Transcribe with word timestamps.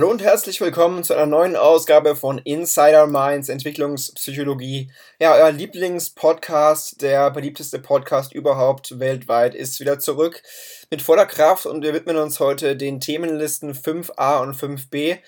Hallo 0.00 0.12
und 0.12 0.22
herzlich 0.22 0.62
willkommen 0.62 1.04
zu 1.04 1.12
einer 1.12 1.26
neuen 1.26 1.56
Ausgabe 1.56 2.16
von 2.16 2.38
Insider 2.38 3.06
Minds 3.06 3.50
Entwicklungspsychologie. 3.50 4.90
Ja, 5.18 5.34
euer 5.34 5.52
Lieblingspodcast, 5.52 7.02
der 7.02 7.30
beliebteste 7.30 7.78
Podcast 7.78 8.32
überhaupt 8.32 8.98
weltweit, 8.98 9.54
ist 9.54 9.78
wieder 9.78 9.98
zurück 9.98 10.42
mit 10.90 11.02
voller 11.02 11.26
Kraft 11.26 11.66
und 11.66 11.82
wir 11.82 11.92
widmen 11.92 12.16
uns 12.16 12.40
heute 12.40 12.76
den 12.76 13.00
Themenlisten 13.00 13.74
5a 13.74 14.40
und 14.40 14.56
5b. 14.56 15.18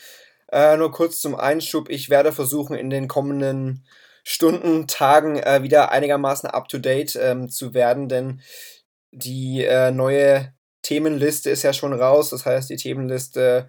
Äh, 0.51 0.77
nur 0.79 0.91
kurz 0.91 1.21
zum 1.21 1.35
Einschub, 1.35 1.91
ich 1.91 2.09
werde 2.09 2.33
versuchen 2.33 2.75
in 2.75 2.89
den 2.89 3.09
kommenden 3.09 3.85
Stunden, 4.25 4.87
Tagen 4.87 5.37
äh, 5.37 5.63
wieder 5.63 5.93
einigermaßen 5.93 6.49
up-to-date 6.49 7.17
ähm, 7.17 7.51
zu 7.51 7.75
werden, 7.75 8.09
denn 8.09 8.41
die 9.11 9.67
äh, 9.67 9.91
neue 9.91 10.55
Themenliste 10.81 11.51
ist 11.51 11.63
ja 11.63 11.75
schon 11.75 11.93
raus, 11.93 12.31
das 12.31 12.47
heißt 12.47 12.71
die 12.71 12.77
Themenliste 12.77 13.69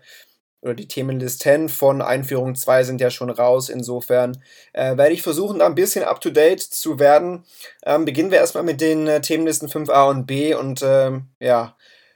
oder 0.63 0.73
die 0.73 0.87
Themenlisten 0.87 1.67
von 1.67 2.01
Einführung 2.01 2.55
2 2.55 2.83
sind 2.85 3.01
ja 3.01 3.09
schon 3.09 3.29
raus. 3.29 3.69
Insofern 3.69 4.41
äh, 4.71 4.95
werde 4.97 5.11
ich 5.11 5.21
versuchen, 5.21 5.59
da 5.59 5.65
ein 5.65 5.75
bisschen 5.75 6.05
up 6.05 6.21
to 6.21 6.29
date 6.29 6.61
zu 6.61 6.99
werden. 6.99 7.43
Ähm, 7.85 8.05
beginnen 8.05 8.31
wir 8.31 8.37
erstmal 8.37 8.63
mit 8.63 8.79
den 8.79 9.07
äh, 9.07 9.21
Themenlisten 9.21 9.67
5a 9.67 10.09
und 10.09 10.25
b 10.25 10.55
und 10.55 10.81
ähm, 10.81 11.27
ja, 11.39 11.75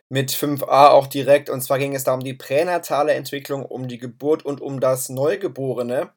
mit 0.09 0.31
5a 0.31 0.89
auch 0.89 1.07
direkt. 1.07 1.49
Und 1.49 1.61
zwar 1.61 1.77
ging 1.77 1.93
es 1.93 2.05
da 2.05 2.13
um 2.13 2.21
die 2.21 2.33
pränatale 2.33 3.13
Entwicklung, 3.13 3.65
um 3.65 3.89
die 3.89 3.97
Geburt 3.97 4.45
und 4.45 4.61
um 4.61 4.79
das 4.79 5.09
Neugeborene. 5.09 6.11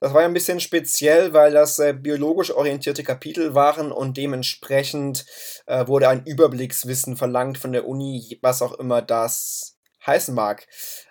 Das 0.00 0.14
war 0.14 0.22
ja 0.22 0.28
ein 0.28 0.34
bisschen 0.34 0.60
speziell, 0.60 1.32
weil 1.32 1.52
das 1.52 1.80
äh, 1.80 1.92
biologisch 1.92 2.52
orientierte 2.52 3.02
Kapitel 3.02 3.56
waren 3.56 3.90
und 3.90 4.16
dementsprechend 4.16 5.26
äh, 5.66 5.88
wurde 5.88 6.08
ein 6.08 6.24
Überblickswissen 6.24 7.16
verlangt 7.16 7.58
von 7.58 7.72
der 7.72 7.88
Uni, 7.88 8.38
was 8.42 8.62
auch 8.62 8.74
immer 8.74 9.02
das 9.02 9.77
heißen 10.08 10.34
mag. 10.34 10.66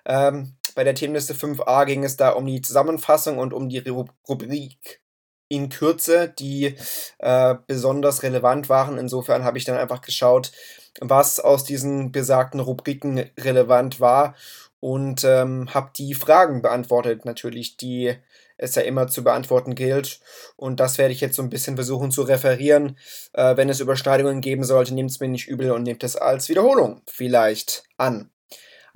Ähm, 0.05 0.57
bei 0.75 0.83
der 0.83 0.95
Themenliste 0.95 1.33
5a 1.33 1.85
ging 1.85 2.03
es 2.03 2.17
da 2.17 2.31
um 2.31 2.45
die 2.45 2.61
Zusammenfassung 2.61 3.37
und 3.37 3.53
um 3.53 3.69
die 3.69 3.79
Rubrik 3.79 5.01
in 5.49 5.69
Kürze, 5.69 6.33
die 6.37 6.75
äh, 7.19 7.55
besonders 7.67 8.23
relevant 8.23 8.69
waren. 8.69 8.97
Insofern 8.97 9.43
habe 9.43 9.57
ich 9.57 9.63
dann 9.63 9.77
einfach 9.77 10.01
geschaut, 10.01 10.51
was 10.99 11.39
aus 11.39 11.63
diesen 11.63 12.11
besagten 12.11 12.59
Rubriken 12.59 13.29
relevant 13.39 13.99
war 13.99 14.35
und 14.79 15.23
ähm, 15.23 15.73
habe 15.73 15.91
die 15.95 16.13
Fragen 16.13 16.61
beantwortet, 16.61 17.25
natürlich, 17.25 17.77
die 17.77 18.15
es 18.57 18.75
ja 18.75 18.81
immer 18.81 19.07
zu 19.07 19.23
beantworten 19.23 19.75
gilt. 19.75 20.19
Und 20.55 20.79
das 20.79 20.97
werde 20.97 21.13
ich 21.13 21.21
jetzt 21.21 21.35
so 21.35 21.43
ein 21.43 21.49
bisschen 21.49 21.75
versuchen 21.75 22.11
zu 22.11 22.23
referieren. 22.23 22.97
Äh, 23.33 23.55
wenn 23.55 23.69
es 23.69 23.79
Überschneidungen 23.79 24.41
geben 24.41 24.63
sollte, 24.63 24.93
nehmt 24.93 25.11
es 25.11 25.19
mir 25.19 25.29
nicht 25.29 25.47
übel 25.47 25.71
und 25.71 25.83
nehmt 25.83 26.03
es 26.03 26.15
als 26.15 26.49
Wiederholung 26.49 27.01
vielleicht 27.05 27.83
an. 27.97 28.31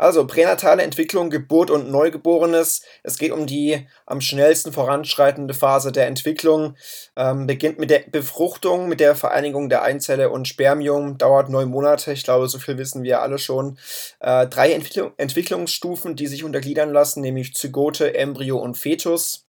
Also 0.01 0.25
pränatale 0.25 0.81
Entwicklung, 0.81 1.29
Geburt 1.29 1.69
und 1.69 1.91
Neugeborenes. 1.91 2.81
Es 3.03 3.19
geht 3.19 3.31
um 3.31 3.45
die 3.45 3.87
am 4.07 4.19
schnellsten 4.19 4.73
voranschreitende 4.73 5.53
Phase 5.53 5.91
der 5.91 6.07
Entwicklung. 6.07 6.75
Ähm, 7.15 7.45
beginnt 7.45 7.77
mit 7.77 7.91
der 7.91 7.99
Befruchtung, 8.11 8.89
mit 8.89 8.99
der 8.99 9.13
Vereinigung 9.13 9.69
der 9.69 9.83
Einzelle 9.83 10.31
und 10.31 10.47
Spermium, 10.47 11.19
dauert 11.19 11.49
neun 11.49 11.69
Monate. 11.69 12.13
Ich 12.13 12.23
glaube, 12.23 12.47
so 12.47 12.57
viel 12.57 12.79
wissen 12.79 13.03
wir 13.03 13.21
alle 13.21 13.37
schon. 13.37 13.77
Äh, 14.21 14.47
drei 14.47 14.71
Entwicklung, 14.71 15.11
Entwicklungsstufen, 15.17 16.15
die 16.15 16.25
sich 16.25 16.43
untergliedern 16.43 16.91
lassen, 16.91 17.21
nämlich 17.21 17.53
Zygote, 17.53 18.15
Embryo 18.15 18.57
und 18.57 18.79
Fetus 18.79 19.45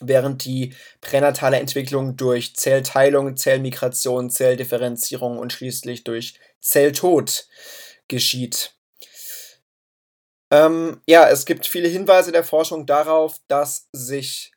während 0.00 0.44
die 0.44 0.74
pränatale 1.00 1.58
Entwicklung 1.58 2.16
durch 2.16 2.56
Zellteilung, 2.56 3.36
Zellmigration, 3.36 4.28
Zelldifferenzierung 4.28 5.38
und 5.38 5.52
schließlich 5.52 6.02
durch 6.02 6.34
Zelltod 6.60 7.46
geschieht. 8.08 8.77
Ähm, 10.50 11.00
ja, 11.06 11.28
es 11.28 11.44
gibt 11.44 11.66
viele 11.66 11.88
Hinweise 11.88 12.32
der 12.32 12.44
Forschung 12.44 12.86
darauf, 12.86 13.40
dass 13.48 13.88
sich 13.92 14.52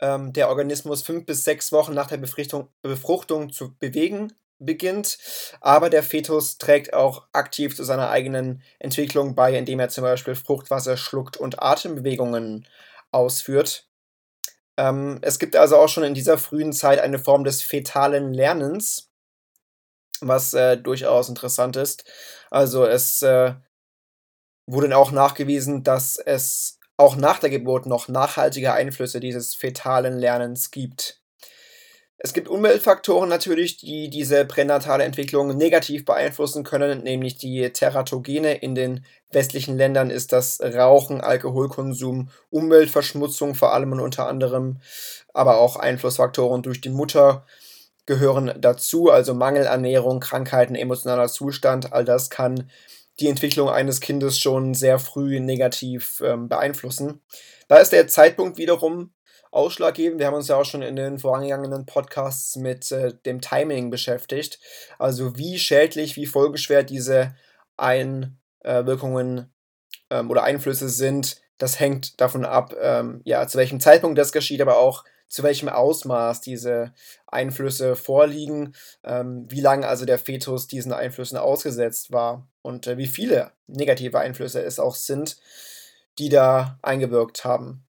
ähm, 0.00 0.32
der 0.32 0.48
Organismus 0.48 1.02
fünf 1.02 1.26
bis 1.26 1.44
sechs 1.44 1.72
Wochen 1.72 1.94
nach 1.94 2.08
der 2.08 2.16
Befruchtung, 2.18 2.68
Befruchtung 2.82 3.52
zu 3.52 3.76
bewegen 3.78 4.32
beginnt, 4.60 5.18
aber 5.60 5.88
der 5.88 6.02
Fetus 6.02 6.58
trägt 6.58 6.92
auch 6.92 7.28
aktiv 7.32 7.76
zu 7.76 7.84
seiner 7.84 8.10
eigenen 8.10 8.62
Entwicklung 8.80 9.34
bei, 9.36 9.56
indem 9.56 9.78
er 9.78 9.88
zum 9.88 10.02
Beispiel 10.02 10.34
Fruchtwasser 10.34 10.96
schluckt 10.96 11.36
und 11.36 11.62
Atembewegungen 11.62 12.66
ausführt. 13.12 13.88
Ähm, 14.76 15.18
es 15.22 15.38
gibt 15.38 15.56
also 15.56 15.76
auch 15.76 15.88
schon 15.88 16.04
in 16.04 16.14
dieser 16.14 16.38
frühen 16.38 16.72
Zeit 16.72 17.00
eine 17.00 17.18
Form 17.18 17.44
des 17.44 17.62
fetalen 17.62 18.32
Lernens, 18.32 19.10
was 20.20 20.54
äh, 20.54 20.76
durchaus 20.76 21.28
interessant 21.28 21.76
ist. 21.76 22.04
Also 22.50 22.84
es 22.84 23.22
äh, 23.22 23.54
wurde 24.68 24.96
auch 24.96 25.10
nachgewiesen, 25.10 25.82
dass 25.82 26.18
es 26.18 26.78
auch 26.96 27.16
nach 27.16 27.38
der 27.38 27.50
Geburt 27.50 27.86
noch 27.86 28.08
nachhaltige 28.08 28.72
Einflüsse 28.74 29.18
dieses 29.18 29.54
fetalen 29.54 30.18
Lernens 30.18 30.70
gibt. 30.70 31.20
Es 32.20 32.32
gibt 32.32 32.48
Umweltfaktoren 32.48 33.28
natürlich, 33.28 33.76
die 33.76 34.10
diese 34.10 34.44
pränatale 34.44 35.04
Entwicklung 35.04 35.56
negativ 35.56 36.04
beeinflussen 36.04 36.64
können, 36.64 37.04
nämlich 37.04 37.38
die 37.38 37.70
Teratogene. 37.72 38.56
In 38.56 38.74
den 38.74 39.04
westlichen 39.30 39.78
Ländern 39.78 40.10
ist 40.10 40.32
das 40.32 40.60
Rauchen, 40.60 41.20
Alkoholkonsum, 41.20 42.30
Umweltverschmutzung 42.50 43.54
vor 43.54 43.72
allem 43.72 43.92
und 43.92 44.00
unter 44.00 44.26
anderem, 44.26 44.80
aber 45.32 45.58
auch 45.58 45.76
Einflussfaktoren 45.76 46.62
durch 46.62 46.80
die 46.80 46.90
Mutter 46.90 47.46
gehören 48.04 48.52
dazu, 48.58 49.10
also 49.10 49.34
Mangelernährung, 49.34 50.18
Krankheiten, 50.18 50.74
emotionaler 50.74 51.28
Zustand, 51.28 51.92
all 51.92 52.04
das 52.04 52.30
kann 52.30 52.68
die 53.20 53.28
Entwicklung 53.28 53.68
eines 53.68 54.00
Kindes 54.00 54.38
schon 54.38 54.74
sehr 54.74 54.98
früh 54.98 55.40
negativ 55.40 56.22
ähm, 56.24 56.48
beeinflussen. 56.48 57.22
Da 57.68 57.78
ist 57.78 57.92
der 57.92 58.08
Zeitpunkt 58.08 58.58
wiederum 58.58 59.12
ausschlaggebend. 59.50 60.20
Wir 60.20 60.26
haben 60.26 60.34
uns 60.34 60.48
ja 60.48 60.56
auch 60.56 60.64
schon 60.64 60.82
in 60.82 60.96
den 60.96 61.18
vorangegangenen 61.18 61.86
Podcasts 61.86 62.56
mit 62.56 62.90
äh, 62.92 63.12
dem 63.26 63.40
Timing 63.40 63.90
beschäftigt. 63.90 64.60
Also 64.98 65.36
wie 65.36 65.58
schädlich, 65.58 66.16
wie 66.16 66.26
folgeschwer 66.26 66.82
diese 66.82 67.34
Einwirkungen 67.76 69.52
ähm, 70.10 70.30
oder 70.30 70.44
Einflüsse 70.44 70.88
sind, 70.88 71.40
das 71.58 71.80
hängt 71.80 72.20
davon 72.20 72.44
ab, 72.44 72.74
ähm, 72.80 73.20
ja, 73.24 73.46
zu 73.48 73.58
welchem 73.58 73.80
Zeitpunkt 73.80 74.18
das 74.18 74.32
geschieht, 74.32 74.60
aber 74.60 74.78
auch 74.78 75.04
zu 75.28 75.42
welchem 75.42 75.68
Ausmaß 75.68 76.40
diese 76.40 76.92
Einflüsse 77.26 77.96
vorliegen, 77.96 78.74
ähm, 79.04 79.46
wie 79.48 79.60
lange 79.60 79.86
also 79.86 80.04
der 80.04 80.18
Fetus 80.18 80.66
diesen 80.66 80.92
Einflüssen 80.92 81.36
ausgesetzt 81.36 82.12
war 82.12 82.48
und 82.62 82.86
äh, 82.86 82.96
wie 82.96 83.06
viele 83.06 83.52
negative 83.66 84.18
Einflüsse 84.18 84.62
es 84.62 84.78
auch 84.78 84.94
sind, 84.94 85.36
die 86.18 86.28
da 86.28 86.78
eingewirkt 86.82 87.44
haben. 87.44 87.86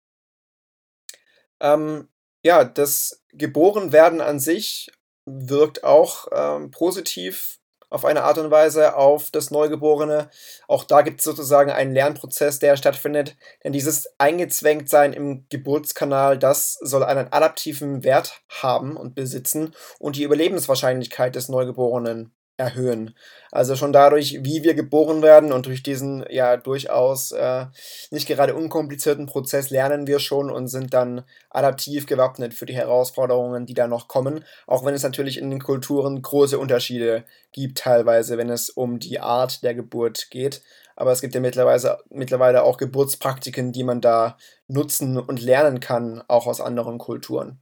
Ähm, 1.60 2.08
ja, 2.42 2.64
das 2.64 3.22
Geborenwerden 3.32 4.20
an 4.20 4.40
sich 4.40 4.90
wirkt 5.24 5.84
auch 5.84 6.26
ähm, 6.32 6.70
positiv 6.70 7.58
auf 7.92 8.04
eine 8.04 8.24
Art 8.24 8.38
und 8.38 8.50
Weise 8.50 8.96
auf 8.96 9.30
das 9.30 9.50
Neugeborene. 9.50 10.30
Auch 10.66 10.84
da 10.84 11.02
gibt 11.02 11.20
es 11.20 11.24
sozusagen 11.24 11.70
einen 11.70 11.92
Lernprozess, 11.92 12.58
der 12.58 12.76
stattfindet. 12.76 13.36
Denn 13.62 13.72
dieses 13.72 14.08
Eingezwängtsein 14.18 15.12
im 15.12 15.46
Geburtskanal, 15.50 16.38
das 16.38 16.78
soll 16.80 17.04
einen 17.04 17.32
adaptiven 17.32 18.02
Wert 18.02 18.40
haben 18.48 18.96
und 18.96 19.14
besitzen 19.14 19.74
und 19.98 20.16
die 20.16 20.22
Überlebenswahrscheinlichkeit 20.22 21.34
des 21.34 21.48
Neugeborenen 21.48 22.34
erhöhen. 22.56 23.14
Also 23.50 23.76
schon 23.76 23.92
dadurch, 23.92 24.40
wie 24.42 24.62
wir 24.62 24.74
geboren 24.74 25.22
werden 25.22 25.52
und 25.52 25.66
durch 25.66 25.82
diesen 25.82 26.24
ja 26.30 26.56
durchaus 26.56 27.32
äh, 27.32 27.66
nicht 28.10 28.28
gerade 28.28 28.54
unkomplizierten 28.54 29.26
Prozess 29.26 29.70
lernen 29.70 30.06
wir 30.06 30.18
schon 30.18 30.50
und 30.50 30.68
sind 30.68 30.94
dann 30.94 31.24
adaptiv 31.50 32.06
gewappnet 32.06 32.54
für 32.54 32.66
die 32.66 32.74
Herausforderungen, 32.74 33.66
die 33.66 33.74
da 33.74 33.86
noch 33.86 34.08
kommen. 34.08 34.44
Auch 34.66 34.84
wenn 34.84 34.94
es 34.94 35.02
natürlich 35.02 35.38
in 35.38 35.50
den 35.50 35.60
Kulturen 35.60 36.20
große 36.20 36.58
Unterschiede 36.58 37.24
gibt, 37.52 37.78
teilweise, 37.78 38.38
wenn 38.38 38.50
es 38.50 38.70
um 38.70 38.98
die 38.98 39.20
Art 39.20 39.62
der 39.62 39.74
Geburt 39.74 40.28
geht. 40.30 40.62
Aber 40.94 41.12
es 41.12 41.20
gibt 41.20 41.34
ja 41.34 41.40
mittlerweile, 41.40 41.98
mittlerweile 42.10 42.62
auch 42.62 42.76
Geburtspraktiken, 42.76 43.72
die 43.72 43.84
man 43.84 44.00
da 44.00 44.36
nutzen 44.68 45.18
und 45.18 45.40
lernen 45.40 45.80
kann, 45.80 46.22
auch 46.28 46.46
aus 46.46 46.60
anderen 46.60 46.98
Kulturen. 46.98 47.60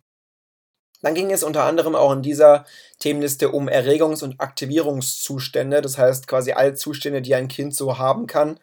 Dann 1.02 1.14
ging 1.14 1.30
es 1.32 1.42
unter 1.42 1.64
anderem 1.64 1.94
auch 1.94 2.12
in 2.12 2.22
dieser 2.22 2.64
Themenliste 2.98 3.50
um 3.50 3.68
Erregungs- 3.68 4.22
und 4.22 4.40
Aktivierungszustände, 4.40 5.80
das 5.80 5.96
heißt 5.96 6.26
quasi 6.26 6.52
alle 6.52 6.74
Zustände, 6.74 7.22
die 7.22 7.34
ein 7.34 7.48
Kind 7.48 7.74
so 7.74 7.98
haben 7.98 8.26
kann, 8.26 8.60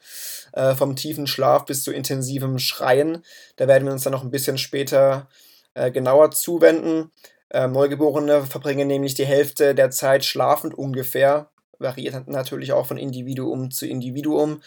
äh, 0.54 0.76
vom 0.76 0.96
tiefen 0.96 1.26
Schlaf 1.26 1.66
bis 1.66 1.84
zu 1.84 1.92
intensivem 1.92 2.60
Schreien. 2.60 3.24
Da 3.56 3.68
werden 3.68 3.86
wir 3.86 3.92
uns 3.92 4.04
dann 4.04 4.14
noch 4.14 4.24
ein 4.24 4.32
bisschen 4.32 4.58
später 4.58 5.28
äh, 5.74 5.92
genauer 5.92 6.32
zuwenden. 6.32 7.12
Äh, 7.50 7.68
Neugeborene 7.68 8.44
verbringen 8.44 8.88
nämlich 8.88 9.16
die 9.16 9.26
Hälfte 9.26 9.74
der 9.74 9.90
Zeit 9.90 10.24
schlafend 10.24 10.78
ungefähr, 10.78 11.50
variiert 11.80 12.28
natürlich 12.28 12.74
auch 12.74 12.86
von 12.86 12.98
Individuum 12.98 13.72
zu 13.72 13.88
Individuum. 13.88 14.62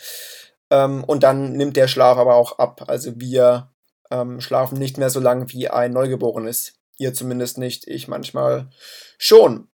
Ähm, 0.71 1.05
und 1.05 1.23
dann 1.23 1.53
nimmt 1.53 1.77
der 1.77 1.89
Schlaf 1.89 2.19
aber 2.19 2.35
auch 2.35 2.59
ab. 2.59 2.85
Also 2.89 3.13
wir 3.21 3.71
ähm, 4.11 4.41
schlafen 4.41 4.79
nicht 4.79 4.99
mehr 4.99 5.11
so 5.11 5.21
lang 5.21 5.53
wie 5.53 5.69
ein 5.69 5.93
Neugeborenes 5.93 6.80
Ihr 7.01 7.15
zumindest 7.15 7.57
nicht, 7.57 7.89
ich 7.89 8.09
manchmal 8.09 8.69
schon. 9.17 9.69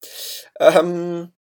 Ähm, 0.61 1.33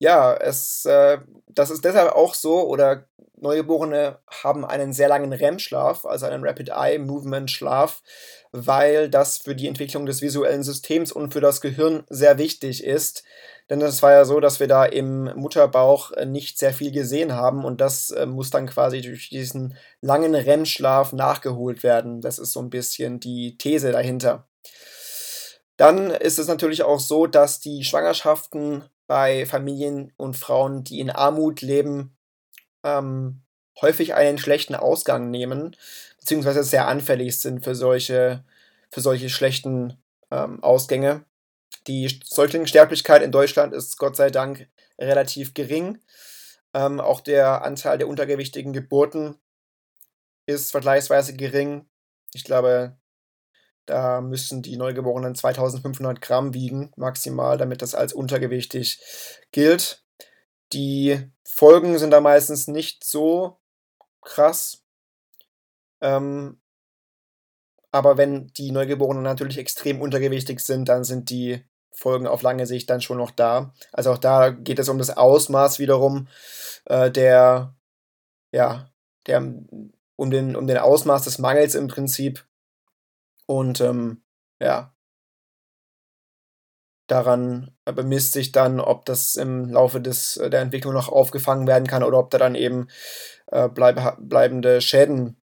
ja, 0.00 0.34
es, 0.34 0.84
äh, 0.86 1.18
das 1.46 1.70
ist 1.70 1.84
deshalb 1.84 2.10
auch 2.16 2.34
so 2.34 2.66
oder 2.66 3.06
Neugeborene 3.36 4.18
haben 4.42 4.64
einen 4.64 4.92
sehr 4.92 5.06
langen 5.06 5.32
REM-Schlaf, 5.32 6.04
also 6.04 6.26
einen 6.26 6.44
Rapid 6.44 6.70
Eye 6.70 6.98
Movement 6.98 7.48
Schlaf, 7.48 8.02
weil 8.50 9.08
das 9.08 9.38
für 9.38 9.54
die 9.54 9.68
Entwicklung 9.68 10.04
des 10.04 10.20
visuellen 10.20 10.64
Systems 10.64 11.12
und 11.12 11.32
für 11.32 11.40
das 11.40 11.60
Gehirn 11.60 12.02
sehr 12.08 12.36
wichtig 12.38 12.82
ist. 12.82 13.22
Denn 13.70 13.80
es 13.82 14.02
war 14.02 14.10
ja 14.10 14.24
so, 14.24 14.40
dass 14.40 14.58
wir 14.58 14.66
da 14.66 14.84
im 14.84 15.32
Mutterbauch 15.36 16.10
äh, 16.10 16.26
nicht 16.26 16.58
sehr 16.58 16.74
viel 16.74 16.90
gesehen 16.90 17.34
haben 17.34 17.64
und 17.64 17.80
das 17.80 18.10
äh, 18.10 18.26
muss 18.26 18.50
dann 18.50 18.66
quasi 18.66 19.00
durch 19.00 19.28
diesen 19.28 19.76
langen 20.00 20.34
REM-Schlaf 20.34 21.12
nachgeholt 21.12 21.84
werden. 21.84 22.20
Das 22.20 22.40
ist 22.40 22.52
so 22.52 22.60
ein 22.60 22.70
bisschen 22.70 23.20
die 23.20 23.56
These 23.58 23.92
dahinter. 23.92 24.48
Dann 25.80 26.10
ist 26.10 26.38
es 26.38 26.46
natürlich 26.46 26.82
auch 26.82 27.00
so, 27.00 27.26
dass 27.26 27.58
die 27.58 27.84
Schwangerschaften 27.84 28.84
bei 29.06 29.46
Familien 29.46 30.12
und 30.18 30.36
Frauen, 30.36 30.84
die 30.84 31.00
in 31.00 31.08
Armut 31.08 31.62
leben, 31.62 32.18
ähm, 32.84 33.40
häufig 33.80 34.12
einen 34.12 34.36
schlechten 34.36 34.74
Ausgang 34.74 35.30
nehmen, 35.30 35.74
beziehungsweise 36.18 36.64
sehr 36.64 36.86
anfällig 36.86 37.40
sind 37.40 37.64
für 37.64 37.74
solche, 37.74 38.44
für 38.90 39.00
solche 39.00 39.30
schlechten 39.30 39.96
ähm, 40.30 40.62
Ausgänge. 40.62 41.24
Die 41.86 42.20
Säuglingssterblichkeit 42.24 43.22
in 43.22 43.32
Deutschland 43.32 43.72
ist 43.72 43.96
Gott 43.96 44.16
sei 44.16 44.28
Dank 44.28 44.68
relativ 44.98 45.54
gering. 45.54 45.98
Ähm, 46.74 47.00
auch 47.00 47.22
der 47.22 47.64
Anteil 47.64 47.96
der 47.96 48.08
untergewichtigen 48.08 48.74
Geburten 48.74 49.36
ist 50.44 50.72
vergleichsweise 50.72 51.34
gering. 51.34 51.86
Ich 52.34 52.44
glaube, 52.44 52.99
da 53.90 54.20
müssen 54.20 54.62
die 54.62 54.76
Neugeborenen 54.76 55.34
2500 55.34 56.20
Gramm 56.20 56.54
wiegen, 56.54 56.92
maximal, 56.96 57.58
damit 57.58 57.82
das 57.82 57.94
als 57.94 58.12
untergewichtig 58.12 59.00
gilt. 59.50 60.04
Die 60.72 61.28
Folgen 61.44 61.98
sind 61.98 62.12
da 62.12 62.20
meistens 62.20 62.68
nicht 62.68 63.02
so 63.02 63.58
krass. 64.22 64.84
Ähm, 66.00 66.60
aber 67.90 68.16
wenn 68.16 68.46
die 68.56 68.70
Neugeborenen 68.70 69.24
natürlich 69.24 69.58
extrem 69.58 70.00
untergewichtig 70.00 70.60
sind, 70.60 70.88
dann 70.88 71.02
sind 71.02 71.30
die 71.30 71.64
Folgen 71.90 72.28
auf 72.28 72.42
lange 72.42 72.66
Sicht 72.66 72.88
dann 72.88 73.00
schon 73.00 73.18
noch 73.18 73.32
da. 73.32 73.74
Also 73.92 74.12
auch 74.12 74.18
da 74.18 74.50
geht 74.50 74.78
es 74.78 74.88
um 74.88 74.98
das 74.98 75.16
Ausmaß 75.16 75.80
wiederum 75.80 76.28
äh, 76.84 77.10
der, 77.10 77.74
ja, 78.52 78.88
der, 79.26 79.52
um 80.14 80.30
den, 80.30 80.54
um 80.54 80.68
den 80.68 80.78
Ausmaß 80.78 81.24
des 81.24 81.40
Mangels 81.40 81.74
im 81.74 81.88
Prinzip. 81.88 82.46
Und 83.50 83.80
ähm, 83.80 84.22
ja, 84.62 84.94
daran 87.08 87.76
bemisst 87.84 88.32
sich 88.32 88.52
dann, 88.52 88.78
ob 88.78 89.04
das 89.06 89.34
im 89.34 89.70
Laufe 89.70 90.00
des, 90.00 90.36
äh, 90.36 90.50
der 90.50 90.60
Entwicklung 90.60 90.94
noch 90.94 91.08
aufgefangen 91.08 91.66
werden 91.66 91.88
kann 91.88 92.04
oder 92.04 92.20
ob 92.20 92.30
da 92.30 92.38
dann 92.38 92.54
eben 92.54 92.86
äh, 93.48 93.68
bleib, 93.68 94.18
bleibende 94.20 94.80
Schäden 94.80 95.42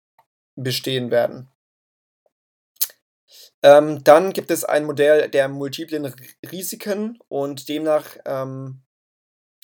bestehen 0.56 1.10
werden. 1.10 1.50
Ähm, 3.64 4.04
dann 4.04 4.34
gibt 4.34 4.52
es 4.52 4.66
ein 4.66 4.86
Modell 4.86 5.28
der 5.28 5.48
multiplen 5.48 6.14
Risiken 6.52 7.18
und 7.28 7.68
demnach 7.70 8.18
ähm, 8.26 8.84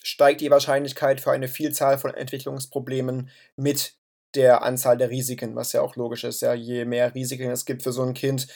steigt 0.01 0.41
die 0.41 0.49
Wahrscheinlichkeit 0.49 1.21
für 1.21 1.31
eine 1.31 1.47
Vielzahl 1.47 1.99
von 1.99 2.15
Entwicklungsproblemen 2.15 3.29
mit 3.55 4.00
der 4.35 4.63
Anzahl 4.63 4.97
der 4.97 5.09
Risiken, 5.09 5.55
was 5.55 5.73
ja 5.73 5.81
auch 5.81 5.95
logisch 5.95 6.23
ist. 6.23 6.41
Ja, 6.41 6.53
je 6.53 6.85
mehr 6.85 7.13
Risiken 7.13 7.49
es 7.51 7.65
gibt 7.65 7.83
für 7.83 7.91
so 7.91 8.03
ein 8.03 8.13
Kind, 8.13 8.47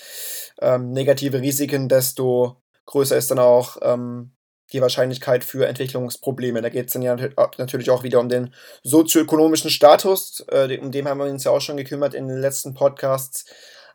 ähm, 0.61 0.91
negative 0.91 1.41
Risiken, 1.41 1.89
desto 1.89 2.61
größer 2.85 3.17
ist 3.17 3.31
dann 3.31 3.39
auch 3.39 3.77
ähm, 3.81 4.31
die 4.73 4.81
Wahrscheinlichkeit 4.81 5.43
für 5.43 5.67
Entwicklungsprobleme. 5.67 6.61
Da 6.61 6.69
geht 6.69 6.87
es 6.87 6.93
dann 6.93 7.01
ja 7.01 7.15
natürlich 7.57 7.89
auch 7.89 8.03
wieder 8.03 8.19
um 8.19 8.29
den 8.29 8.53
sozioökonomischen 8.83 9.69
Status, 9.69 10.43
äh, 10.49 10.77
um 10.79 10.91
den 10.91 11.07
haben 11.07 11.19
wir 11.19 11.25
uns 11.25 11.43
ja 11.43 11.51
auch 11.51 11.61
schon 11.61 11.77
gekümmert 11.77 12.13
in 12.13 12.27
den 12.27 12.39
letzten 12.39 12.73
Podcasts. 12.73 13.45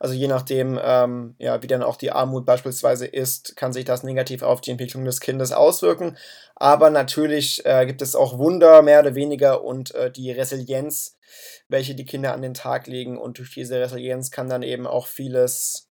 Also 0.03 0.15
je 0.15 0.29
nachdem, 0.29 0.81
ähm, 0.83 1.35
ja, 1.39 1.63
wie 1.63 1.67
dann 1.67 1.83
auch 1.83 1.97
die 1.97 2.11
Armut 2.11 2.47
beispielsweise 2.47 3.07
ist, 3.07 3.55
kann 3.55 3.75
sich 3.75 3.85
das 3.85 4.03
negativ 4.03 4.43
auf 4.43 4.63
die 4.63 4.71
Entwicklung 4.71 5.05
des 5.05 5.21
Kindes 5.21 5.53
auswirken. 5.53 6.17
Aber 6.57 6.89
natürlich 6.89 7.67
äh, 7.67 7.85
gibt 7.85 8.01
es 8.01 8.17
auch 8.17 8.39
Wunder, 8.39 8.81
mehr 8.81 9.01
oder 9.01 9.15
weniger, 9.15 9.63
und 9.63 9.95
äh, 9.95 10.11
die 10.11 10.33
Resilienz, 10.33 11.19
welche 11.69 11.95
die 11.95 12.07
Kinder 12.07 12.33
an 12.33 12.41
den 12.41 12.55
Tag 12.55 12.87
legen. 12.87 13.19
Und 13.19 13.39
durch 13.39 13.53
diese 13.53 13.79
Resilienz 13.79 14.31
kann 14.31 14.49
dann 14.49 14.63
eben 14.63 14.87
auch 14.87 15.07
vieles, 15.07 15.91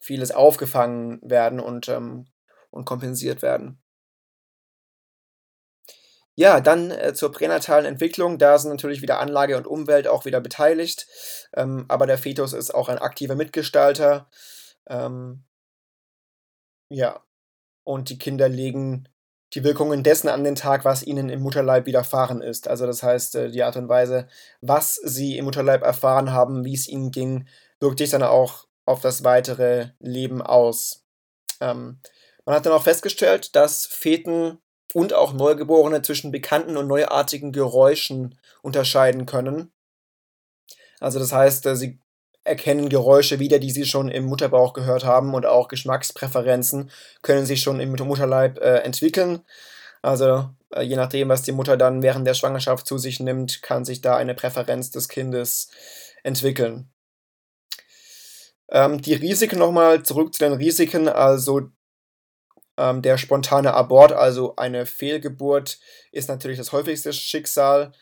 vieles 0.00 0.30
aufgefangen 0.30 1.20
werden 1.22 1.60
und, 1.60 1.90
ähm, 1.90 2.28
und 2.70 2.86
kompensiert 2.86 3.42
werden. 3.42 3.82
Ja, 6.38 6.60
dann 6.60 6.92
äh, 6.92 7.14
zur 7.14 7.32
pränatalen 7.32 7.84
Entwicklung. 7.84 8.38
Da 8.38 8.58
sind 8.58 8.70
natürlich 8.70 9.02
wieder 9.02 9.18
Anlage 9.18 9.56
und 9.56 9.66
Umwelt 9.66 10.06
auch 10.06 10.24
wieder 10.24 10.40
beteiligt. 10.40 11.08
Ähm, 11.52 11.84
aber 11.88 12.06
der 12.06 12.16
Fetus 12.16 12.52
ist 12.52 12.72
auch 12.72 12.88
ein 12.88 12.98
aktiver 12.98 13.34
Mitgestalter. 13.34 14.30
Ähm, 14.88 15.42
ja, 16.90 17.24
und 17.82 18.08
die 18.08 18.18
Kinder 18.18 18.48
legen 18.48 19.08
die 19.54 19.64
Wirkungen 19.64 20.04
dessen 20.04 20.28
an 20.28 20.44
den 20.44 20.54
Tag, 20.54 20.84
was 20.84 21.02
ihnen 21.02 21.28
im 21.28 21.40
Mutterleib 21.40 21.86
widerfahren 21.86 22.40
ist. 22.40 22.68
Also 22.68 22.86
das 22.86 23.02
heißt, 23.02 23.34
äh, 23.34 23.50
die 23.50 23.64
Art 23.64 23.76
und 23.76 23.88
Weise, 23.88 24.28
was 24.60 24.94
sie 24.94 25.38
im 25.38 25.44
Mutterleib 25.44 25.82
erfahren 25.82 26.30
haben, 26.30 26.64
wie 26.64 26.74
es 26.74 26.86
ihnen 26.86 27.10
ging, 27.10 27.48
wirkt 27.80 27.98
sich 27.98 28.10
dann 28.10 28.22
auch 28.22 28.68
auf 28.84 29.00
das 29.00 29.24
weitere 29.24 29.88
Leben 29.98 30.40
aus. 30.40 31.04
Ähm, 31.60 31.98
man 32.44 32.54
hat 32.54 32.64
dann 32.64 32.74
auch 32.74 32.84
festgestellt, 32.84 33.56
dass 33.56 33.86
Feten 33.86 34.60
und 34.94 35.12
auch 35.12 35.32
Neugeborene 35.32 36.02
zwischen 36.02 36.30
bekannten 36.30 36.76
und 36.76 36.86
neuartigen 36.86 37.52
Geräuschen 37.52 38.38
unterscheiden 38.62 39.26
können. 39.26 39.72
Also 41.00 41.18
das 41.18 41.32
heißt, 41.32 41.66
äh, 41.66 41.76
sie 41.76 41.98
erkennen 42.44 42.88
Geräusche 42.88 43.38
wieder, 43.38 43.58
die 43.58 43.70
sie 43.70 43.84
schon 43.84 44.08
im 44.08 44.24
Mutterbauch 44.24 44.72
gehört 44.72 45.04
haben 45.04 45.34
und 45.34 45.46
auch 45.46 45.68
Geschmackspräferenzen 45.68 46.90
können 47.22 47.46
sich 47.46 47.62
schon 47.62 47.80
im 47.80 47.92
Mutterleib 47.92 48.58
äh, 48.58 48.78
entwickeln. 48.78 49.40
Also 50.02 50.48
äh, 50.70 50.82
je 50.82 50.96
nachdem, 50.96 51.28
was 51.28 51.42
die 51.42 51.52
Mutter 51.52 51.76
dann 51.76 52.02
während 52.02 52.26
der 52.26 52.34
Schwangerschaft 52.34 52.86
zu 52.86 52.98
sich 52.98 53.20
nimmt, 53.20 53.62
kann 53.62 53.84
sich 53.84 54.00
da 54.00 54.16
eine 54.16 54.34
Präferenz 54.34 54.90
des 54.90 55.08
Kindes 55.08 55.68
entwickeln. 56.22 56.90
Ähm, 58.70 59.00
die 59.00 59.14
Risiken 59.14 59.58
nochmal 59.58 60.02
zurück 60.02 60.34
zu 60.34 60.40
den 60.44 60.52
Risiken. 60.54 61.08
Also 61.08 61.70
ähm, 62.78 63.02
der 63.02 63.18
spontane 63.18 63.74
Abort, 63.74 64.12
also 64.12 64.54
eine 64.56 64.86
Fehlgeburt, 64.86 65.78
ist 66.12 66.28
natürlich 66.28 66.58
das 66.58 66.72
häufigste 66.72 67.12
Schicksal 67.12 67.92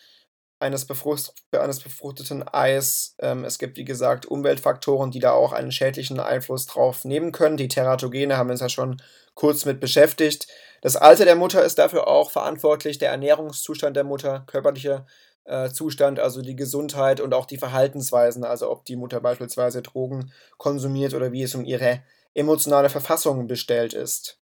eines, 0.59 0.85
Befrucht 0.85 1.33
eines 1.53 1.81
befruchteten 1.81 2.47
Eis. 2.47 3.15
Ähm, 3.19 3.45
es 3.45 3.59
gibt, 3.59 3.79
wie 3.79 3.85
gesagt, 3.85 4.27
Umweltfaktoren, 4.27 5.11
die 5.11 5.19
da 5.19 5.33
auch 5.33 5.53
einen 5.53 5.73
schädlichen 5.73 6.21
Einfluss 6.21 6.67
drauf 6.67 7.05
nehmen 7.05 7.33
können. 7.33 7.57
Die 7.57 7.69
Teratogene 7.69 8.37
haben 8.37 8.49
wir 8.49 8.53
uns 8.53 8.61
ja 8.61 8.69
schon 8.69 9.03
kurz 9.35 9.65
mit 9.65 9.81
beschäftigt. 9.81 10.47
Das 10.83 10.97
Alter 10.97 11.25
der 11.25 11.37
Mutter 11.37 11.65
ist 11.65 11.79
dafür 11.79 12.07
auch 12.07 12.31
verantwortlich, 12.31 12.99
der 12.99 13.11
Ernährungszustand 13.11 13.97
der 13.97 14.05
Mutter, 14.05 14.45
körperlicher 14.47 15.07
äh, 15.45 15.71
Zustand, 15.71 16.21
also 16.21 16.43
die 16.43 16.57
Gesundheit 16.57 17.21
und 17.21 17.33
auch 17.35 17.47
die 17.47 17.59
Verhaltensweisen, 17.59 18.45
also 18.45 18.71
ob 18.71 18.85
die 18.85 18.97
Mutter 18.97 19.21
beispielsweise 19.21 19.83
Drogen 19.83 20.33
konsumiert 20.59 21.15
oder 21.15 21.33
wie 21.33 21.43
es 21.43 21.55
um 21.55 21.65
ihre 21.65 22.03
emotionale 22.35 22.91
Verfassung 22.91 23.47
bestellt 23.47 23.95
ist. 23.95 24.39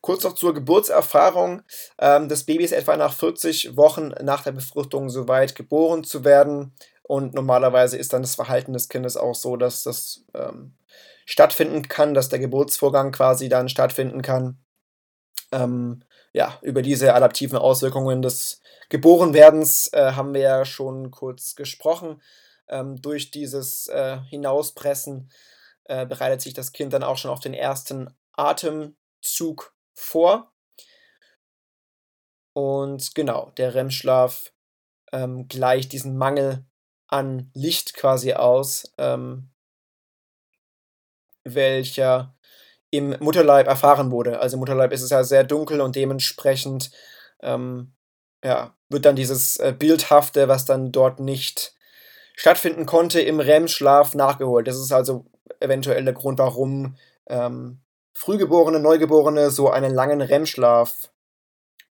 Kurz 0.00 0.22
noch 0.22 0.34
zur 0.34 0.54
Geburtserfahrung. 0.54 1.62
Ähm, 1.98 2.28
das 2.28 2.44
Baby 2.44 2.64
ist 2.64 2.72
etwa 2.72 2.96
nach 2.96 3.12
40 3.12 3.76
Wochen 3.76 4.12
nach 4.22 4.44
der 4.44 4.52
Befruchtung 4.52 5.10
soweit 5.10 5.54
geboren 5.54 6.04
zu 6.04 6.24
werden. 6.24 6.74
Und 7.02 7.34
normalerweise 7.34 7.96
ist 7.96 8.12
dann 8.12 8.22
das 8.22 8.34
Verhalten 8.34 8.72
des 8.72 8.88
Kindes 8.88 9.16
auch 9.16 9.34
so, 9.34 9.56
dass 9.56 9.82
das 9.82 10.24
ähm, 10.34 10.74
stattfinden 11.24 11.88
kann, 11.88 12.14
dass 12.14 12.28
der 12.28 12.38
Geburtsvorgang 12.38 13.12
quasi 13.12 13.48
dann 13.48 13.68
stattfinden 13.68 14.22
kann. 14.22 14.58
Ähm, 15.52 16.04
ja, 16.32 16.58
über 16.62 16.82
diese 16.82 17.14
adaptiven 17.14 17.58
Auswirkungen 17.58 18.22
des 18.22 18.60
Geborenwerdens 18.90 19.90
äh, 19.92 20.12
haben 20.12 20.34
wir 20.34 20.42
ja 20.42 20.64
schon 20.64 21.10
kurz 21.10 21.56
gesprochen. 21.56 22.22
Ähm, 22.68 23.00
durch 23.00 23.30
dieses 23.30 23.88
äh, 23.88 24.18
Hinauspressen 24.28 25.30
äh, 25.84 26.06
bereitet 26.06 26.42
sich 26.42 26.54
das 26.54 26.72
Kind 26.72 26.92
dann 26.92 27.02
auch 27.02 27.16
schon 27.16 27.30
auf 27.30 27.40
den 27.40 27.54
ersten 27.54 28.14
Atemzug 28.34 29.74
vor. 29.98 30.52
Und 32.52 33.14
genau, 33.14 33.50
der 33.56 33.74
REM-Schlaf 33.74 34.52
ähm, 35.12 35.48
gleicht 35.48 35.92
diesen 35.92 36.16
Mangel 36.16 36.64
an 37.06 37.50
Licht 37.54 37.94
quasi 37.94 38.34
aus, 38.34 38.92
ähm, 38.98 39.50
welcher 41.44 42.36
im 42.90 43.16
Mutterleib 43.20 43.66
erfahren 43.66 44.10
wurde. 44.10 44.40
Also 44.40 44.56
im 44.56 44.60
Mutterleib 44.60 44.92
ist 44.92 45.02
es 45.02 45.10
ja 45.10 45.24
sehr 45.24 45.44
dunkel 45.44 45.80
und 45.80 45.96
dementsprechend 45.96 46.90
ähm, 47.40 47.94
ja, 48.42 48.74
wird 48.88 49.04
dann 49.04 49.16
dieses 49.16 49.56
äh, 49.58 49.74
Bildhafte, 49.76 50.48
was 50.48 50.64
dann 50.64 50.92
dort 50.92 51.20
nicht 51.20 51.74
stattfinden 52.34 52.86
konnte, 52.86 53.20
im 53.20 53.40
REM-Schlaf 53.40 54.14
nachgeholt. 54.14 54.68
Das 54.68 54.76
ist 54.76 54.92
also 54.92 55.26
eventuell 55.60 56.04
der 56.04 56.14
Grund, 56.14 56.38
warum 56.38 56.96
ähm, 57.26 57.80
Frühgeborene, 58.18 58.80
Neugeborene 58.80 59.52
so 59.52 59.70
einen 59.70 59.94
langen 59.94 60.20
REM-Schlaf 60.20 61.12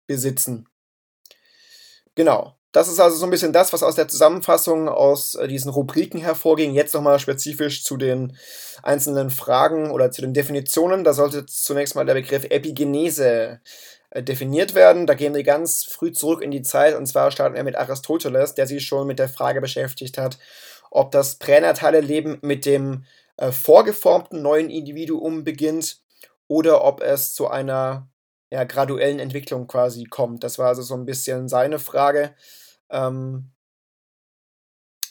besitzen. 0.06 0.68
Genau. 2.16 2.54
das 2.72 2.88
ist 2.88 3.00
also 3.00 3.16
so 3.16 3.24
ein 3.24 3.30
bisschen 3.30 3.54
das, 3.54 3.72
was 3.72 3.82
aus 3.82 3.94
der 3.94 4.08
Zusammenfassung 4.08 4.90
aus 4.90 5.36
äh, 5.36 5.48
diesen 5.48 5.70
Rubriken 5.70 6.20
hervorging. 6.20 6.74
Jetzt 6.74 6.92
nochmal 6.92 7.18
spezifisch 7.18 7.82
zu 7.82 7.96
den 7.96 8.36
einzelnen 8.82 9.30
Fragen 9.30 9.90
oder 9.90 10.10
zu 10.10 10.20
den 10.20 10.34
Definitionen. 10.34 11.02
Da 11.02 11.14
sollte 11.14 11.46
zunächst 11.46 11.94
mal 11.94 12.04
der 12.04 12.12
Begriff 12.12 12.44
Epigenese 12.44 13.60
äh, 14.10 14.22
definiert 14.22 14.74
werden. 14.74 15.06
Da 15.06 15.14
gehen 15.14 15.34
wir 15.34 15.44
ganz 15.44 15.84
früh 15.84 16.12
zurück 16.12 16.42
in 16.42 16.50
die 16.50 16.62
Zeit 16.62 16.94
und 16.94 17.06
zwar 17.06 17.30
starten 17.30 17.56
wir 17.56 17.64
mit 17.64 17.76
Aristoteles, 17.76 18.54
der 18.54 18.66
sich 18.66 18.84
schon 18.84 19.06
mit 19.06 19.18
der 19.18 19.30
Frage 19.30 19.62
beschäftigt 19.62 20.18
hat, 20.18 20.38
ob 20.90 21.10
das 21.10 21.36
pränatale 21.36 22.00
Leben 22.00 22.38
mit 22.42 22.66
dem 22.66 23.04
äh, 23.38 23.50
vorgeformten 23.50 24.42
neuen 24.42 24.68
Individuum 24.68 25.42
beginnt 25.42 26.02
oder 26.48 26.84
ob 26.84 27.02
es 27.02 27.34
zu 27.34 27.48
einer 27.48 28.08
ja, 28.50 28.64
graduellen 28.64 29.18
Entwicklung 29.18 29.66
quasi 29.66 30.04
kommt. 30.04 30.42
Das 30.42 30.58
war 30.58 30.68
also 30.68 30.82
so 30.82 30.94
ein 30.94 31.04
bisschen 31.04 31.48
seine 31.48 31.78
Frage. 31.78 32.34
Ähm, 32.90 33.52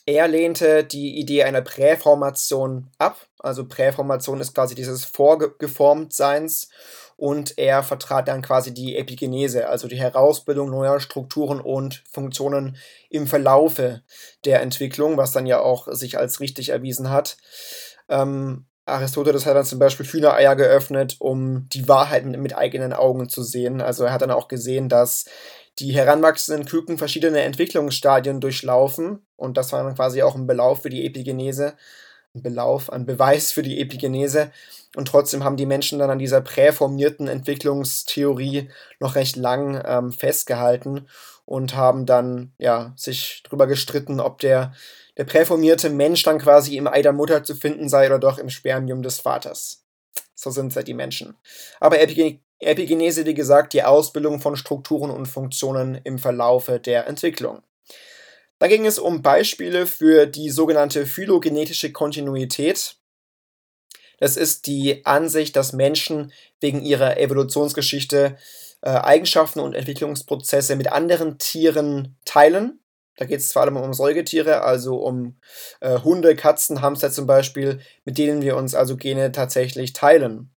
er 0.07 0.27
lehnte 0.27 0.85
die 0.85 1.19
Idee 1.19 1.43
einer 1.43 1.61
Präformation 1.61 2.89
ab. 2.97 3.27
Also 3.39 3.67
Präformation 3.67 4.39
ist 4.39 4.55
quasi 4.55 4.73
dieses 4.73 5.03
Vorgeformtseins 5.05 6.69
und 7.17 7.57
er 7.57 7.83
vertrat 7.83 8.27
dann 8.29 8.41
quasi 8.41 8.73
die 8.73 8.95
Epigenese, 8.95 9.67
also 9.67 9.87
die 9.87 9.99
Herausbildung 9.99 10.69
neuer 10.69 10.99
Strukturen 10.99 11.59
und 11.59 12.03
Funktionen 12.09 12.77
im 13.09 13.27
Verlaufe 13.27 14.01
der 14.45 14.61
Entwicklung, 14.61 15.17
was 15.17 15.33
dann 15.33 15.45
ja 15.45 15.59
auch 15.59 15.87
sich 15.91 16.17
als 16.17 16.39
richtig 16.39 16.69
erwiesen 16.69 17.09
hat. 17.09 17.37
Ähm, 18.07 18.65
Aristoteles 18.87 19.45
hat 19.45 19.55
dann 19.55 19.65
zum 19.65 19.79
Beispiel 19.79 20.05
Hühnereier 20.05 20.55
geöffnet, 20.55 21.17
um 21.19 21.67
die 21.69 21.87
Wahrheit 21.87 22.25
mit, 22.25 22.39
mit 22.39 22.57
eigenen 22.57 22.93
Augen 22.93 23.29
zu 23.29 23.43
sehen. 23.43 23.81
Also 23.81 24.05
er 24.05 24.13
hat 24.13 24.21
dann 24.21 24.31
auch 24.31 24.47
gesehen, 24.47 24.89
dass 24.89 25.25
die 25.79 25.91
heranwachsenden 25.93 26.65
Küken 26.65 26.97
verschiedene 26.97 27.41
Entwicklungsstadien 27.41 28.39
durchlaufen 28.39 29.25
und 29.35 29.57
das 29.57 29.71
war 29.71 29.83
dann 29.83 29.95
quasi 29.95 30.23
auch 30.23 30.35
ein 30.35 30.47
Belauf 30.47 30.81
für 30.81 30.89
die 30.89 31.05
Epigenese, 31.05 31.75
ein 32.33 32.41
Belauf, 32.41 32.91
ein 32.91 33.05
Beweis 33.05 33.51
für 33.51 33.61
die 33.61 33.79
Epigenese 33.79 34.51
und 34.95 35.07
trotzdem 35.07 35.43
haben 35.43 35.57
die 35.57 35.67
Menschen 35.67 35.99
dann 35.99 36.09
an 36.09 36.19
dieser 36.19 36.41
präformierten 36.41 37.27
Entwicklungstheorie 37.27 38.69
noch 38.99 39.15
recht 39.15 39.35
lang 39.35 39.81
ähm, 39.85 40.11
festgehalten 40.11 41.07
und 41.45 41.75
haben 41.75 42.05
dann 42.05 42.53
ja 42.57 42.93
sich 42.95 43.43
darüber 43.43 43.67
gestritten, 43.67 44.19
ob 44.19 44.39
der 44.39 44.73
der 45.17 45.25
präformierte 45.25 45.89
Mensch 45.89 46.23
dann 46.23 46.39
quasi 46.39 46.77
im 46.77 46.87
Ei 46.87 47.01
der 47.01 47.13
Mutter 47.13 47.43
zu 47.43 47.55
finden 47.55 47.89
sei 47.89 48.05
oder 48.05 48.19
doch 48.19 48.37
im 48.37 48.49
Spermium 48.49 49.01
des 49.01 49.19
Vaters. 49.19 49.83
So 50.35 50.51
sind 50.51 50.75
halt 50.75 50.87
die 50.87 50.93
Menschen. 50.93 51.35
Aber 51.79 51.99
Epigen 51.99 52.41
Epigenese, 52.59 53.25
wie 53.25 53.35
gesagt, 53.35 53.73
die 53.73 53.83
Ausbildung 53.83 54.39
von 54.39 54.55
Strukturen 54.55 55.11
und 55.11 55.27
Funktionen 55.27 55.99
im 56.03 56.17
Verlaufe 56.17 56.79
der 56.79 57.05
Entwicklung. 57.05 57.61
Dann 58.57 58.69
ging 58.69 58.85
es 58.87 58.97
um 58.97 59.21
Beispiele 59.21 59.85
für 59.85 60.25
die 60.25 60.49
sogenannte 60.49 61.05
phylogenetische 61.05 61.91
Kontinuität. 61.91 62.95
Das 64.19 64.37
ist 64.37 64.65
die 64.65 65.05
Ansicht, 65.05 65.55
dass 65.55 65.73
Menschen 65.73 66.33
wegen 66.59 66.81
ihrer 66.81 67.17
Evolutionsgeschichte 67.17 68.37
äh, 68.81 68.89
Eigenschaften 68.89 69.59
und 69.59 69.75
Entwicklungsprozesse 69.75 70.75
mit 70.75 70.91
anderen 70.91 71.37
Tieren 71.37 72.17
teilen 72.25 72.79
da 73.17 73.25
geht 73.25 73.39
es 73.39 73.51
vor 73.51 73.63
allem 73.63 73.77
um 73.77 73.93
Säugetiere, 73.93 74.61
also 74.61 74.97
um 74.97 75.39
äh, 75.81 75.99
Hunde, 75.99 76.35
Katzen, 76.35 76.81
Hamster 76.81 77.11
zum 77.11 77.25
Beispiel, 77.25 77.79
mit 78.05 78.17
denen 78.17 78.41
wir 78.41 78.55
uns 78.55 78.75
also 78.75 78.95
Gene 78.95 79.31
tatsächlich 79.31 79.93
teilen. 79.93 80.51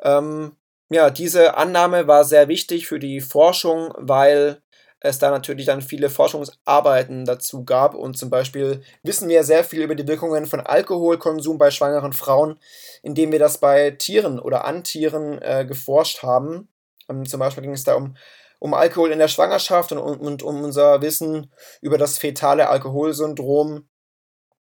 Ähm, 0.00 0.56
ja, 0.88 1.10
diese 1.10 1.56
Annahme 1.56 2.06
war 2.06 2.24
sehr 2.24 2.48
wichtig 2.48 2.86
für 2.86 2.98
die 2.98 3.20
Forschung, 3.20 3.92
weil 3.96 4.62
es 5.00 5.18
da 5.18 5.30
natürlich 5.30 5.66
dann 5.66 5.82
viele 5.82 6.10
Forschungsarbeiten 6.10 7.24
dazu 7.24 7.64
gab 7.64 7.94
und 7.94 8.16
zum 8.16 8.30
Beispiel 8.30 8.82
wissen 9.02 9.28
wir 9.28 9.42
sehr 9.42 9.64
viel 9.64 9.82
über 9.82 9.96
die 9.96 10.06
Wirkungen 10.06 10.46
von 10.46 10.60
Alkoholkonsum 10.60 11.58
bei 11.58 11.70
schwangeren 11.72 12.12
Frauen, 12.12 12.58
indem 13.02 13.32
wir 13.32 13.40
das 13.40 13.58
bei 13.58 13.90
Tieren 13.90 14.38
oder 14.38 14.64
an 14.64 14.84
Tieren 14.84 15.42
äh, 15.42 15.64
geforscht 15.66 16.22
haben. 16.22 16.68
Ähm, 17.08 17.26
zum 17.26 17.40
Beispiel 17.40 17.62
ging 17.64 17.72
es 17.72 17.84
da 17.84 17.94
um 17.94 18.14
um 18.62 18.74
Alkohol 18.74 19.10
in 19.10 19.18
der 19.18 19.26
Schwangerschaft 19.26 19.90
und, 19.90 19.98
und 19.98 20.44
um 20.44 20.62
unser 20.62 21.02
Wissen 21.02 21.52
über 21.80 21.98
das 21.98 22.16
fetale 22.16 22.68
Alkoholsyndrom. 22.68 23.88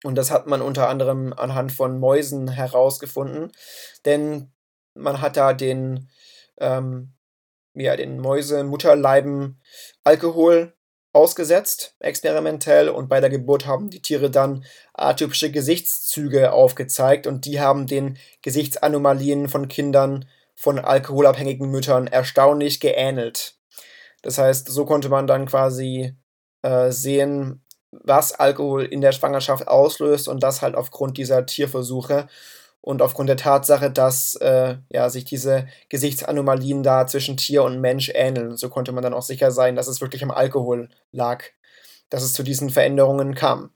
Und 0.02 0.14
das 0.14 0.30
hat 0.30 0.46
man 0.46 0.62
unter 0.62 0.88
anderem 0.88 1.34
anhand 1.34 1.70
von 1.70 2.00
Mäusen 2.00 2.48
herausgefunden. 2.48 3.52
Denn 4.06 4.50
man 4.94 5.20
hat 5.20 5.36
da 5.36 5.52
den, 5.52 6.08
ähm, 6.56 7.12
ja, 7.74 7.94
den 7.94 8.20
Mäusemutterleiben 8.20 9.60
Alkohol 10.02 10.72
ausgesetzt, 11.12 11.94
experimentell, 11.98 12.88
und 12.88 13.10
bei 13.10 13.20
der 13.20 13.28
Geburt 13.28 13.66
haben 13.66 13.90
die 13.90 14.00
Tiere 14.00 14.30
dann 14.30 14.64
atypische 14.94 15.50
Gesichtszüge 15.50 16.54
aufgezeigt 16.54 17.26
und 17.26 17.44
die 17.44 17.60
haben 17.60 17.86
den 17.86 18.16
Gesichtsanomalien 18.40 19.50
von 19.50 19.68
Kindern 19.68 20.26
von 20.54 20.78
alkoholabhängigen 20.78 21.70
Müttern 21.70 22.06
erstaunlich 22.06 22.80
geähnelt. 22.80 23.58
Das 24.24 24.38
heißt, 24.38 24.68
so 24.68 24.86
konnte 24.86 25.10
man 25.10 25.26
dann 25.26 25.44
quasi 25.44 26.16
äh, 26.62 26.90
sehen, 26.90 27.62
was 27.90 28.32
Alkohol 28.32 28.84
in 28.84 29.02
der 29.02 29.12
Schwangerschaft 29.12 29.68
auslöst 29.68 30.28
und 30.28 30.42
das 30.42 30.62
halt 30.62 30.74
aufgrund 30.76 31.18
dieser 31.18 31.44
Tierversuche 31.44 32.26
und 32.80 33.02
aufgrund 33.02 33.28
der 33.28 33.36
Tatsache, 33.36 33.90
dass 33.90 34.34
äh, 34.36 34.78
ja, 34.88 35.10
sich 35.10 35.26
diese 35.26 35.68
Gesichtsanomalien 35.90 36.82
da 36.82 37.06
zwischen 37.06 37.36
Tier 37.36 37.64
und 37.64 37.82
Mensch 37.82 38.10
ähneln. 38.14 38.56
So 38.56 38.70
konnte 38.70 38.92
man 38.92 39.02
dann 39.02 39.12
auch 39.12 39.22
sicher 39.22 39.50
sein, 39.50 39.76
dass 39.76 39.88
es 39.88 40.00
wirklich 40.00 40.22
am 40.22 40.30
Alkohol 40.30 40.88
lag, 41.12 41.44
dass 42.08 42.22
es 42.22 42.32
zu 42.32 42.42
diesen 42.42 42.70
Veränderungen 42.70 43.34
kam. 43.34 43.72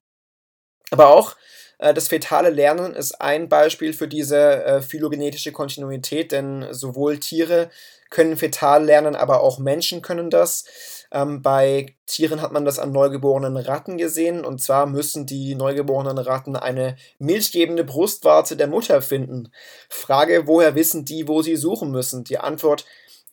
Aber 0.91 1.09
auch 1.09 1.37
das 1.79 2.09
fetale 2.09 2.51
Lernen 2.51 2.95
ist 2.95 3.21
ein 3.21 3.49
Beispiel 3.49 3.93
für 3.93 4.09
diese 4.09 4.65
äh, 4.65 4.83
phylogenetische 4.83 5.53
Kontinuität, 5.53 6.33
denn 6.33 6.67
sowohl 6.73 7.19
Tiere 7.19 7.71
können 8.11 8.37
fetal 8.37 8.85
lernen, 8.85 9.15
aber 9.15 9.43
auch 9.43 9.59
Menschen 9.59 10.03
können 10.03 10.31
das. 10.31 10.65
Ähm, 11.11 11.43
bei 11.43 11.95
Tieren 12.07 12.43
hat 12.43 12.53
man 12.53 12.65
das 12.65 12.79
an 12.79 12.93
neugeborenen 12.93 13.57
Ratten 13.57 13.99
gesehen. 13.99 14.45
Und 14.45 14.61
zwar 14.61 14.87
müssen 14.87 15.27
die 15.27 15.55
neugeborenen 15.55 16.19
Ratten 16.19 16.57
eine 16.57 16.97
milchgebende 17.19 17.85
Brustwarze 17.85 18.57
der 18.57 18.67
Mutter 18.67 19.03
finden. 19.03 19.51
Frage, 19.89 20.47
woher 20.47 20.75
wissen 20.75 21.05
die, 21.05 21.29
wo 21.29 21.43
sie 21.43 21.57
suchen 21.57 21.91
müssen? 21.91 22.25
Die 22.25 22.39
Antwort, 22.39 22.85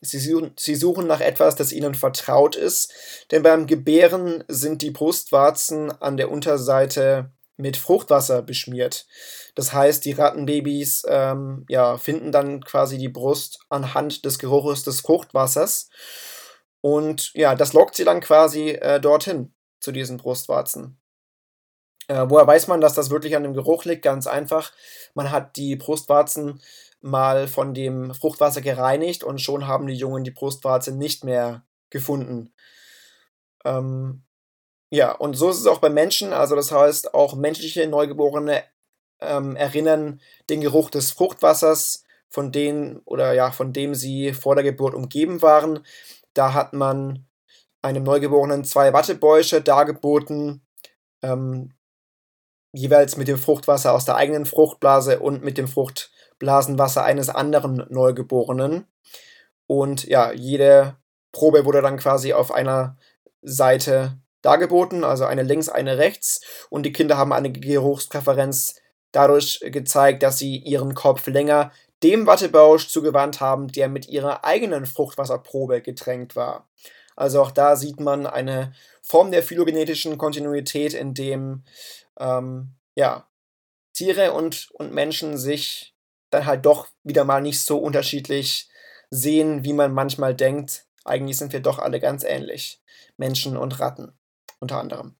sie 0.02 0.20
suchen, 0.20 0.52
sie 0.58 0.76
suchen 0.76 1.08
nach 1.08 1.22
etwas, 1.22 1.56
das 1.56 1.72
ihnen 1.72 1.96
vertraut 1.96 2.56
ist. 2.56 2.94
Denn 3.32 3.44
beim 3.44 3.68
Gebären 3.68 4.44
sind 4.48 4.82
die 4.82 4.92
Brustwarzen 4.92 5.92
an 6.02 6.18
der 6.18 6.32
Unterseite 6.32 7.30
mit 7.58 7.78
Fruchtwasser 7.78 8.42
beschmiert. 8.42 9.06
Das 9.56 9.74
heißt, 9.74 10.04
die 10.06 10.12
Rattenbabys 10.12 11.04
ähm, 11.08 11.66
ja, 11.70 11.98
finden 11.98 12.32
dann 12.32 12.64
quasi 12.64 12.98
die 12.98 13.10
Brust 13.10 13.60
anhand 13.70 14.26
des 14.26 14.40
Geruches 14.40 14.84
des 14.84 15.02
Fruchtwassers. 15.02 15.90
Und 16.82 17.32
ja, 17.34 17.56
das 17.56 17.74
lockt 17.74 17.96
sie 17.96 18.04
dann 18.04 18.22
quasi 18.22 18.72
äh, 18.72 19.00
dorthin, 19.00 19.54
zu 19.80 19.92
diesen 19.92 20.18
Brustwarzen. 20.18 21.00
Äh, 22.08 22.26
woher 22.28 22.46
weiß 22.46 22.68
man, 22.68 22.82
dass 22.82 22.94
das 22.94 23.10
wirklich 23.10 23.36
an 23.36 23.44
dem 23.44 23.54
Geruch 23.54 23.86
liegt? 23.86 24.04
Ganz 24.04 24.28
einfach. 24.28 24.72
Man 25.14 25.32
hat 25.32 25.56
die 25.56 25.76
Brustwarzen 25.76 26.62
mal 27.02 27.48
von 27.48 27.74
dem 27.74 28.14
Fruchtwasser 28.14 28.62
gereinigt 28.62 29.24
und 29.24 29.40
schon 29.40 29.68
haben 29.68 29.88
die 29.88 29.96
Jungen 29.96 30.24
die 30.24 30.32
Brustwarze 30.32 30.92
nicht 30.92 31.24
mehr 31.24 31.66
gefunden. 31.90 32.54
Ähm, 33.64 34.24
ja, 34.96 35.12
und 35.12 35.36
so 35.36 35.50
ist 35.50 35.60
es 35.60 35.68
auch 35.68 35.80
bei 35.80 35.90
Menschen. 35.90 36.34
Also 36.34 36.56
das 36.56 36.72
heißt, 36.72 37.14
auch 37.14 37.36
menschliche 37.36 37.88
Neugeborene 37.88 38.64
ähm, 39.20 39.56
erinnern 39.56 40.22
den 40.50 40.62
Geruch 40.62 40.90
des 40.90 41.12
Fruchtwassers, 41.12 42.06
von 42.36 42.52
dem 42.52 43.02
oder 43.06 43.34
ja, 43.34 43.52
von 43.52 43.72
dem 43.72 43.96
sie 43.96 44.34
vor 44.34 44.56
der 44.56 44.64
Geburt 44.64 44.94
umgeben 44.94 45.42
waren. 45.42 45.86
Da 46.34 46.54
hat 46.54 46.74
man 46.74 47.26
einem 47.82 48.04
Neugeborenen 48.04 48.66
zwei 48.66 48.92
Wattebäusche 48.92 49.62
dargeboten, 49.62 50.62
ähm, 51.22 51.74
jeweils 52.74 53.16
mit 53.16 53.30
dem 53.30 53.38
Fruchtwasser 53.38 53.94
aus 53.94 54.04
der 54.04 54.18
eigenen 54.18 54.46
Fruchtblase 54.46 55.20
und 55.20 55.46
mit 55.46 55.58
dem 55.58 55.70
Fruchtblasenwasser 55.70 57.04
eines 57.06 57.30
anderen 57.30 57.86
Neugeborenen. 57.90 58.86
Und 59.66 60.04
ja, 60.04 60.34
jede 60.34 60.98
Probe 61.32 61.64
wurde 61.64 61.82
dann 61.82 61.98
quasi 61.98 62.34
auf 62.34 62.52
einer 62.52 62.98
Seite 63.42 64.18
dargeboten, 64.46 65.04
also 65.04 65.26
eine 65.26 65.44
links, 65.44 65.70
eine 65.70 65.98
rechts. 65.98 66.42
Und 66.70 66.84
die 66.84 66.94
Kinder 66.94 67.18
haben 67.18 67.34
eine 67.34 67.52
Geruchspräferenz 67.52 68.76
dadurch 69.12 69.60
gezeigt, 69.64 70.24
dass 70.24 70.38
sie 70.38 70.58
ihren 70.58 70.94
Kopf 70.94 71.26
länger 71.28 71.72
dem 72.04 72.28
Wattebausch 72.28 72.90
zugewandt 72.90 73.40
haben, 73.40 73.70
der 73.70 73.88
mit 73.88 74.08
ihrer 74.08 74.46
eigenen 74.46 74.86
Fruchtwasserprobe 74.86 75.82
getränkt 75.82 76.36
war. 76.36 76.70
Also 77.16 77.42
auch 77.42 77.52
da 77.52 77.76
sieht 77.76 78.00
man 78.00 78.28
eine 78.28 78.74
Form 79.02 79.32
der 79.32 79.42
phylogenetischen 79.42 80.18
Kontinuität, 80.18 80.94
in 80.94 81.14
dem 81.14 81.64
ähm, 82.20 82.76
ja, 82.94 83.28
Tiere 83.94 84.34
und, 84.34 84.70
und 84.74 84.94
Menschen 84.94 85.38
sich 85.38 85.96
dann 86.30 86.46
halt 86.46 86.66
doch 86.66 86.88
wieder 87.04 87.24
mal 87.24 87.42
nicht 87.42 87.62
so 87.62 87.78
unterschiedlich 87.78 88.70
sehen, 89.10 89.64
wie 89.64 89.74
man 89.74 89.94
manchmal 89.94 90.36
denkt. 90.36 90.86
Eigentlich 91.06 91.38
sind 91.38 91.54
wir 91.54 91.62
doch 91.62 91.80
alle 91.80 92.00
ganz 92.00 92.24
ähnlich. 92.24 92.82
Menschen 93.16 93.56
und 93.56 93.80
Ratten 93.80 94.14
unter 94.60 94.80
anderem. 94.80 95.16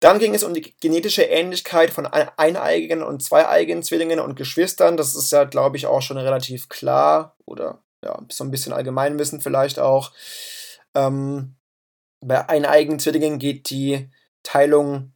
Dann 0.00 0.18
ging 0.18 0.34
es 0.34 0.42
um 0.42 0.52
die 0.52 0.74
genetische 0.80 1.22
Ähnlichkeit 1.22 1.90
von 1.90 2.06
eineigigen 2.06 3.04
und 3.04 3.22
zweieigigen 3.22 3.84
Zwillingen 3.84 4.18
und 4.18 4.34
Geschwistern. 4.34 4.96
Das 4.96 5.14
ist 5.14 5.30
ja, 5.30 5.44
glaube 5.44 5.76
ich, 5.76 5.86
auch 5.86 6.02
schon 6.02 6.18
relativ 6.18 6.68
klar 6.68 7.36
oder 7.44 7.84
ja, 8.04 8.20
so 8.28 8.42
ein 8.42 8.50
bisschen 8.50 8.72
Allgemeinwissen 8.72 9.40
vielleicht 9.40 9.78
auch. 9.78 10.10
Ähm, 10.94 11.54
bei 12.20 12.48
eineigigen 12.48 12.98
Zwillingen 12.98 13.38
geht 13.38 13.70
die 13.70 14.10
Teilung 14.42 15.12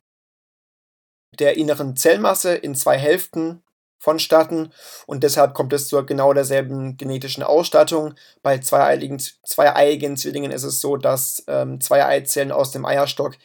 der 1.39 1.57
inneren 1.57 1.97
Zellmasse 1.97 2.55
in 2.55 2.77
zwei 2.77 2.97
Hälften 2.97 3.63
vonstatten 3.99 4.73
und 5.07 5.23
deshalb 5.23 5.55
kommt 5.55 5.73
es 5.73 5.89
zur 5.89 6.07
genau 6.07 6.33
derselben 6.33 6.97
genetischen 6.97 7.43
Ausstattung. 7.43 8.15
Bei 8.43 8.59
zweieiigen, 8.59 9.19
zweieiigen 9.19 10.17
Zwillingen 10.17 10.51
ist 10.51 10.65
es 10.65 10.81
so, 10.81 10.97
dass 10.97 11.45
ähm, 11.49 11.81
zwei 11.81 12.05
Eizellen 12.05 12.53
aus 12.53 12.71
dem 12.71 12.85
Eierstock 12.85 13.37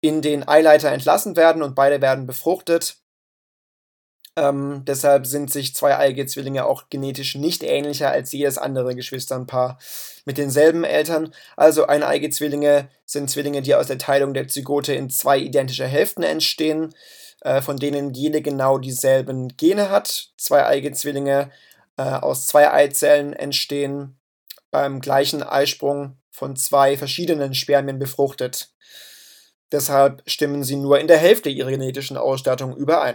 in 0.00 0.22
den 0.22 0.46
Eileiter 0.46 0.92
entlassen 0.92 1.36
werden 1.36 1.62
und 1.62 1.74
beide 1.74 2.00
werden 2.00 2.26
befruchtet. 2.26 2.96
Ähm, 4.38 4.82
deshalb 4.86 5.26
sind 5.26 5.50
sich 5.50 5.74
zweieiige 5.74 6.26
Zwillinge 6.26 6.66
auch 6.66 6.90
genetisch 6.90 7.36
nicht 7.36 7.62
ähnlicher 7.62 8.10
als 8.10 8.32
jedes 8.32 8.58
andere 8.58 8.94
Geschwisternpaar 8.94 9.78
mit 10.26 10.36
denselben 10.36 10.84
Eltern. 10.84 11.32
Also 11.56 11.86
eineige 11.86 12.28
Zwillinge 12.28 12.88
sind 13.06 13.30
Zwillinge, 13.30 13.62
die 13.62 13.74
aus 13.74 13.86
der 13.86 13.96
Teilung 13.96 14.34
der 14.34 14.46
Zygote 14.46 14.94
in 14.94 15.08
zwei 15.08 15.38
identische 15.38 15.86
Hälften 15.86 16.22
entstehen, 16.22 16.94
äh, 17.46 17.62
von 17.62 17.76
denen 17.76 18.12
jede 18.12 18.42
genau 18.42 18.76
dieselben 18.76 19.56
Gene 19.56 19.88
hat. 19.88 20.32
Zweieige 20.36 20.90
Zwillinge 20.90 21.52
äh, 21.96 22.02
aus 22.02 22.48
zwei 22.48 22.72
Eizellen 22.72 23.34
entstehen 23.34 24.18
beim 24.72 25.00
gleichen 25.00 25.44
Eisprung 25.44 26.18
von 26.32 26.56
zwei 26.56 26.96
verschiedenen 26.96 27.54
Spermien 27.54 28.00
befruchtet. 28.00 28.74
Deshalb 29.70 30.28
stimmen 30.28 30.64
sie 30.64 30.74
nur 30.74 30.98
in 30.98 31.06
der 31.06 31.18
Hälfte 31.18 31.48
ihrer 31.48 31.70
genetischen 31.70 32.16
Ausstattung 32.16 32.76
überein. 32.76 33.14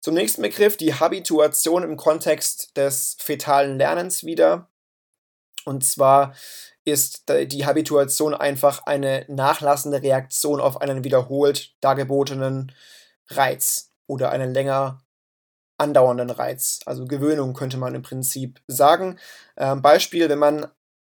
Zum 0.00 0.14
nächsten 0.14 0.42
Begriff 0.42 0.76
die 0.76 0.94
Habituation 0.94 1.82
im 1.82 1.96
Kontext 1.96 2.76
des 2.76 3.16
fetalen 3.18 3.76
Lernens 3.76 4.22
wieder. 4.22 4.68
Und 5.64 5.84
zwar 5.84 6.32
ist 6.84 7.24
die 7.28 7.66
Habituation 7.66 8.34
einfach 8.34 8.86
eine 8.86 9.24
nachlassende 9.26 10.00
Reaktion 10.00 10.60
auf 10.60 10.80
einen 10.80 11.02
wiederholt 11.02 11.74
dargebotenen 11.80 12.72
Reiz 13.30 13.90
oder 14.06 14.30
einen 14.30 14.52
länger 14.52 15.02
andauernden 15.78 16.30
Reiz. 16.30 16.80
Also 16.86 17.06
Gewöhnung 17.06 17.54
könnte 17.54 17.78
man 17.78 17.94
im 17.94 18.02
Prinzip 18.02 18.60
sagen. 18.66 19.18
Ähm, 19.56 19.82
Beispiel, 19.82 20.28
wenn 20.28 20.38
man 20.38 20.66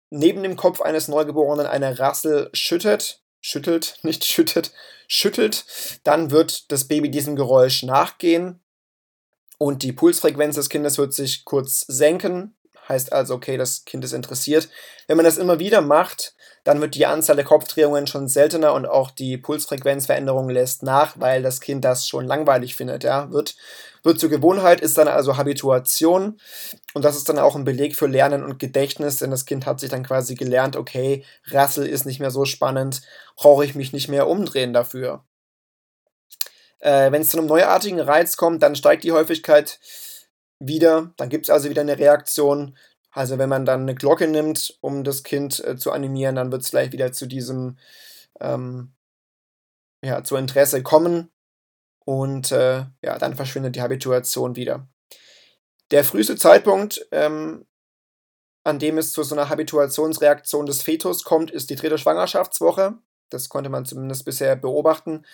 neben 0.09 0.43
dem 0.43 0.55
Kopf 0.55 0.81
eines 0.81 1.07
Neugeborenen 1.07 1.65
eine 1.65 1.99
Rassel 1.99 2.49
schüttet, 2.53 3.21
schüttelt, 3.41 3.99
nicht 4.03 4.23
schüttet, 4.23 4.71
schüttelt, 5.07 5.65
dann 6.03 6.31
wird 6.31 6.71
das 6.71 6.87
Baby 6.87 7.11
diesem 7.11 7.35
Geräusch 7.35 7.83
nachgehen 7.83 8.63
und 9.57 9.83
die 9.83 9.93
Pulsfrequenz 9.93 10.55
des 10.55 10.69
Kindes 10.69 10.97
wird 10.97 11.13
sich 11.13 11.45
kurz 11.45 11.81
senken. 11.81 12.55
Heißt 12.87 13.13
also, 13.13 13.35
okay, 13.35 13.57
das 13.57 13.85
Kind 13.85 14.03
ist 14.03 14.13
interessiert. 14.13 14.69
Wenn 15.07 15.17
man 15.17 15.25
das 15.25 15.37
immer 15.37 15.59
wieder 15.59 15.81
macht, 15.81 16.35
dann 16.63 16.81
wird 16.81 16.95
die 16.95 17.05
Anzahl 17.05 17.35
der 17.35 17.45
Kopfdrehungen 17.45 18.07
schon 18.07 18.27
seltener 18.27 18.73
und 18.73 18.85
auch 18.85 19.11
die 19.11 19.37
Pulsfrequenzveränderung 19.37 20.49
lässt 20.49 20.83
nach, 20.83 21.19
weil 21.19 21.41
das 21.41 21.61
Kind 21.61 21.83
das 21.85 22.07
schon 22.07 22.25
langweilig 22.25 22.75
findet. 22.75 23.03
Ja? 23.03 23.31
Wird 23.31 23.55
wird 24.03 24.19
zur 24.19 24.29
Gewohnheit, 24.29 24.81
ist 24.81 24.97
dann 24.97 25.07
also 25.07 25.37
Habituation. 25.37 26.37
Und 26.93 27.05
das 27.05 27.15
ist 27.15 27.29
dann 27.29 27.39
auch 27.39 27.55
ein 27.55 27.63
Beleg 27.63 27.95
für 27.95 28.07
Lernen 28.07 28.43
und 28.43 28.59
Gedächtnis, 28.59 29.17
denn 29.17 29.31
das 29.31 29.45
Kind 29.45 29.65
hat 29.65 29.79
sich 29.79 29.89
dann 29.89 30.03
quasi 30.03 30.35
gelernt, 30.35 30.75
okay, 30.75 31.23
Rassel 31.47 31.87
ist 31.87 32.05
nicht 32.05 32.19
mehr 32.19 32.31
so 32.31 32.45
spannend, 32.45 33.01
brauche 33.35 33.65
ich 33.65 33.75
mich 33.75 33.93
nicht 33.93 34.09
mehr 34.09 34.27
umdrehen 34.27 34.73
dafür. 34.73 35.23
Äh, 36.79 37.11
Wenn 37.11 37.21
es 37.21 37.29
zu 37.29 37.37
einem 37.37 37.47
neuartigen 37.47 38.01
Reiz 38.01 38.35
kommt, 38.35 38.61
dann 38.61 38.75
steigt 38.75 39.05
die 39.05 39.13
Häufigkeit 39.13 39.79
wieder. 40.67 41.13
Dann 41.17 41.29
gibt 41.29 41.45
es 41.45 41.49
also 41.49 41.69
wieder 41.69 41.81
eine 41.81 41.97
Reaktion. 41.97 42.77
Also 43.11 43.37
wenn 43.37 43.49
man 43.49 43.65
dann 43.65 43.81
eine 43.81 43.95
Glocke 43.95 44.27
nimmt, 44.27 44.77
um 44.81 45.03
das 45.03 45.23
Kind 45.23 45.63
äh, 45.63 45.77
zu 45.77 45.91
animieren, 45.91 46.35
dann 46.35 46.51
wird 46.51 46.63
es 46.63 46.71
gleich 46.71 46.91
wieder 46.91 47.11
zu 47.11 47.27
diesem 47.27 47.77
ähm, 48.39 48.93
ja, 50.03 50.23
zu 50.23 50.35
Interesse 50.35 50.83
kommen 50.83 51.31
und 52.05 52.51
äh, 52.51 52.85
ja, 53.01 53.17
dann 53.17 53.35
verschwindet 53.35 53.75
die 53.75 53.81
Habituation 53.81 54.55
wieder. 54.55 54.87
Der 55.91 56.03
früheste 56.03 56.35
Zeitpunkt, 56.35 57.07
ähm, 57.11 57.65
an 58.63 58.79
dem 58.79 58.97
es 58.97 59.11
zu 59.11 59.23
so 59.23 59.35
einer 59.35 59.49
Habituationsreaktion 59.49 60.65
des 60.65 60.81
Fetus 60.81 61.23
kommt, 61.23 61.51
ist 61.51 61.69
die 61.69 61.75
dritte 61.75 61.97
Schwangerschaftswoche. 61.97 62.97
Das 63.29 63.49
konnte 63.49 63.69
man 63.69 63.85
zumindest 63.85 64.25
bisher 64.25 64.55
beobachten. 64.55 65.25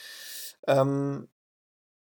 Ähm, 0.68 1.30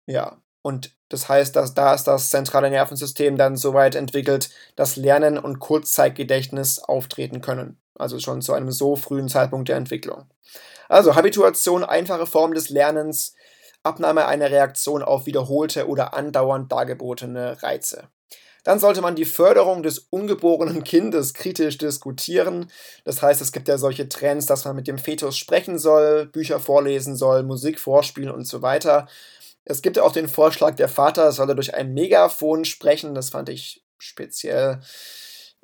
ja, 0.06 0.40
und 0.64 0.96
das 1.10 1.28
heißt, 1.28 1.54
dass 1.54 1.74
da 1.74 1.92
ist 1.92 2.04
das 2.04 2.30
zentrale 2.30 2.70
Nervensystem 2.70 3.36
dann 3.36 3.54
so 3.54 3.74
weit 3.74 3.94
entwickelt, 3.94 4.48
dass 4.76 4.96
Lernen 4.96 5.36
und 5.36 5.58
Kurzzeitgedächtnis 5.58 6.78
auftreten 6.78 7.42
können. 7.42 7.78
Also 7.96 8.18
schon 8.18 8.40
zu 8.40 8.54
einem 8.54 8.72
so 8.72 8.96
frühen 8.96 9.28
Zeitpunkt 9.28 9.68
der 9.68 9.76
Entwicklung. 9.76 10.24
Also 10.88 11.16
Habituation, 11.16 11.84
einfache 11.84 12.24
Form 12.24 12.54
des 12.54 12.70
Lernens, 12.70 13.34
Abnahme 13.82 14.24
einer 14.24 14.50
Reaktion 14.50 15.02
auf 15.02 15.26
wiederholte 15.26 15.86
oder 15.86 16.14
andauernd 16.14 16.72
dargebotene 16.72 17.62
Reize. 17.62 18.08
Dann 18.64 18.78
sollte 18.78 19.02
man 19.02 19.16
die 19.16 19.26
Förderung 19.26 19.82
des 19.82 19.98
ungeborenen 19.98 20.82
Kindes 20.82 21.34
kritisch 21.34 21.76
diskutieren. 21.76 22.70
Das 23.04 23.20
heißt, 23.20 23.42
es 23.42 23.52
gibt 23.52 23.68
ja 23.68 23.76
solche 23.76 24.08
Trends, 24.08 24.46
dass 24.46 24.64
man 24.64 24.76
mit 24.76 24.88
dem 24.88 24.96
Fetus 24.96 25.36
sprechen 25.36 25.78
soll, 25.78 26.24
Bücher 26.24 26.58
vorlesen 26.58 27.16
soll, 27.16 27.42
Musik 27.42 27.78
vorspielen 27.78 28.30
und 28.30 28.46
so 28.46 28.62
weiter. 28.62 29.06
Es 29.64 29.82
gibt 29.82 29.96
ja 29.96 30.02
auch 30.02 30.12
den 30.12 30.28
Vorschlag, 30.28 30.76
der 30.76 30.88
Vater 30.88 31.32
solle 31.32 31.54
durch 31.54 31.74
ein 31.74 31.94
Megafon 31.94 32.64
sprechen. 32.64 33.14
Das 33.14 33.30
fand 33.30 33.48
ich 33.48 33.84
speziell 33.98 34.80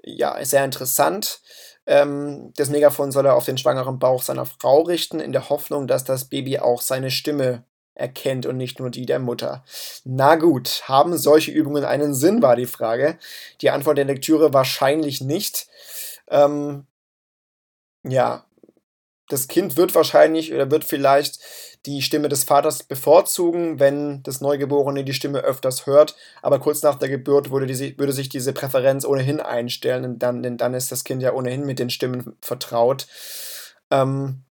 ja, 0.02 0.42
sehr 0.44 0.64
interessant. 0.64 1.40
Ähm, 1.86 2.52
das 2.56 2.70
Megafon 2.70 3.12
soll 3.12 3.26
er 3.26 3.34
auf 3.34 3.44
den 3.44 3.58
schwangeren 3.58 3.98
Bauch 3.98 4.22
seiner 4.22 4.46
Frau 4.46 4.82
richten, 4.82 5.20
in 5.20 5.32
der 5.32 5.50
Hoffnung, 5.50 5.86
dass 5.86 6.04
das 6.04 6.26
Baby 6.26 6.58
auch 6.58 6.80
seine 6.80 7.10
Stimme 7.10 7.64
erkennt 7.94 8.46
und 8.46 8.56
nicht 8.56 8.80
nur 8.80 8.90
die 8.90 9.06
der 9.06 9.18
Mutter. 9.18 9.64
Na 10.04 10.36
gut, 10.36 10.82
haben 10.86 11.16
solche 11.18 11.50
Übungen 11.50 11.84
einen 11.84 12.14
Sinn, 12.14 12.42
war 12.42 12.56
die 12.56 12.66
Frage. 12.66 13.18
Die 13.60 13.70
Antwort 13.70 13.98
der 13.98 14.06
Lektüre 14.06 14.54
wahrscheinlich 14.54 15.20
nicht. 15.20 15.68
Ähm, 16.28 16.86
ja, 18.02 18.46
das 19.30 19.48
Kind 19.48 19.76
wird 19.76 19.94
wahrscheinlich 19.94 20.52
oder 20.52 20.70
wird 20.70 20.84
vielleicht 20.84 21.40
die 21.86 22.02
Stimme 22.02 22.28
des 22.28 22.44
Vaters 22.44 22.82
bevorzugen, 22.82 23.80
wenn 23.80 24.22
das 24.22 24.40
Neugeborene 24.42 25.02
die 25.02 25.14
Stimme 25.14 25.40
öfters 25.40 25.86
hört, 25.86 26.14
aber 26.42 26.60
kurz 26.60 26.82
nach 26.82 26.96
der 26.96 27.08
Geburt 27.08 27.50
würde, 27.50 27.66
diese, 27.66 27.96
würde 27.98 28.12
sich 28.12 28.28
diese 28.28 28.52
Präferenz 28.52 29.06
ohnehin 29.06 29.40
einstellen, 29.40 30.04
und 30.04 30.18
dann, 30.18 30.42
denn 30.42 30.58
dann 30.58 30.74
ist 30.74 30.92
das 30.92 31.04
Kind 31.04 31.22
ja 31.22 31.32
ohnehin 31.32 31.64
mit 31.64 31.78
den 31.78 31.88
Stimmen 31.88 32.36
vertraut. 32.42 33.06
Ähm, 33.90 34.44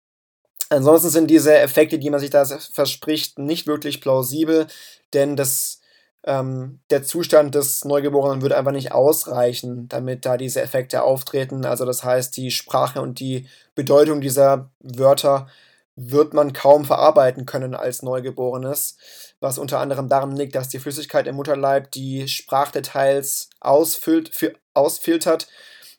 Ansonsten 0.71 1.09
sind 1.09 1.31
diese 1.31 1.57
Effekte, 1.57 1.97
die 1.97 2.11
man 2.11 2.19
sich 2.19 2.29
da 2.29 2.45
verspricht, 2.45 3.39
nicht 3.39 3.65
wirklich 3.65 4.01
plausibel, 4.01 4.67
denn 5.13 5.35
das, 5.35 5.78
ähm, 6.23 6.79
der 6.89 7.03
Zustand 7.03 7.55
des 7.55 7.85
Neugeborenen 7.85 8.41
würde 8.41 8.57
einfach 8.57 8.71
nicht 8.71 8.91
ausreichen, 8.91 9.87
damit 9.87 10.25
da 10.25 10.37
diese 10.37 10.61
Effekte 10.61 11.03
auftreten. 11.03 11.65
Also 11.65 11.85
das 11.85 12.03
heißt, 12.03 12.35
die 12.37 12.51
Sprache 12.51 13.01
und 13.01 13.19
die 13.19 13.47
Bedeutung 13.75 14.21
dieser 14.21 14.69
Wörter 14.79 15.47
wird 15.95 16.33
man 16.33 16.53
kaum 16.53 16.85
verarbeiten 16.85 17.45
können 17.45 17.75
als 17.75 18.03
Neugeborenes, 18.03 18.97
was 19.39 19.57
unter 19.57 19.79
anderem 19.79 20.07
daran 20.07 20.35
liegt, 20.35 20.55
dass 20.55 20.69
die 20.69 20.79
Flüssigkeit 20.79 21.27
im 21.27 21.35
Mutterleib 21.35 21.91
die 21.91 22.27
Sprachdetails 22.27 23.49
ausfüllt, 23.59 24.33
für, 24.33 24.53
ausfiltert 24.73 25.47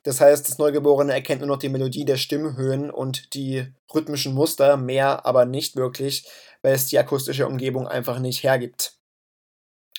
das 0.03 0.21
heißt, 0.21 0.49
das 0.49 0.59
Neugeborene 0.59 1.13
erkennt 1.13 1.41
nur 1.41 1.49
noch 1.49 1.59
die 1.59 1.69
Melodie 1.69 2.05
der 2.05 2.17
Stimmhöhen 2.17 2.91
und 2.91 3.35
die 3.35 3.67
rhythmischen 3.93 4.33
Muster, 4.35 4.77
mehr 4.77 5.27
aber 5.27 5.45
nicht 5.45 5.77
wirklich, 5.77 6.27
weil 6.63 6.75
es 6.75 6.87
die 6.87 6.99
akustische 6.99 7.47
Umgebung 7.47 7.87
einfach 7.87 8.19
nicht 8.19 8.43
hergibt. 8.43 8.95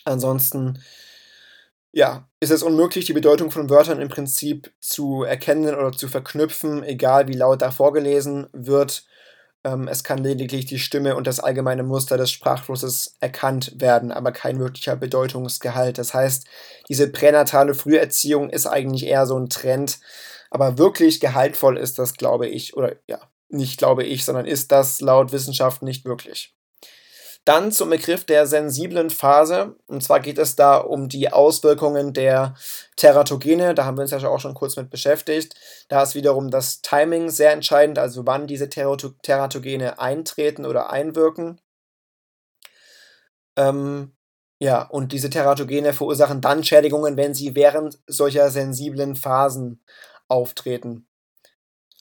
Ansonsten, 0.05 0.81
ja, 1.91 2.27
ist 2.39 2.51
es 2.51 2.63
unmöglich, 2.63 3.05
die 3.05 3.13
Bedeutung 3.13 3.51
von 3.51 3.69
Wörtern 3.69 3.99
im 3.99 4.09
Prinzip 4.09 4.71
zu 4.79 5.23
erkennen 5.23 5.75
oder 5.75 5.91
zu 5.91 6.07
verknüpfen, 6.07 6.83
egal 6.83 7.27
wie 7.27 7.33
laut 7.33 7.61
da 7.61 7.71
vorgelesen 7.71 8.47
wird. 8.53 9.05
Ähm, 9.63 9.87
es 9.87 10.03
kann 10.03 10.19
lediglich 10.19 10.65
die 10.65 10.79
Stimme 10.79 11.15
und 11.15 11.27
das 11.27 11.39
allgemeine 11.39 11.83
Muster 11.83 12.17
des 12.17 12.31
Sprachflusses 12.31 13.17
erkannt 13.19 13.73
werden, 13.79 14.11
aber 14.11 14.31
kein 14.31 14.59
wirklicher 14.59 14.95
Bedeutungsgehalt. 14.95 15.97
Das 15.97 16.13
heißt, 16.13 16.47
diese 16.89 17.11
pränatale 17.11 17.73
Früherziehung 17.75 18.49
ist 18.49 18.65
eigentlich 18.65 19.05
eher 19.05 19.25
so 19.25 19.37
ein 19.37 19.49
Trend, 19.49 19.99
aber 20.49 20.77
wirklich 20.77 21.19
gehaltvoll 21.19 21.77
ist 21.77 21.99
das, 21.99 22.15
glaube 22.15 22.47
ich, 22.47 22.75
oder 22.75 22.95
ja, 23.07 23.19
nicht 23.49 23.77
glaube 23.77 24.03
ich, 24.03 24.25
sondern 24.25 24.45
ist 24.45 24.71
das 24.71 25.01
laut 25.01 25.31
Wissenschaft 25.31 25.83
nicht 25.83 26.05
wirklich. 26.05 26.55
Dann 27.45 27.71
zum 27.71 27.89
Begriff 27.89 28.23
der 28.23 28.45
sensiblen 28.45 29.09
Phase. 29.09 29.75
Und 29.87 30.03
zwar 30.03 30.19
geht 30.19 30.37
es 30.37 30.55
da 30.55 30.77
um 30.77 31.09
die 31.09 31.31
Auswirkungen 31.33 32.13
der 32.13 32.55
Teratogene. 32.97 33.73
Da 33.73 33.85
haben 33.85 33.97
wir 33.97 34.03
uns 34.03 34.11
ja 34.11 34.27
auch 34.27 34.39
schon 34.39 34.53
kurz 34.53 34.75
mit 34.77 34.91
beschäftigt. 34.91 35.55
Da 35.89 36.03
ist 36.03 36.13
wiederum 36.13 36.51
das 36.51 36.81
Timing 36.81 37.29
sehr 37.29 37.51
entscheidend, 37.51 37.97
also 37.97 38.27
wann 38.27 38.45
diese 38.45 38.69
Teratogene 38.69 39.99
eintreten 39.99 40.65
oder 40.65 40.91
einwirken. 40.91 41.59
Ähm, 43.57 44.15
ja, 44.59 44.83
und 44.83 45.11
diese 45.11 45.31
Teratogene 45.31 45.93
verursachen 45.93 46.41
dann 46.41 46.63
Schädigungen, 46.63 47.17
wenn 47.17 47.33
sie 47.33 47.55
während 47.55 47.99
solcher 48.05 48.51
sensiblen 48.51 49.15
Phasen 49.15 49.83
auftreten. 50.27 51.07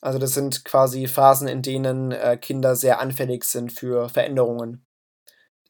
Also 0.02 0.18
das 0.18 0.34
sind 0.34 0.64
quasi 0.64 1.06
Phasen, 1.06 1.48
in 1.48 1.62
denen 1.62 2.12
äh, 2.12 2.36
Kinder 2.36 2.76
sehr 2.76 3.00
anfällig 3.00 3.44
sind 3.44 3.72
für 3.72 4.10
Veränderungen. 4.10 4.86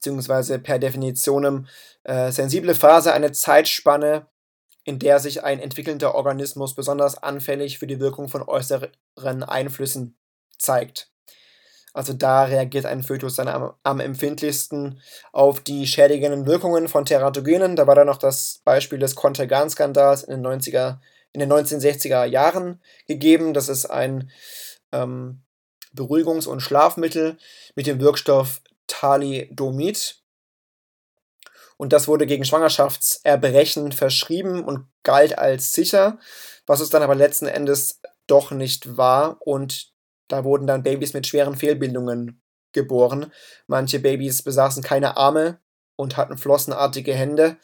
Beziehungsweise 0.01 0.59
per 0.59 0.79
Definition 0.79 1.69
äh, 2.05 2.33
sensible 2.33 2.75
Phase 2.75 3.13
eine 3.13 3.33
Zeitspanne, 3.33 4.27
in 4.85 4.99
der 4.99 5.21
sich 5.21 5.45
ein 5.45 5.61
entwickelnder 5.61 6.15
Organismus 6.15 6.75
besonders 6.75 7.23
anfällig 7.23 7.79
für 7.79 7.87
die 7.87 8.01
Wirkung 8.01 8.29
von 8.29 8.43
äußeren 8.43 9.43
Einflüssen 9.43 10.17
zeigt. 10.59 11.11
Also 11.93 12.15
da 12.15 12.45
reagiert 12.45 12.87
ein 12.87 13.03
Fötus 13.03 13.35
dann 13.35 13.49
am, 13.49 13.75
am, 13.83 14.01
empfindlichsten 14.01 15.03
auf 15.33 15.61
die 15.61 15.87
schädigenden 15.87 16.47
Wirkungen 16.47 16.89
von 16.89 17.05
Teratogenen. 17.05 17.77
Da 17.77 17.87
war 17.87 17.95
dann 17.95 18.07
noch 18.07 18.17
das 18.17 18.63
Beispiel 18.65 18.99
des 18.99 19.17
Contergan-Skandals 19.17 20.23
in 20.23 20.43
den 20.43 20.47
90er 20.47 20.99
in 21.33 21.41
den 21.41 21.53
1960er 21.53 22.25
Jahren 22.25 22.81
gegeben. 23.07 23.55
Das 23.55 23.69
ist 23.69 23.87
ein 23.87 24.31
ähm, 24.93 25.43
Beruhigungs- 25.95 26.49
und 26.49 26.61
Schlafmittel 26.61 27.37
mit 27.75 27.87
dem 27.87 28.01
Wirkstoff 28.01 28.63
Thalidomid. 28.91 30.17
Und 31.77 31.93
das 31.93 32.09
wurde 32.09 32.27
gegen 32.27 32.45
Schwangerschaftserbrechen 32.45 33.93
verschrieben 33.93 34.65
und 34.65 34.87
galt 35.03 35.39
als 35.39 35.73
sicher, 35.73 36.19
was 36.67 36.81
es 36.81 36.91
dann 36.91 37.03
aber 37.03 37.15
letzten 37.15 37.47
Endes 37.47 38.01
doch 38.27 38.51
nicht 38.51 38.97
war. 38.99 39.39
Und 39.41 39.93
da 40.29 40.45
wurden 40.45 40.67
dann 40.67 40.83
Babys 40.83 41.15
mit 41.15 41.27
schweren 41.27 41.57
Fehlbildungen 41.57 42.43
geboren. 42.73 43.33
Manche 43.67 43.99
Babys 43.99 44.43
besaßen 44.43 44.83
keine 44.83 45.17
Arme 45.17 45.59
und 45.97 46.17
hatten 46.17 46.37
flossenartige 46.37 47.15
Hände. 47.15 47.57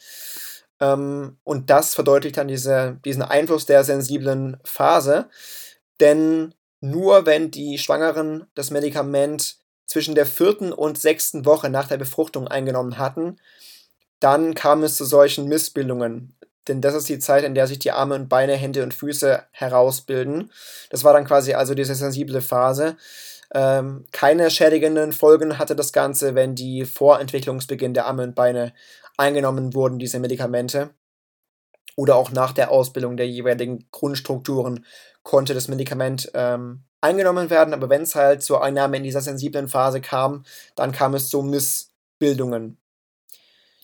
Ähm, 0.79 1.37
und 1.43 1.69
das 1.69 1.93
verdeutlicht 1.93 2.37
dann 2.37 2.47
diese, 2.47 2.99
diesen 3.05 3.21
Einfluss 3.21 3.65
der 3.65 3.83
sensiblen 3.83 4.57
Phase. 4.63 5.29
Denn 5.99 6.53
nur 6.79 7.25
wenn 7.25 7.51
die 7.51 7.77
Schwangeren 7.77 8.47
das 8.53 8.71
Medikament 8.71 9.57
zwischen 9.87 10.15
der 10.15 10.25
vierten 10.25 10.71
und 10.71 10.99
sechsten 10.99 11.45
Woche 11.45 11.69
nach 11.69 11.87
der 11.87 11.97
Befruchtung 11.97 12.47
eingenommen 12.47 12.97
hatten, 12.97 13.37
dann 14.19 14.53
kam 14.53 14.83
es 14.83 14.95
zu 14.95 15.05
solchen 15.05 15.47
Missbildungen. 15.47 16.35
Denn 16.67 16.81
das 16.81 16.95
ist 16.95 17.07
die 17.07 17.19
Zeit, 17.19 17.43
in 17.43 17.55
der 17.55 17.67
sich 17.67 17.79
die 17.79 17.91
Arme 17.91 18.15
und 18.15 18.27
Beine, 18.27 18.53
Hände 18.53 18.83
und 18.83 18.93
Füße 18.93 19.43
herausbilden. 19.51 20.51
Das 20.89 21.03
war 21.03 21.13
dann 21.13 21.25
quasi 21.25 21.53
also 21.53 21.73
diese 21.73 21.95
sensible 21.95 22.41
Phase. 22.41 22.97
Ähm, 23.53 24.05
keine 24.11 24.51
schädigenden 24.51 25.13
Folgen 25.13 25.57
hatte 25.57 25.75
das 25.75 25.93
Ganze, 25.93 26.35
wenn 26.35 26.55
die 26.55 26.83
Vorentwicklungsbeginn 26.83 27.93
der 27.93 28.05
Arme 28.05 28.23
und 28.23 28.35
Beine 28.35 28.73
eingenommen 29.15 29.73
wurden, 29.73 29.99
diese 29.99 30.19
Medikamente. 30.19 30.89
Oder 31.95 32.15
auch 32.15 32.31
nach 32.31 32.51
der 32.51 32.69
Ausbildung 32.69 33.17
der 33.17 33.27
jeweiligen 33.27 33.87
Grundstrukturen 33.91 34.85
konnte 35.23 35.53
das 35.53 35.67
Medikament 35.67 36.29
ähm, 36.33 36.83
eingenommen 37.01 37.49
werden. 37.49 37.73
Aber 37.73 37.89
wenn 37.89 38.01
es 38.01 38.15
halt 38.15 38.43
zur 38.43 38.63
Einnahme 38.63 38.97
in 38.97 39.03
dieser 39.03 39.21
sensiblen 39.21 39.67
Phase 39.67 40.01
kam, 40.01 40.45
dann 40.75 40.91
kam 40.91 41.13
es 41.13 41.29
zu 41.29 41.41
Missbildungen. 41.41 42.77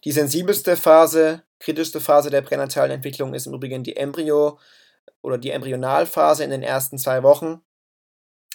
Die 0.03 0.11
sensibelste 0.11 0.75
Phase, 0.75 1.43
kritischste 1.59 2.01
Phase 2.01 2.29
der 2.29 2.41
pränatalen 2.41 2.91
Entwicklung 2.91 3.33
ist 3.33 3.47
im 3.47 3.53
Übrigen 3.53 3.83
die 3.83 3.95
Embryo- 3.95 4.59
oder 5.21 5.37
die 5.37 5.51
Embryonalphase 5.51 6.43
in 6.43 6.49
den 6.49 6.63
ersten 6.63 6.97
zwei 6.97 7.23
Wochen. 7.23 7.61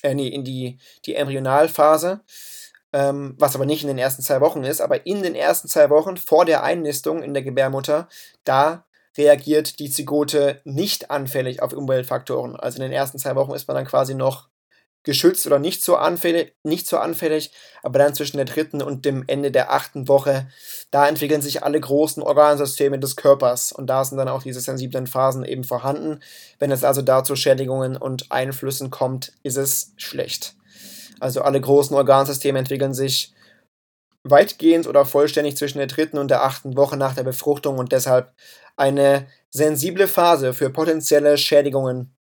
Äh, 0.03 0.15
nee, 0.15 0.29
in 0.29 0.45
die, 0.45 0.79
die 1.07 1.15
Embryonalphase 1.15 2.21
ähm, 2.93 3.35
was 3.39 3.55
aber 3.55 3.67
nicht 3.67 3.83
in 3.83 3.89
den 3.89 3.99
ersten 3.99 4.23
zwei 4.23 4.41
Wochen 4.41 4.65
ist, 4.65 4.81
aber 4.81 5.07
in 5.07 5.23
den 5.23 5.35
ersten 5.35 5.69
zwei 5.69 5.91
Wochen 5.91 6.17
vor 6.17 6.45
der 6.45 6.63
Einnistung 6.63 7.23
in 7.23 7.35
der 7.35 7.43
Gebärmutter, 7.43 8.09
da 8.45 8.87
reagiert 9.19 9.81
die 9.81 9.91
Zygote 9.91 10.61
nicht 10.65 11.11
anfällig 11.11 11.61
auf 11.61 11.73
Umweltfaktoren. 11.73 12.57
Also 12.57 12.77
in 12.77 12.83
den 12.83 12.93
ersten 12.93 13.19
zwei 13.19 13.35
Wochen 13.35 13.53
ist 13.53 13.69
man 13.69 13.75
dann 13.75 13.87
quasi 13.87 14.15
noch 14.15 14.49
geschützt 15.03 15.47
oder 15.47 15.59
nicht 15.59 15.83
so 15.83 15.97
anfällig, 15.97 16.55
nicht 16.65 16.87
so 16.87 16.99
anfällig, 16.99 17.53
aber 17.83 17.99
dann 17.99 18.15
zwischen 18.15 18.37
der 18.37 18.47
dritten 18.47 18.83
und 18.83 19.05
dem 19.05 19.25
Ende 19.27 19.51
der 19.51 19.73
achten 19.73 20.07
Woche, 20.09 20.49
da 20.91 21.09
entwickeln 21.09 21.41
sich 21.41 21.63
alle 21.63 21.81
großen 21.81 22.23
Organsysteme 22.23 22.99
des 22.99 23.17
Körpers 23.17 23.73
und 23.73 23.87
da 23.87 24.05
sind 24.05 24.19
dann 24.19 24.29
auch 24.29 24.43
diese 24.43 24.61
sensiblen 24.61 25.07
Phasen 25.07 25.45
eben 25.45 25.65
vorhanden. 25.65 26.21
Wenn 26.59 26.71
es 26.71 26.85
also 26.85 27.03
da 27.03 27.25
zu 27.25 27.37
Schädigungen 27.37 27.97
und 27.97 28.31
Einflüssen 28.31 28.91
kommt, 28.91 29.33
ist 29.43 29.57
es 29.57 29.93
schlecht. 29.97 30.55
Also 31.21 31.43
alle 31.43 31.61
großen 31.61 31.97
Organsysteme 31.97 32.59
entwickeln 32.59 32.95
sich 32.95 33.33
weitgehend 34.31 34.87
oder 34.87 35.05
vollständig 35.05 35.57
zwischen 35.57 35.79
der 35.79 35.87
dritten 35.87 36.19
und 36.19 36.29
der 36.29 36.43
achten 36.43 36.77
Woche 36.77 36.97
nach 36.97 37.15
der 37.15 37.25
Befruchtung 37.25 37.79
und 37.79 37.93
deshalb 37.93 38.33
eine 38.77 39.27
sensible 39.51 40.07
Phase 40.07 40.55
für 40.55 40.71
potenzielle 40.71 41.37
Schädigungen 41.37 42.15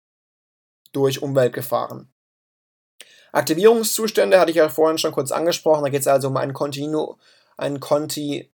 durch 0.92 1.22
Umweltgefahren. 1.22 2.08
Aktivierungszustände 3.32 4.38
hatte 4.38 4.52
ich 4.52 4.58
ja 4.58 4.68
vorhin 4.68 4.98
schon 4.98 5.12
kurz 5.12 5.32
angesprochen. 5.32 5.82
Da 5.82 5.90
geht 5.90 6.02
es 6.02 6.06
also 6.06 6.28
um 6.28 6.36
ein, 6.36 6.52
Kontinu 6.52 7.16
ein 7.56 7.80
Konti 7.80 8.50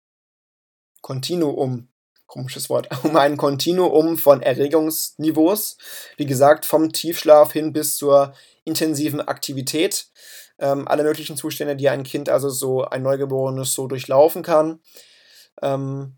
Kontinuum, 1.00 1.88
komisches 2.26 2.68
Wort, 2.68 2.88
um 3.04 3.16
ein 3.16 3.36
Kontinuum 3.36 4.18
von 4.18 4.42
Erregungsniveaus. 4.42 5.78
Wie 6.16 6.26
gesagt, 6.26 6.66
vom 6.66 6.92
Tiefschlaf 6.92 7.52
hin 7.52 7.72
bis 7.72 7.96
zur 7.96 8.34
intensiven 8.64 9.20
Aktivität. 9.20 10.08
Ähm, 10.58 10.88
alle 10.88 11.02
möglichen 11.02 11.36
Zustände, 11.36 11.76
die 11.76 11.88
ein 11.88 12.02
Kind, 12.02 12.28
also 12.28 12.48
so 12.48 12.84
ein 12.84 13.02
Neugeborenes, 13.02 13.74
so 13.74 13.86
durchlaufen 13.86 14.42
kann. 14.42 14.80
Ähm, 15.62 16.16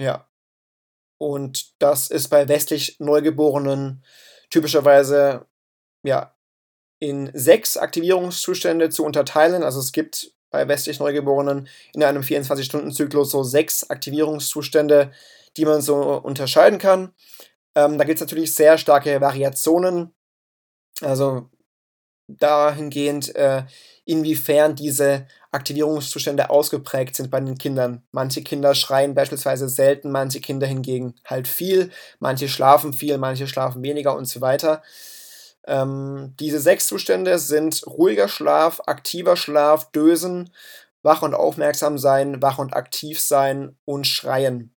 ja. 0.00 0.28
Und 1.18 1.80
das 1.80 2.10
ist 2.10 2.28
bei 2.28 2.48
westlich 2.48 2.96
Neugeborenen 3.00 4.04
typischerweise 4.50 5.46
ja, 6.04 6.34
in 7.00 7.30
sechs 7.34 7.76
Aktivierungszustände 7.76 8.90
zu 8.90 9.04
unterteilen. 9.04 9.62
Also 9.62 9.80
es 9.80 9.92
gibt 9.92 10.32
bei 10.50 10.66
westlich 10.66 10.98
Neugeborenen 10.98 11.68
in 11.92 12.02
einem 12.02 12.22
24-Stunden-Zyklus 12.22 13.30
so 13.30 13.42
sechs 13.42 13.88
Aktivierungszustände, 13.90 15.12
die 15.56 15.64
man 15.64 15.82
so 15.82 16.16
unterscheiden 16.18 16.78
kann. 16.78 17.12
Ähm, 17.74 17.98
da 17.98 18.04
gibt 18.04 18.16
es 18.16 18.20
natürlich 18.20 18.54
sehr 18.54 18.78
starke 18.78 19.20
Variationen. 19.20 20.14
Also 21.00 21.50
dahingehend, 22.28 23.34
äh, 23.34 23.64
inwiefern 24.04 24.74
diese 24.74 25.26
Aktivierungszustände 25.50 26.50
ausgeprägt 26.50 27.16
sind 27.16 27.30
bei 27.30 27.40
den 27.40 27.58
Kindern. 27.58 28.02
Manche 28.12 28.42
Kinder 28.42 28.74
schreien 28.74 29.14
beispielsweise 29.14 29.68
selten, 29.68 30.10
manche 30.10 30.40
Kinder 30.40 30.66
hingegen 30.66 31.14
halt 31.24 31.48
viel, 31.48 31.90
manche 32.20 32.48
schlafen 32.48 32.92
viel, 32.92 33.18
manche 33.18 33.46
schlafen 33.46 33.82
weniger 33.82 34.14
und 34.16 34.26
so 34.26 34.40
weiter. 34.40 34.82
Ähm, 35.66 36.34
diese 36.40 36.60
sechs 36.60 36.86
Zustände 36.86 37.38
sind 37.38 37.86
ruhiger 37.86 38.28
Schlaf, 38.28 38.80
aktiver 38.86 39.36
Schlaf, 39.36 39.90
Dösen, 39.92 40.50
wach 41.02 41.22
und 41.22 41.34
aufmerksam 41.34 41.98
sein, 41.98 42.42
wach 42.42 42.58
und 42.58 42.74
aktiv 42.74 43.20
sein 43.20 43.76
und 43.84 44.06
schreien. 44.06 44.74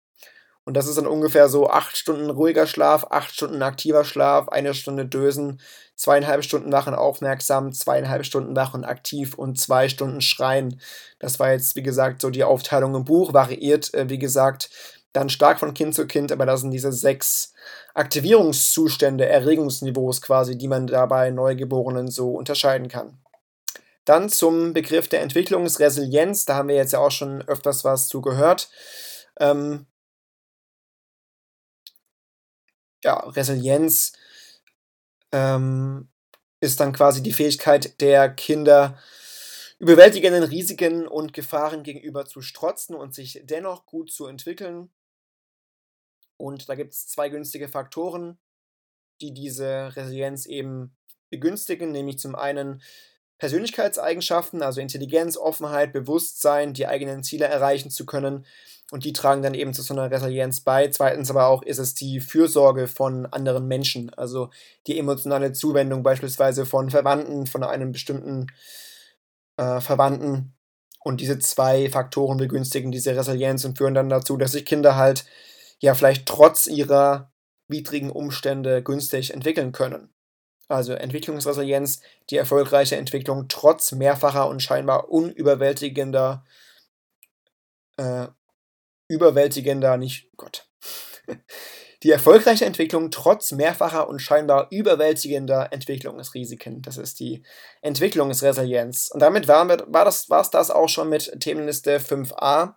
Und 0.69 0.75
das 0.75 0.86
ist 0.86 0.99
dann 0.99 1.08
ungefähr 1.08 1.49
so 1.49 1.67
acht 1.67 1.97
Stunden 1.97 2.29
ruhiger 2.29 2.67
Schlaf, 2.67 3.08
acht 3.10 3.34
Stunden 3.34 3.63
aktiver 3.63 4.05
Schlaf, 4.05 4.49
eine 4.49 4.75
Stunde 4.75 5.03
Dösen, 5.03 5.60
zweieinhalb 5.95 6.43
Stunden 6.43 6.71
wach 6.71 6.86
und 6.86 6.93
aufmerksam, 6.93 7.73
zweieinhalb 7.73 8.23
Stunden 8.23 8.55
wach 8.55 8.75
und 8.75 8.86
aktiv 8.86 9.34
und 9.34 9.60
zwei 9.60 9.89
Stunden 9.89 10.21
schreien. 10.21 10.79
Das 11.17 11.39
war 11.39 11.51
jetzt, 11.53 11.75
wie 11.75 11.82
gesagt, 11.82 12.21
so 12.21 12.29
die 12.29 12.43
Aufteilung 12.43 12.93
im 12.93 13.03
Buch, 13.03 13.34
variiert, 13.34 13.91
äh, 13.95 14.10
wie 14.10 14.19
gesagt, 14.19 14.69
dann 15.12 15.29
stark 15.29 15.58
von 15.60 15.73
Kind 15.73 15.95
zu 15.95 16.05
Kind, 16.05 16.32
aber 16.32 16.45
das 16.45 16.62
sind 16.62 16.69
diese 16.69 16.91
sechs 16.91 17.51
Aktivierungszustände, 17.95 19.25
Erregungsniveaus 19.25 20.21
quasi, 20.21 20.55
die 20.55 20.67
man 20.67 20.86
dabei 20.86 21.32
Neugeborenen 21.32 22.12
so 22.12 22.34
unterscheiden 22.34 22.89
kann. 22.89 23.17
Dann 24.05 24.29
zum 24.29 24.73
Begriff 24.73 25.08
der 25.08 25.21
Entwicklungsresilienz, 25.21 26.45
da 26.45 26.58
haben 26.58 26.69
wir 26.69 26.75
jetzt 26.75 26.93
ja 26.93 26.99
auch 26.99 27.10
schon 27.10 27.41
öfters 27.47 27.84
was 27.84 28.08
zu 28.08 28.21
gehört. 28.21 28.69
Ähm, 29.39 29.88
ja, 33.03 33.17
Resilienz 33.19 34.13
ähm, 35.31 36.09
ist 36.59 36.79
dann 36.79 36.93
quasi 36.93 37.23
die 37.23 37.33
Fähigkeit 37.33 37.99
der 38.01 38.29
Kinder, 38.29 38.97
überwältigenden 39.79 40.43
Risiken 40.43 41.07
und 41.07 41.33
Gefahren 41.33 41.83
gegenüber 41.83 42.25
zu 42.25 42.41
strotzen 42.41 42.95
und 42.95 43.15
sich 43.15 43.41
dennoch 43.43 43.85
gut 43.85 44.12
zu 44.12 44.25
entwickeln. 44.27 44.89
Und 46.38 46.67
da 46.69 46.75
gibt 46.75 46.93
es 46.93 47.07
zwei 47.07 47.29
günstige 47.29 47.69
Faktoren, 47.69 48.38
die 49.21 49.33
diese 49.33 49.95
Resilienz 49.95 50.45
eben 50.45 50.95
begünstigen, 51.29 51.91
nämlich 51.91 52.19
zum 52.19 52.35
einen 52.35 52.81
Persönlichkeitseigenschaften, 53.38 54.62
also 54.62 54.81
Intelligenz, 54.81 55.38
Offenheit, 55.38 55.93
Bewusstsein, 55.93 56.73
die 56.73 56.88
eigenen 56.88 57.23
Ziele 57.23 57.45
erreichen 57.45 57.89
zu 57.89 58.05
können. 58.05 58.45
Und 58.91 59.06
die 59.06 59.13
tragen 59.13 59.43
dann 59.43 59.54
eben 59.54 59.73
zu 59.73 59.84
so 59.84 59.93
einer 59.93 60.10
Resilienz 60.10 60.62
bei. 60.62 60.88
Zweitens 60.88 61.30
aber 61.30 61.47
auch 61.47 61.62
ist 61.62 61.78
es 61.78 61.93
die 61.93 62.19
Fürsorge 62.19 62.88
von 62.88 63.28
anderen 63.28 63.67
Menschen, 63.67 64.12
also 64.15 64.49
die 64.88 64.97
emotionale 64.97 65.54
Zuwendung 65.54 66.02
beispielsweise 66.02 66.65
von 66.65 66.89
Verwandten, 66.89 67.45
von 67.45 67.63
einem 67.63 67.91
bestimmten 67.91 68.47
äh, 69.58 69.80
Verwandten. 69.80 70.54
Und 71.02 71.21
diese 71.21 71.39
zwei 71.39 71.89
Faktoren 71.89 72.38
begünstigen 72.38 72.91
diese 72.91 73.15
Resilienz 73.15 73.63
und 73.63 73.78
führen 73.78 73.93
dann 73.93 74.10
dazu, 74.10 74.38
dass 74.38 74.54
sich 74.54 74.65
Kinder 74.65 74.95
halt 74.95 75.25
ja 75.80 75.93
vielleicht 75.93 76.25
trotz 76.25 76.67
ihrer 76.67 77.32
widrigen 77.67 78.10
Umstände 78.10 78.84
günstig 78.84 79.34
entwickeln 79.34 79.71
können. 79.71 80.10
Also 80.67 80.93
Entwicklungsresilienz, 80.93 82.02
die 82.30 82.38
erfolgreiche 82.38 82.95
Entwicklung 82.95 83.47
trotz 83.47 83.91
mehrfacher 83.91 84.47
und 84.47 84.62
scheinbar 84.62 85.10
unüberwältigender, 85.10 86.45
äh, 87.97 88.28
überwältigender, 89.09 89.97
nicht 89.97 90.29
Gott. 90.37 90.69
Die 92.03 92.11
erfolgreiche 92.11 92.63
Entwicklung 92.63 93.11
trotz 93.11 93.51
mehrfacher 93.51 94.07
und 94.07 94.19
scheinbar 94.19 94.67
überwältigender 94.71 95.73
Entwicklungsrisiken. 95.73 96.81
Das 96.81 96.95
ist 96.95 97.19
die 97.19 97.43
Entwicklungsresilienz. 97.81 99.09
Und 99.13 99.19
damit 99.19 99.49
war, 99.49 99.67
war 99.67 100.05
das, 100.05 100.29
es 100.29 100.49
das 100.49 100.71
auch 100.71 100.87
schon 100.87 101.09
mit 101.09 101.41
Themenliste 101.41 101.99
5a. 101.99 102.75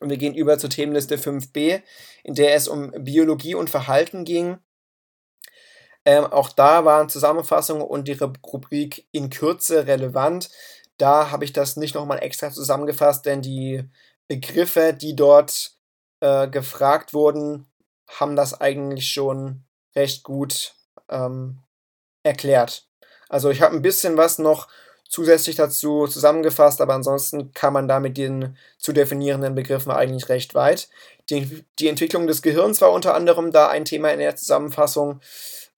Und 0.00 0.10
wir 0.10 0.16
gehen 0.16 0.34
über 0.34 0.58
zur 0.58 0.70
Themenliste 0.70 1.18
5b, 1.18 1.82
in 2.24 2.34
der 2.34 2.56
es 2.56 2.66
um 2.66 2.90
Biologie 2.98 3.54
und 3.54 3.70
Verhalten 3.70 4.24
ging. 4.24 4.58
Ähm, 6.04 6.26
auch 6.26 6.50
da 6.50 6.84
waren 6.84 7.08
Zusammenfassungen 7.08 7.86
und 7.86 8.08
die 8.08 8.18
Rubrik 8.18 9.06
in 9.12 9.30
Kürze 9.30 9.86
relevant. 9.86 10.50
Da 10.98 11.30
habe 11.30 11.44
ich 11.44 11.52
das 11.52 11.76
nicht 11.76 11.94
nochmal 11.94 12.22
extra 12.22 12.50
zusammengefasst, 12.50 13.24
denn 13.24 13.40
die 13.40 13.84
Begriffe, 14.28 14.94
die 14.94 15.14
dort 15.16 15.72
äh, 16.20 16.48
gefragt 16.48 17.12
wurden, 17.12 17.66
haben 18.08 18.36
das 18.36 18.60
eigentlich 18.60 19.10
schon 19.10 19.64
recht 19.94 20.22
gut 20.22 20.74
ähm, 21.08 21.60
erklärt. 22.22 22.86
Also 23.28 23.50
ich 23.50 23.62
habe 23.62 23.74
ein 23.74 23.82
bisschen 23.82 24.16
was 24.16 24.38
noch 24.38 24.68
zusätzlich 25.08 25.56
dazu 25.56 26.06
zusammengefasst, 26.06 26.80
aber 26.80 26.94
ansonsten 26.94 27.52
kann 27.52 27.72
man 27.72 27.86
da 27.88 28.00
mit 28.00 28.16
den 28.16 28.56
zu 28.78 28.92
definierenden 28.92 29.54
Begriffen 29.54 29.92
eigentlich 29.92 30.28
recht 30.28 30.54
weit. 30.54 30.88
Die, 31.30 31.64
die 31.78 31.88
Entwicklung 31.88 32.26
des 32.26 32.42
Gehirns 32.42 32.80
war 32.80 32.92
unter 32.92 33.14
anderem 33.14 33.52
da 33.52 33.68
ein 33.68 33.84
Thema 33.84 34.10
in 34.12 34.18
der 34.18 34.36
Zusammenfassung. 34.36 35.20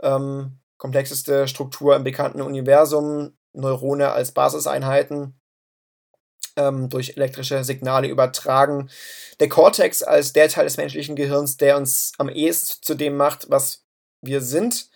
Ähm, 0.00 0.58
komplexeste 0.78 1.48
Struktur 1.48 1.96
im 1.96 2.04
bekannten 2.04 2.40
Universum, 2.40 3.36
Neurone 3.52 4.12
als 4.12 4.32
Basiseinheiten 4.32 5.34
ähm, 6.56 6.88
durch 6.88 7.16
elektrische 7.16 7.62
Signale 7.64 8.08
übertragen. 8.08 8.90
Der 9.40 9.48
Cortex 9.48 10.02
als 10.02 10.32
der 10.32 10.48
Teil 10.48 10.64
des 10.64 10.76
menschlichen 10.76 11.16
Gehirns, 11.16 11.56
der 11.56 11.76
uns 11.76 12.12
am 12.18 12.28
ehesten 12.28 12.82
zu 12.82 12.94
dem 12.94 13.16
macht, 13.16 13.50
was 13.50 13.84
wir 14.22 14.40
sind, 14.40 14.88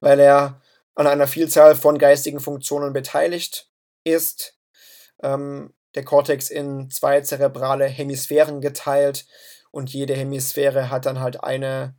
weil 0.00 0.20
er 0.20 0.60
an 0.94 1.06
einer 1.06 1.26
Vielzahl 1.26 1.74
von 1.74 1.98
geistigen 1.98 2.40
Funktionen 2.40 2.92
beteiligt 2.92 3.68
ist. 4.04 4.54
Ähm, 5.22 5.74
der 5.94 6.04
Cortex 6.04 6.50
in 6.50 6.90
zwei 6.90 7.20
zerebrale 7.22 7.86
Hemisphären 7.86 8.60
geteilt 8.60 9.26
und 9.70 9.90
jede 9.90 10.14
Hemisphäre 10.14 10.90
hat 10.90 11.06
dann 11.06 11.20
halt 11.20 11.42
eine, 11.42 11.96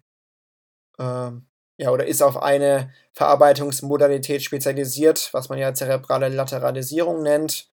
äh, 0.97 1.31
ja, 1.77 1.91
oder 1.91 2.05
ist 2.05 2.21
auf 2.21 2.41
eine 2.41 2.93
Verarbeitungsmodalität 3.13 4.43
spezialisiert, 4.43 5.29
was 5.33 5.49
man 5.49 5.59
ja 5.59 5.73
zerebrale 5.73 6.29
Lateralisierung 6.29 7.23
nennt 7.23 7.69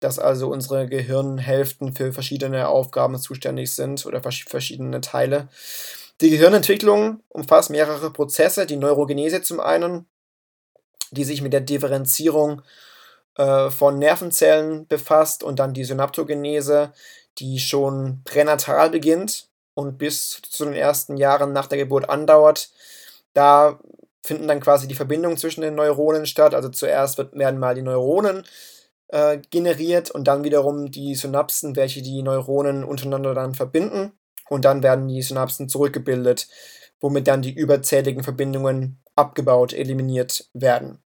dass 0.00 0.18
also 0.18 0.48
unsere 0.48 0.88
Gehirnhälften 0.88 1.92
für 1.94 2.12
verschiedene 2.12 2.68
Aufgaben 2.68 3.18
zuständig 3.18 3.72
sind 3.72 4.04
oder 4.06 4.22
verschiedene 4.22 5.00
Teile. 5.00 5.48
Die 6.20 6.30
Gehirnentwicklung 6.30 7.22
umfasst 7.28 7.70
mehrere 7.70 8.10
Prozesse, 8.10 8.66
die 8.66 8.76
Neurogenese 8.76 9.42
zum 9.42 9.60
einen, 9.60 10.06
die 11.10 11.24
sich 11.24 11.42
mit 11.42 11.52
der 11.52 11.60
Differenzierung 11.60 12.62
äh, 13.36 13.70
von 13.70 13.98
Nervenzellen 13.98 14.86
befasst 14.86 15.42
und 15.42 15.58
dann 15.58 15.74
die 15.74 15.84
Synaptogenese, 15.84 16.92
die 17.38 17.58
schon 17.58 18.22
pränatal 18.24 18.90
beginnt 18.90 19.48
und 19.74 19.98
bis 19.98 20.42
zu 20.42 20.64
den 20.64 20.74
ersten 20.74 21.16
Jahren 21.16 21.52
nach 21.52 21.66
der 21.66 21.78
Geburt 21.78 22.08
andauert. 22.08 22.70
Da 23.32 23.78
finden 24.22 24.48
dann 24.48 24.60
quasi 24.60 24.88
die 24.88 24.94
Verbindungen 24.94 25.38
zwischen 25.38 25.62
den 25.62 25.74
Neuronen 25.74 26.26
statt. 26.26 26.54
Also 26.54 26.68
zuerst 26.68 27.18
werden 27.32 27.60
mal 27.60 27.74
die 27.74 27.82
Neuronen 27.82 28.44
äh, 29.12 29.38
generiert 29.50 30.10
und 30.10 30.24
dann 30.24 30.44
wiederum 30.44 30.90
die 30.90 31.14
Synapsen, 31.14 31.76
welche 31.76 32.02
die 32.02 32.22
Neuronen 32.22 32.84
untereinander 32.84 33.34
dann 33.34 33.54
verbinden. 33.54 34.12
Und 34.48 34.64
dann 34.64 34.82
werden 34.82 35.08
die 35.08 35.22
Synapsen 35.22 35.68
zurückgebildet, 35.68 36.48
womit 37.00 37.28
dann 37.28 37.42
die 37.42 37.52
überzähligen 37.52 38.24
Verbindungen 38.24 39.00
abgebaut, 39.14 39.72
eliminiert 39.72 40.48
werden. 40.54 41.02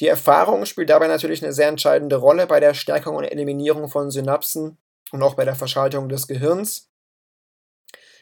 Die 0.00 0.08
Erfahrung 0.08 0.66
spielt 0.66 0.90
dabei 0.90 1.08
natürlich 1.08 1.42
eine 1.42 1.52
sehr 1.52 1.68
entscheidende 1.68 2.16
Rolle 2.16 2.46
bei 2.46 2.60
der 2.60 2.74
Stärkung 2.74 3.16
und 3.16 3.24
Eliminierung 3.24 3.88
von 3.88 4.10
Synapsen 4.10 4.78
und 5.10 5.22
auch 5.22 5.34
bei 5.34 5.44
der 5.44 5.56
Verschaltung 5.56 6.08
des 6.08 6.26
Gehirns. 6.26 6.90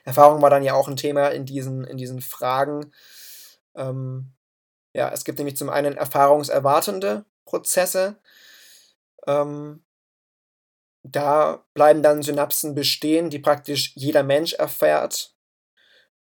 Erfahrung 0.04 0.42
war 0.42 0.50
dann 0.50 0.62
ja 0.62 0.74
auch 0.74 0.86
ein 0.86 0.96
Thema 0.96 1.28
in 1.28 1.46
diesen, 1.46 1.84
in 1.84 1.96
diesen 1.96 2.20
Fragen. 2.20 2.92
Ähm, 3.74 4.32
ja, 4.92 5.10
es 5.10 5.24
gibt 5.24 5.38
nämlich 5.38 5.56
zum 5.56 5.70
einen 5.70 5.96
erfahrungserwartende 5.96 7.24
Prozesse, 7.44 8.16
ähm, 9.26 9.84
da 11.02 11.64
bleiben 11.74 12.02
dann 12.02 12.22
Synapsen 12.22 12.74
bestehen, 12.74 13.30
die 13.30 13.38
praktisch 13.38 13.92
jeder 13.94 14.22
Mensch 14.22 14.54
erfährt, 14.54 15.34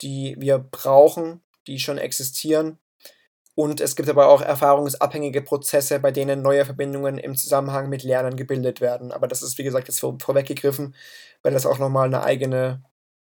die 0.01 0.35
wir 0.39 0.57
brauchen, 0.57 1.41
die 1.67 1.79
schon 1.79 1.97
existieren. 1.97 2.79
Und 3.55 3.81
es 3.81 3.97
gibt 3.97 4.07
aber 4.07 4.29
auch 4.29 4.41
erfahrungsabhängige 4.41 5.41
Prozesse, 5.41 5.99
bei 5.99 6.11
denen 6.11 6.41
neue 6.41 6.63
Verbindungen 6.63 7.17
im 7.17 7.35
Zusammenhang 7.35 7.89
mit 7.89 8.03
Lernen 8.03 8.37
gebildet 8.37 8.79
werden. 8.79 9.11
Aber 9.11 9.27
das 9.27 9.41
ist, 9.41 9.57
wie 9.57 9.63
gesagt, 9.63 9.89
jetzt 9.89 9.99
vor, 9.99 10.17
vorweggegriffen, 10.17 10.95
weil 11.43 11.51
das 11.51 11.65
auch 11.65 11.77
nochmal 11.77 12.07
eine 12.07 12.23
eigene 12.23 12.81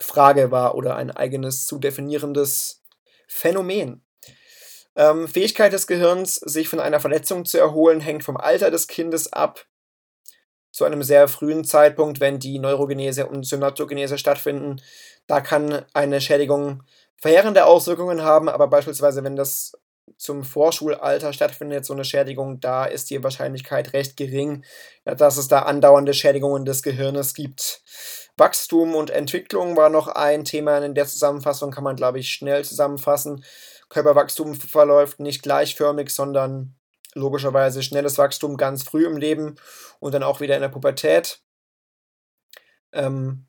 Frage 0.02 0.50
war 0.50 0.76
oder 0.76 0.96
ein 0.96 1.12
eigenes 1.12 1.68
zu 1.68 1.78
definierendes 1.78 2.84
Phänomen. 3.28 4.05
Ähm, 4.96 5.28
Fähigkeit 5.28 5.74
des 5.74 5.88
Gehirns, 5.88 6.36
sich 6.36 6.70
von 6.70 6.80
einer 6.80 7.00
Verletzung 7.00 7.46
zu 7.46 7.58
erholen, 7.58 8.00
hängt 8.00 8.24
vom 8.24 8.38
Alter 8.38 8.72
des 8.72 8.88
Kindes 8.88 9.34
ab. 9.34 9.66
Zu 10.72 10.86
einem 10.86 11.04
sehr 11.04 11.28
frühen 11.28 11.64
Zeitpunkt, 11.64 12.20
wenn 12.20 12.40
die 12.40 12.60
Neurogenese 12.60 13.28
und 13.28 13.46
Synaptogenese 13.46 14.18
stattfinden, 14.18 14.82
da 15.28 15.42
kann 15.42 15.86
eine 15.94 16.22
Schädigung 16.22 16.84
verheerende 17.18 17.66
Auswirkungen 17.66 18.24
haben, 18.24 18.50
aber 18.50 18.68
beispielsweise, 18.68 19.24
wenn 19.24 19.36
das 19.36 19.74
zum 20.18 20.44
Vorschulalter 20.44 21.34
stattfindet, 21.34 21.86
so 21.86 21.94
eine 21.94 22.06
Schädigung, 22.06 22.60
da 22.60 22.86
ist 22.86 23.10
die 23.10 23.24
Wahrscheinlichkeit 23.24 23.94
recht 23.94 24.18
gering, 24.18 24.64
dass 25.04 25.38
es 25.38 25.48
da 25.48 25.64
andauernde 25.64 26.14
Schädigungen 26.14 26.66
des 26.66 26.84
Gehirnes 26.84 27.34
gibt. 27.34 27.82
Wachstum 28.38 28.96
und 28.96 29.10
Entwicklung 29.10 29.76
war 29.78 29.90
noch 29.90 30.08
ein 30.08 30.44
Thema 30.44 30.78
in 30.80 30.94
der 30.94 31.08
Zusammenfassung, 31.08 31.72
kann 31.72 31.84
man, 31.84 31.96
glaube 31.96 32.20
ich, 32.20 32.30
schnell 32.30 32.64
zusammenfassen. 32.64 33.44
Körperwachstum 33.96 34.56
verläuft 34.56 35.22
nicht 35.22 35.42
gleichförmig, 35.42 36.10
sondern 36.10 36.76
logischerweise 37.14 37.82
schnelles 37.82 38.18
Wachstum 38.18 38.58
ganz 38.58 38.84
früh 38.84 39.06
im 39.06 39.16
Leben 39.16 39.56
und 40.02 40.14
dann 40.14 40.22
auch 40.22 40.42
wieder 40.42 40.56
in 40.56 40.62
der 40.62 40.68
Pubertät. 40.68 41.42
Ähm, 42.92 43.46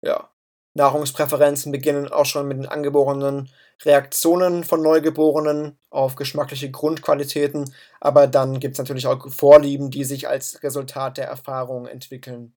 ja. 0.00 0.30
Nahrungspräferenzen 0.74 1.72
beginnen 1.72 2.06
auch 2.06 2.24
schon 2.24 2.46
mit 2.46 2.58
den 2.58 2.66
angeborenen 2.66 3.50
Reaktionen 3.82 4.62
von 4.62 4.80
Neugeborenen 4.80 5.76
auf 5.90 6.14
geschmackliche 6.14 6.70
Grundqualitäten, 6.70 7.74
aber 7.98 8.28
dann 8.28 8.60
gibt 8.60 8.74
es 8.74 8.78
natürlich 8.78 9.08
auch 9.08 9.28
Vorlieben, 9.28 9.90
die 9.90 10.04
sich 10.04 10.28
als 10.28 10.62
Resultat 10.62 11.18
der 11.18 11.26
Erfahrung 11.26 11.88
entwickeln. 11.88 12.54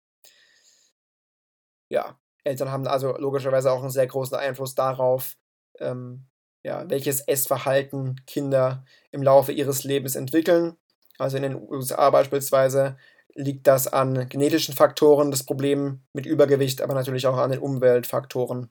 Ja, 1.89 2.19
Eltern 2.43 2.69
haben 2.69 2.85
also 2.85 3.17
logischerweise 3.17 3.71
auch 3.71 3.81
einen 3.81 3.89
sehr 3.89 4.05
großen 4.05 4.37
Einfluss 4.37 4.75
darauf, 4.75 5.35
ähm, 5.79 6.27
ja, 6.63 6.89
welches 6.89 7.21
Essverhalten 7.21 8.21
Kinder 8.26 8.86
im 9.12 9.21
Laufe 9.21 9.52
ihres 9.52 9.84
Lebens 9.84 10.15
entwickeln. 10.15 10.78
Also 11.17 11.38
in 11.38 11.43
den 11.43 11.56
USA 11.56 12.10
beispielsweise 12.10 12.97
liegt 13.36 13.67
das 13.67 13.88
an 13.88 14.30
genetischen 14.30 14.76
Faktoren, 14.76 15.32
das 15.32 15.43
Problem 15.43 16.02
mit 16.13 16.26
Übergewicht, 16.26 16.82
aber 16.82 16.93
natürlich 16.93 17.28
auch 17.28 17.38
an 17.38 17.52
den 17.52 17.60
Umweltfaktoren. 17.60 18.69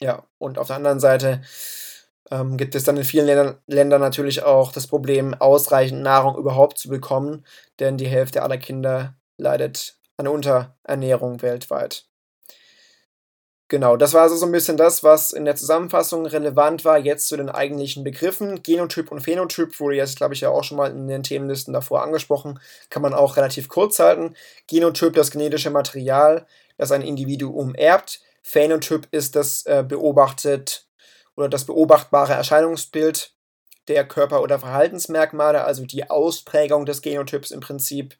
Ja, 0.00 0.26
und 0.38 0.58
auf 0.58 0.66
der 0.68 0.76
anderen 0.76 1.00
Seite 1.00 1.42
ähm, 2.30 2.56
gibt 2.56 2.74
es 2.74 2.84
dann 2.84 2.96
in 2.96 3.04
vielen 3.04 3.26
Ländern, 3.26 3.58
Ländern 3.66 4.00
natürlich 4.00 4.42
auch 4.42 4.72
das 4.72 4.86
Problem, 4.86 5.34
ausreichend 5.34 6.02
Nahrung 6.02 6.36
überhaupt 6.36 6.78
zu 6.78 6.88
bekommen, 6.88 7.44
denn 7.80 7.96
die 7.96 8.06
Hälfte 8.08 8.42
aller 8.42 8.58
Kinder 8.58 9.14
leidet 9.38 9.98
an 10.16 10.28
Unterernährung 10.28 11.42
weltweit. 11.42 12.06
Genau, 13.68 13.96
das 13.96 14.14
war 14.14 14.22
also 14.22 14.36
so 14.36 14.46
ein 14.46 14.52
bisschen 14.52 14.76
das, 14.76 15.02
was 15.02 15.32
in 15.32 15.44
der 15.44 15.56
Zusammenfassung 15.56 16.24
relevant 16.24 16.84
war, 16.84 16.98
jetzt 16.98 17.26
zu 17.26 17.36
den 17.36 17.48
eigentlichen 17.48 18.04
Begriffen. 18.04 18.62
Genotyp 18.62 19.10
und 19.10 19.22
Phänotyp 19.22 19.80
wurde 19.80 19.96
jetzt, 19.96 20.16
glaube 20.16 20.34
ich, 20.34 20.40
ja 20.42 20.50
auch 20.50 20.62
schon 20.62 20.76
mal 20.76 20.92
in 20.92 21.08
den 21.08 21.24
Themenlisten 21.24 21.74
davor 21.74 22.04
angesprochen. 22.04 22.60
Kann 22.90 23.02
man 23.02 23.12
auch 23.12 23.36
relativ 23.36 23.68
kurz 23.68 23.98
halten. 23.98 24.36
Genotyp, 24.68 25.14
das 25.14 25.32
genetische 25.32 25.70
Material, 25.70 26.46
das 26.78 26.92
ein 26.92 27.02
Individuum 27.02 27.74
erbt. 27.74 28.20
Phänotyp 28.40 29.08
ist 29.10 29.34
das 29.34 29.66
äh, 29.66 29.84
beobachtet 29.86 30.86
oder 31.36 31.48
das 31.48 31.64
beobachtbare 31.64 32.34
Erscheinungsbild 32.34 33.32
der 33.88 34.06
Körper- 34.06 34.42
oder 34.42 34.60
Verhaltensmerkmale, 34.60 35.64
also 35.64 35.84
die 35.84 36.08
Ausprägung 36.08 36.86
des 36.86 37.02
Genotyps 37.02 37.50
im 37.50 37.58
Prinzip. 37.58 38.16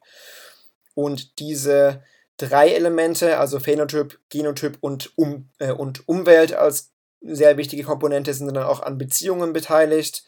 Und 0.93 1.39
diese 1.39 2.03
drei 2.37 2.69
Elemente, 2.69 3.37
also 3.37 3.59
Phänotyp, 3.59 4.19
Genotyp 4.29 4.77
und, 4.81 5.11
um, 5.15 5.49
äh, 5.59 5.71
und 5.71 6.07
Umwelt 6.07 6.53
als 6.53 6.91
sehr 7.21 7.57
wichtige 7.57 7.83
Komponente 7.83 8.33
sind 8.33 8.53
dann 8.53 8.63
auch 8.63 8.81
an 8.81 8.97
Beziehungen 8.97 9.53
beteiligt. 9.53 10.23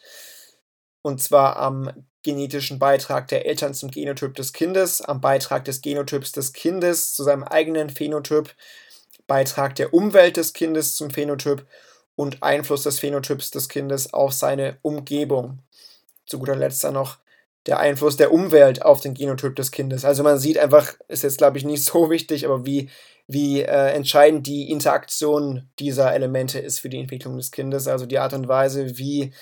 Und 1.02 1.22
zwar 1.22 1.58
am 1.58 1.92
genetischen 2.24 2.80
Beitrag 2.80 3.28
der 3.30 3.46
Eltern 3.46 3.74
zum 3.74 3.92
Genotyp 3.92 4.36
des 4.36 4.52
Kindes, 4.52 5.02
am 5.02 5.22
Beitrag 5.22 5.64
des 5.66 5.82
Genotyps 5.82 6.32
des 6.34 6.52
Kindes 6.52 7.14
zu 7.14 7.24
seinem 7.24 7.44
eigenen 7.44 7.90
Phänotyp, 7.90 8.54
Beitrag 9.28 9.76
der 9.76 9.94
Umwelt 9.94 10.38
des 10.38 10.54
Kindes 10.54 10.96
zum 10.96 11.12
Phänotyp 11.12 11.66
und 12.16 12.44
Einfluss 12.44 12.84
des 12.84 13.00
Phänotyps 13.00 13.52
des 13.52 13.70
Kindes 13.70 14.14
auf 14.14 14.34
seine 14.34 14.78
Umgebung. 14.82 15.60
Zu 16.26 16.40
guter 16.40 16.56
Letzt 16.56 16.84
dann 16.84 16.96
noch 16.96 17.20
der 17.70 17.80
Einfluss 17.80 18.18
der 18.18 18.34
Umwelt 18.34 18.84
auf 18.84 19.00
den 19.00 19.14
Genotyp 19.14 19.56
des 19.56 19.70
Kindes. 19.70 20.04
Also 20.04 20.24
man 20.24 20.40
sieht 20.40 20.58
einfach, 20.58 20.96
ist 21.08 21.24
jetzt 21.24 21.38
glaube 21.38 21.60
ich 21.60 21.66
nicht 21.66 21.86
so 21.86 22.10
wichtig, 22.10 22.46
aber 22.46 22.66
wie, 22.66 22.90
wie 23.28 23.62
äh, 23.62 23.92
entscheidend 23.92 24.48
die 24.48 24.72
Interaktion 24.72 25.70
dieser 25.78 26.12
Elemente 26.14 26.58
ist 26.58 26.80
für 26.80 26.90
die 26.90 27.00
Entwicklung 27.00 27.38
des 27.38 27.52
Kindes. 27.52 27.88
Also 27.88 28.08
die 28.08 28.18
Art 28.18 28.34
und 28.34 28.48
Weise, 28.48 28.98
wie 28.98 29.34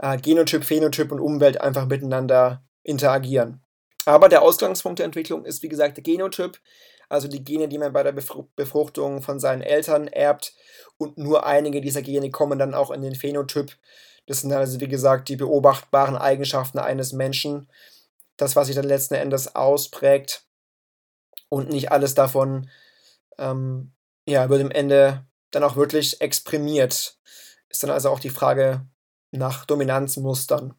äh, 0.00 0.18
Genotyp, 0.18 0.64
Phänotyp 0.64 1.12
und 1.12 1.20
Umwelt 1.20 1.60
einfach 1.60 1.86
miteinander 1.86 2.64
interagieren. 2.82 3.62
Aber 4.06 4.28
der 4.28 4.42
Ausgangspunkt 4.42 4.98
der 4.98 5.06
Entwicklung 5.06 5.44
ist, 5.44 5.62
wie 5.62 5.68
gesagt, 5.68 5.98
der 5.98 6.02
Genotyp, 6.02 6.58
also 7.08 7.28
die 7.28 7.44
Gene, 7.44 7.68
die 7.68 7.78
man 7.78 7.92
bei 7.92 8.02
der 8.02 8.12
Befruchtung 8.12 9.22
von 9.22 9.38
seinen 9.38 9.62
Eltern 9.62 10.08
erbt. 10.08 10.52
Und 10.98 11.16
nur 11.16 11.46
einige 11.46 11.80
dieser 11.80 12.02
Gene 12.02 12.30
kommen 12.30 12.58
dann 12.58 12.74
auch 12.74 12.90
in 12.90 13.02
den 13.02 13.14
Phänotyp. 13.14 13.76
Das 14.28 14.42
sind 14.42 14.52
also, 14.52 14.78
wie 14.78 14.88
gesagt, 14.88 15.30
die 15.30 15.36
beobachtbaren 15.36 16.14
Eigenschaften 16.14 16.78
eines 16.78 17.14
Menschen. 17.14 17.66
Das, 18.36 18.56
was 18.56 18.66
sich 18.66 18.76
dann 18.76 18.84
letzten 18.84 19.14
Endes 19.14 19.56
ausprägt. 19.56 20.44
Und 21.48 21.70
nicht 21.70 21.90
alles 21.90 22.14
davon 22.14 22.68
ähm, 23.38 23.94
ja, 24.26 24.50
wird 24.50 24.60
im 24.60 24.70
Ende 24.70 25.24
dann 25.50 25.64
auch 25.64 25.76
wirklich 25.76 26.20
exprimiert. 26.20 27.18
Ist 27.70 27.82
dann 27.82 27.90
also 27.90 28.10
auch 28.10 28.20
die 28.20 28.28
Frage 28.28 28.86
nach 29.30 29.64
Dominanzmustern. 29.64 30.74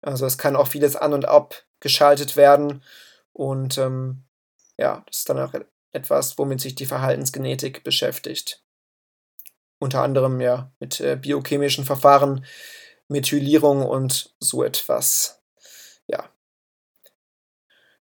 Also 0.00 0.24
es 0.24 0.38
kann 0.38 0.54
auch 0.54 0.68
vieles 0.68 0.94
an 0.94 1.14
und 1.14 1.24
abgeschaltet 1.24 2.36
werden. 2.36 2.84
Und 3.32 3.78
ähm, 3.78 4.22
ja, 4.78 5.02
das 5.06 5.18
ist 5.18 5.28
dann 5.28 5.40
auch 5.40 5.54
etwas, 5.90 6.38
womit 6.38 6.60
sich 6.60 6.76
die 6.76 6.86
Verhaltensgenetik 6.86 7.82
beschäftigt 7.82 8.62
unter 9.82 10.02
anderem 10.02 10.40
ja 10.40 10.70
mit 10.78 11.00
äh, 11.00 11.16
biochemischen 11.16 11.84
Verfahren, 11.84 12.44
Methylierung 13.08 13.84
und 13.84 14.32
so 14.38 14.62
etwas. 14.62 15.42
Ja. 16.06 16.30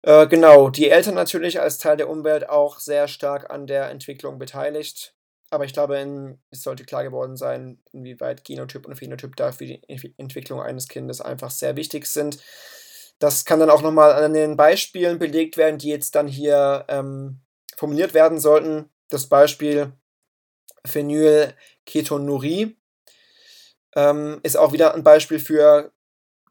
Äh, 0.02 0.26
genau, 0.26 0.68
die 0.68 0.90
Eltern 0.90 1.14
natürlich 1.14 1.60
als 1.60 1.78
Teil 1.78 1.96
der 1.96 2.10
Umwelt 2.10 2.50
auch 2.50 2.78
sehr 2.80 3.08
stark 3.08 3.50
an 3.50 3.66
der 3.66 3.88
Entwicklung 3.88 4.38
beteiligt. 4.38 5.14
Aber 5.48 5.64
ich 5.64 5.72
glaube, 5.72 6.36
es 6.50 6.62
sollte 6.62 6.84
klar 6.84 7.02
geworden 7.02 7.36
sein, 7.36 7.80
inwieweit 7.92 8.44
Genotyp 8.44 8.86
und 8.86 8.96
Phänotyp 8.96 9.34
da 9.36 9.52
für 9.52 9.64
die 9.64 9.80
Entwicklung 10.18 10.60
eines 10.60 10.88
Kindes 10.88 11.22
einfach 11.22 11.50
sehr 11.50 11.76
wichtig 11.76 12.06
sind. 12.06 12.38
Das 13.20 13.46
kann 13.46 13.60
dann 13.60 13.70
auch 13.70 13.80
nochmal 13.80 14.12
an 14.12 14.34
den 14.34 14.56
Beispielen 14.56 15.18
belegt 15.18 15.56
werden, 15.56 15.78
die 15.78 15.88
jetzt 15.88 16.14
dann 16.14 16.26
hier 16.26 16.84
ähm, 16.88 17.40
formuliert 17.76 18.12
werden 18.12 18.38
sollten. 18.38 18.90
Das 19.08 19.28
Beispiel 19.28 19.92
Phenylketonurie 20.86 22.76
ähm, 23.94 24.40
ist 24.42 24.56
auch 24.56 24.72
wieder 24.72 24.94
ein 24.94 25.04
Beispiel 25.04 25.38
für 25.38 25.92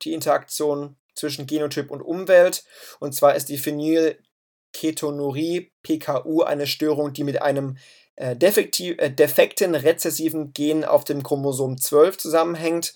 die 0.03 0.13
Interaktion 0.13 0.95
zwischen 1.15 1.47
Genotyp 1.47 1.89
und 1.91 2.01
Umwelt. 2.01 2.63
Und 2.99 3.13
zwar 3.13 3.35
ist 3.35 3.49
die 3.49 3.57
Phenylketonurie 3.57 5.71
PKU 5.83 6.41
eine 6.41 6.65
Störung, 6.67 7.13
die 7.13 7.23
mit 7.23 7.41
einem 7.41 7.77
äh, 8.15 8.33
äh, 8.33 9.11
defekten 9.11 9.75
rezessiven 9.75 10.53
Gen 10.53 10.85
auf 10.85 11.03
dem 11.03 11.23
Chromosom 11.23 11.79
12 11.79 12.17
zusammenhängt. 12.17 12.93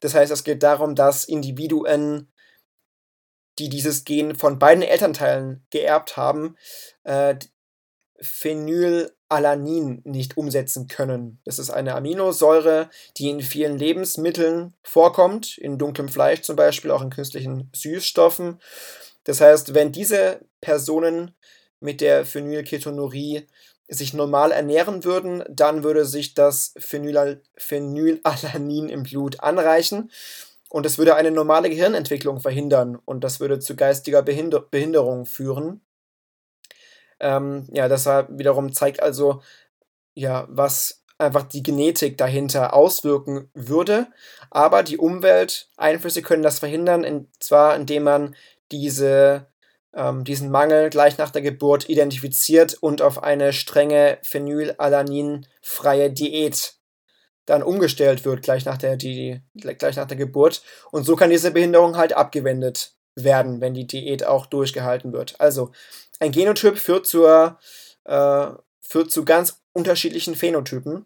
Das 0.00 0.14
heißt, 0.14 0.32
es 0.32 0.44
geht 0.44 0.62
darum, 0.62 0.94
dass 0.94 1.24
Individuen, 1.24 2.32
die 3.58 3.68
dieses 3.68 4.04
Gen 4.04 4.34
von 4.34 4.58
beiden 4.58 4.82
Elternteilen 4.82 5.66
geerbt 5.70 6.16
haben, 6.16 6.56
äh, 7.04 7.36
Phenylalanin 8.22 10.00
nicht 10.04 10.36
umsetzen 10.36 10.86
können. 10.86 11.40
Das 11.44 11.58
ist 11.58 11.70
eine 11.70 11.94
Aminosäure, 11.94 12.88
die 13.16 13.28
in 13.28 13.40
vielen 13.40 13.76
Lebensmitteln 13.76 14.74
vorkommt, 14.82 15.58
in 15.58 15.76
dunklem 15.78 16.08
Fleisch 16.08 16.42
zum 16.42 16.56
Beispiel, 16.56 16.90
auch 16.90 17.02
in 17.02 17.10
künstlichen 17.10 17.68
Süßstoffen. 17.74 18.60
Das 19.24 19.40
heißt, 19.40 19.74
wenn 19.74 19.92
diese 19.92 20.40
Personen 20.60 21.34
mit 21.80 22.00
der 22.00 22.24
Phenylketonurie 22.24 23.46
sich 23.88 24.14
normal 24.14 24.52
ernähren 24.52 25.04
würden, 25.04 25.44
dann 25.50 25.84
würde 25.84 26.04
sich 26.06 26.34
das 26.34 26.72
Phenylal 26.78 27.42
Phenylalanin 27.56 28.88
im 28.88 29.02
Blut 29.02 29.40
anreichen 29.40 30.10
und 30.70 30.86
das 30.86 30.96
würde 30.96 31.16
eine 31.16 31.30
normale 31.30 31.68
Gehirnentwicklung 31.68 32.40
verhindern 32.40 32.96
und 33.04 33.22
das 33.24 33.40
würde 33.40 33.58
zu 33.58 33.76
geistiger 33.76 34.22
Behinder 34.22 34.60
Behinderung 34.60 35.26
führen. 35.26 35.82
Ähm, 37.22 37.66
ja, 37.72 37.88
das 37.88 38.06
wiederum 38.06 38.74
zeigt 38.74 39.02
also, 39.02 39.40
ja, 40.14 40.46
was 40.50 41.02
einfach 41.18 41.44
die 41.44 41.62
Genetik 41.62 42.18
dahinter 42.18 42.74
auswirken 42.74 43.48
würde. 43.54 44.08
Aber 44.50 44.82
die 44.82 44.98
Umwelteinflüsse 44.98 46.20
können 46.22 46.42
das 46.42 46.58
verhindern, 46.58 47.04
und 47.04 47.28
zwar 47.40 47.76
indem 47.76 48.02
man 48.02 48.36
diese, 48.70 49.46
ähm, 49.94 50.24
diesen 50.24 50.50
Mangel 50.50 50.90
gleich 50.90 51.16
nach 51.18 51.30
der 51.30 51.42
Geburt 51.42 51.88
identifiziert 51.88 52.74
und 52.80 53.00
auf 53.00 53.22
eine 53.22 53.52
strenge 53.52 54.18
phenylalaninfreie 54.22 56.10
Diät 56.10 56.74
dann 57.46 57.62
umgestellt 57.62 58.24
wird 58.24 58.42
gleich 58.42 58.64
nach 58.64 58.78
der, 58.78 58.96
die, 58.96 59.40
gleich 59.54 59.96
nach 59.96 60.06
der 60.06 60.16
Geburt. 60.16 60.62
Und 60.90 61.04
so 61.04 61.16
kann 61.16 61.30
diese 61.30 61.50
Behinderung 61.50 61.96
halt 61.96 62.12
abgewendet 62.12 62.94
werden, 63.16 63.60
wenn 63.60 63.74
die 63.74 63.86
Diät 63.86 64.24
auch 64.24 64.46
durchgehalten 64.46 65.12
wird. 65.12 65.40
Also 65.40 65.72
ein 66.22 66.30
Genotyp 66.30 66.78
führt, 66.78 67.06
zur, 67.06 67.58
äh, 68.04 68.46
führt 68.80 69.10
zu 69.10 69.24
ganz 69.24 69.60
unterschiedlichen 69.72 70.36
Phänotypen 70.36 71.04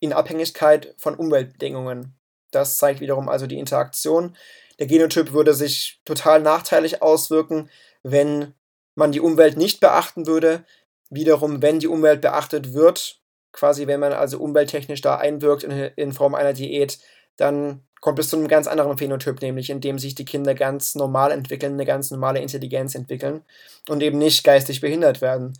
in 0.00 0.12
Abhängigkeit 0.12 0.94
von 0.98 1.14
Umweltbedingungen. 1.14 2.18
Das 2.50 2.76
zeigt 2.76 3.00
wiederum 3.00 3.28
also 3.28 3.46
die 3.46 3.58
Interaktion. 3.58 4.36
Der 4.80 4.88
Genotyp 4.88 5.32
würde 5.32 5.54
sich 5.54 6.00
total 6.04 6.42
nachteilig 6.42 7.02
auswirken, 7.02 7.70
wenn 8.02 8.54
man 8.96 9.12
die 9.12 9.20
Umwelt 9.20 9.56
nicht 9.56 9.78
beachten 9.78 10.26
würde. 10.26 10.64
Wiederum, 11.08 11.62
wenn 11.62 11.78
die 11.78 11.86
Umwelt 11.86 12.20
beachtet 12.20 12.74
wird, 12.74 13.20
quasi 13.52 13.86
wenn 13.86 14.00
man 14.00 14.12
also 14.12 14.38
umwelttechnisch 14.38 15.02
da 15.02 15.18
einwirkt 15.18 15.62
in, 15.62 15.70
in 15.70 16.12
Form 16.12 16.34
einer 16.34 16.52
Diät, 16.52 16.98
dann 17.38 17.82
kommt 18.00 18.18
es 18.18 18.28
zu 18.28 18.36
einem 18.36 18.48
ganz 18.48 18.66
anderen 18.66 18.98
Phänotyp, 18.98 19.40
nämlich 19.40 19.70
in 19.70 19.80
dem 19.80 19.98
sich 19.98 20.14
die 20.14 20.24
Kinder 20.24 20.54
ganz 20.54 20.94
normal 20.94 21.32
entwickeln, 21.32 21.72
eine 21.72 21.86
ganz 21.86 22.10
normale 22.10 22.40
Intelligenz 22.40 22.94
entwickeln 22.94 23.42
und 23.88 24.02
eben 24.02 24.18
nicht 24.18 24.44
geistig 24.44 24.80
behindert 24.80 25.20
werden. 25.20 25.58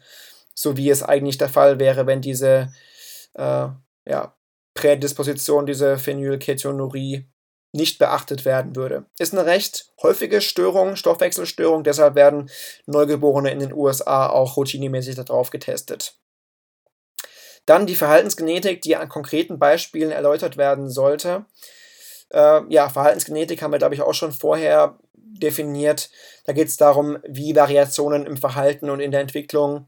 So 0.54 0.76
wie 0.76 0.90
es 0.90 1.02
eigentlich 1.02 1.38
der 1.38 1.48
Fall 1.48 1.78
wäre, 1.78 2.06
wenn 2.06 2.20
diese 2.20 2.72
äh, 3.34 3.68
ja, 4.06 4.34
Prädisposition, 4.74 5.66
diese 5.66 5.98
Phenylketonurie 5.98 7.26
nicht 7.72 7.98
beachtet 7.98 8.44
werden 8.44 8.76
würde. 8.76 9.04
Ist 9.18 9.34
eine 9.34 9.46
recht 9.46 9.92
häufige 10.02 10.40
Störung, 10.40 10.96
Stoffwechselstörung, 10.96 11.84
deshalb 11.84 12.14
werden 12.14 12.50
Neugeborene 12.86 13.50
in 13.50 13.58
den 13.58 13.72
USA 13.72 14.28
auch 14.28 14.56
routinemäßig 14.56 15.16
darauf 15.16 15.50
getestet. 15.50 16.17
Dann 17.68 17.86
die 17.86 17.96
Verhaltensgenetik, 17.96 18.80
die 18.80 18.96
an 18.96 19.10
konkreten 19.10 19.58
Beispielen 19.58 20.10
erläutert 20.10 20.56
werden 20.56 20.88
sollte. 20.88 21.44
Äh, 22.30 22.62
ja, 22.70 22.88
Verhaltensgenetik 22.88 23.60
haben 23.60 23.72
wir, 23.72 23.78
glaube 23.78 23.94
ich, 23.94 24.00
auch 24.00 24.14
schon 24.14 24.32
vorher 24.32 24.98
definiert. 25.12 26.08
Da 26.46 26.54
geht 26.54 26.68
es 26.68 26.78
darum, 26.78 27.18
wie 27.28 27.54
Variationen 27.54 28.24
im 28.24 28.38
Verhalten 28.38 28.88
und 28.88 29.00
in 29.00 29.10
der 29.10 29.20
Entwicklung 29.20 29.86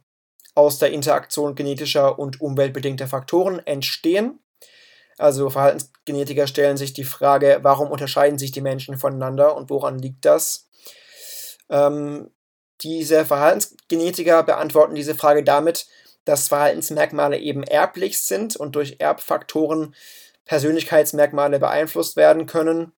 aus 0.55 0.79
der 0.79 0.91
Interaktion 0.91 1.55
genetischer 1.55 2.19
und 2.19 2.43
umweltbedingter 2.43 3.07
Faktoren 3.07 3.61
entstehen. 3.67 4.41
Also 5.17 5.49
Verhaltensgenetiker 5.49 6.47
stellen 6.47 6.77
sich 6.77 6.93
die 6.93 7.05
Frage, 7.05 7.61
warum 7.63 7.91
unterscheiden 7.91 8.39
sich 8.39 8.53
die 8.53 8.61
Menschen 8.61 8.99
voneinander 8.99 9.57
und 9.57 9.71
woran 9.71 9.99
liegt 9.99 10.27
das? 10.27 10.69
Ähm, 11.71 12.31
diese 12.83 13.25
Verhaltensgenetiker 13.25 14.43
beantworten 14.43 14.95
diese 14.95 15.15
Frage 15.15 15.45
damit, 15.45 15.87
dass 16.25 16.49
Verhaltensmerkmale 16.49 17.39
eben 17.39 17.63
erblich 17.63 18.21
sind 18.21 18.57
und 18.57 18.77
durch 18.77 18.97
Erbfaktoren 18.99 19.95
Persönlichkeitsmerkmale 20.45 21.59
beeinflusst 21.59 22.17
werden 22.17 22.47
können. 22.47 22.93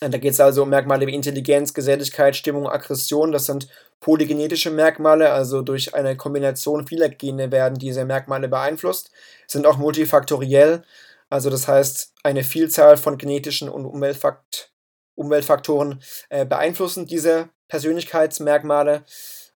Da 0.00 0.16
geht 0.16 0.32
es 0.32 0.40
also 0.40 0.62
um 0.62 0.70
Merkmale 0.70 1.06
wie 1.06 1.14
Intelligenz, 1.14 1.74
Geselligkeit, 1.74 2.34
Stimmung, 2.34 2.66
Aggression. 2.66 3.32
Das 3.32 3.44
sind 3.44 3.68
polygenetische 4.00 4.70
Merkmale, 4.70 5.30
also 5.32 5.60
durch 5.60 5.94
eine 5.94 6.16
Kombination 6.16 6.86
vieler 6.86 7.10
Gene 7.10 7.52
werden 7.52 7.78
diese 7.78 8.06
Merkmale 8.06 8.48
beeinflusst, 8.48 9.10
sind 9.46 9.66
auch 9.66 9.76
multifaktoriell, 9.76 10.82
also 11.28 11.48
das 11.48 11.68
heißt, 11.68 12.14
eine 12.24 12.42
Vielzahl 12.42 12.96
von 12.96 13.16
genetischen 13.18 13.68
und 13.68 13.86
Umweltfakt 13.86 14.72
Umweltfaktoren 15.14 16.02
äh, 16.30 16.46
beeinflussen 16.46 17.06
diese 17.06 17.50
Persönlichkeitsmerkmale. 17.68 19.04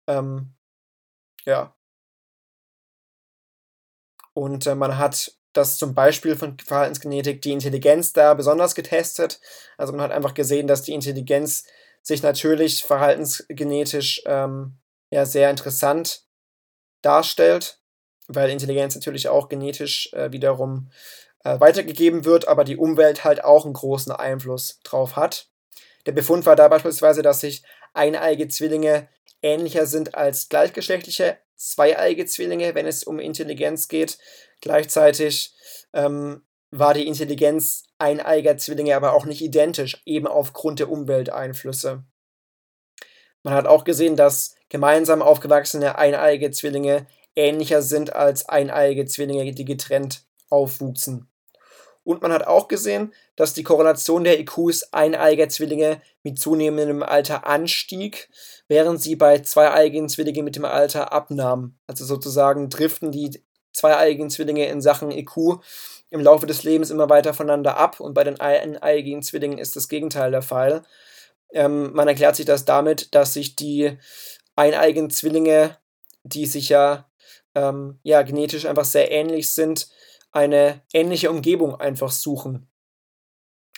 Ähm, 0.06 0.54
ja. 1.44 1.74
Und 4.34 4.66
äh, 4.66 4.74
man 4.74 4.98
hat 4.98 5.32
das 5.52 5.78
zum 5.78 5.94
Beispiel 5.94 6.36
von 6.36 6.56
Verhaltensgenetik 6.58 7.42
die 7.42 7.52
Intelligenz 7.52 8.12
da 8.12 8.34
besonders 8.34 8.74
getestet. 8.74 9.40
Also 9.76 9.92
man 9.92 10.02
hat 10.02 10.12
einfach 10.12 10.34
gesehen, 10.34 10.66
dass 10.66 10.82
die 10.82 10.94
Intelligenz 10.94 11.64
sich 12.02 12.22
natürlich 12.22 12.84
verhaltensgenetisch 12.84 14.22
ähm, 14.26 14.78
ja, 15.10 15.26
sehr 15.26 15.50
interessant 15.50 16.24
darstellt, 17.02 17.80
weil 18.28 18.50
Intelligenz 18.50 18.94
natürlich 18.94 19.28
auch 19.28 19.48
genetisch 19.48 20.12
äh, 20.12 20.30
wiederum 20.30 20.90
äh, 21.44 21.58
weitergegeben 21.58 22.24
wird, 22.24 22.46
aber 22.48 22.64
die 22.64 22.76
Umwelt 22.76 23.24
halt 23.24 23.42
auch 23.42 23.64
einen 23.64 23.74
großen 23.74 24.12
Einfluss 24.12 24.80
drauf 24.84 25.16
hat. 25.16 25.48
Der 26.06 26.12
Befund 26.12 26.46
war 26.46 26.56
da 26.56 26.68
beispielsweise, 26.68 27.22
dass 27.22 27.40
sich 27.40 27.62
eineige 27.92 28.48
Zwillinge 28.48 29.08
ähnlicher 29.42 29.86
sind 29.86 30.14
als 30.14 30.48
gleichgeschlechtliche 30.48 31.38
zweieige 31.60 32.24
Zwillinge, 32.24 32.74
wenn 32.74 32.86
es 32.86 33.04
um 33.04 33.18
Intelligenz 33.18 33.88
geht. 33.88 34.18
Gleichzeitig 34.60 35.54
ähm, 35.92 36.42
war 36.70 36.94
die 36.94 37.06
Intelligenz 37.06 37.84
eineiger 37.98 38.56
Zwillinge 38.56 38.96
aber 38.96 39.12
auch 39.12 39.26
nicht 39.26 39.42
identisch, 39.42 40.00
eben 40.06 40.26
aufgrund 40.26 40.78
der 40.78 40.90
Umwelteinflüsse. 40.90 42.02
Man 43.42 43.54
hat 43.54 43.66
auch 43.66 43.84
gesehen, 43.84 44.16
dass 44.16 44.54
gemeinsam 44.68 45.22
aufgewachsene 45.22 45.98
eineige 45.98 46.50
Zwillinge 46.50 47.06
ähnlicher 47.36 47.82
sind 47.82 48.14
als 48.14 48.48
eineige 48.48 49.06
Zwillinge, 49.06 49.52
die 49.52 49.64
getrennt 49.64 50.24
aufwuchsen. 50.48 51.28
Und 52.04 52.22
man 52.22 52.32
hat 52.32 52.46
auch 52.46 52.68
gesehen, 52.68 53.12
dass 53.40 53.54
die 53.54 53.62
Korrelation 53.62 54.22
der 54.22 54.38
IQs 54.38 54.92
eineiger 54.92 55.48
Zwillinge 55.48 56.02
mit 56.22 56.38
zunehmendem 56.38 57.02
Alter 57.02 57.46
anstieg, 57.46 58.28
während 58.68 59.00
sie 59.00 59.16
bei 59.16 59.38
zweieigen 59.38 60.10
Zwillingen 60.10 60.44
mit 60.44 60.56
dem 60.56 60.66
Alter 60.66 61.10
abnahm. 61.10 61.74
Also 61.86 62.04
sozusagen 62.04 62.68
driften 62.68 63.12
die 63.12 63.42
zweieigen 63.72 64.28
Zwillinge 64.28 64.66
in 64.66 64.82
Sachen 64.82 65.10
IQ 65.10 65.62
im 66.10 66.20
Laufe 66.20 66.44
des 66.44 66.64
Lebens 66.64 66.90
immer 66.90 67.08
weiter 67.08 67.32
voneinander 67.32 67.78
ab 67.78 67.98
und 67.98 68.12
bei 68.12 68.24
den 68.24 68.38
eineigigen 68.38 69.22
Zwillingen 69.22 69.56
ist 69.56 69.74
das 69.74 69.88
Gegenteil 69.88 70.32
der 70.32 70.42
Fall. 70.42 70.82
Ähm, 71.50 71.94
man 71.94 72.08
erklärt 72.08 72.36
sich 72.36 72.44
das 72.44 72.66
damit, 72.66 73.14
dass 73.14 73.32
sich 73.32 73.56
die 73.56 73.96
eineigen 74.54 75.08
Zwillinge, 75.08 75.78
die 76.24 76.44
sich 76.44 76.68
ja, 76.68 77.08
ähm, 77.54 78.00
ja 78.02 78.20
genetisch 78.20 78.66
einfach 78.66 78.84
sehr 78.84 79.10
ähnlich 79.10 79.50
sind, 79.50 79.88
eine 80.30 80.82
ähnliche 80.92 81.30
Umgebung 81.30 81.74
einfach 81.74 82.10
suchen. 82.10 82.69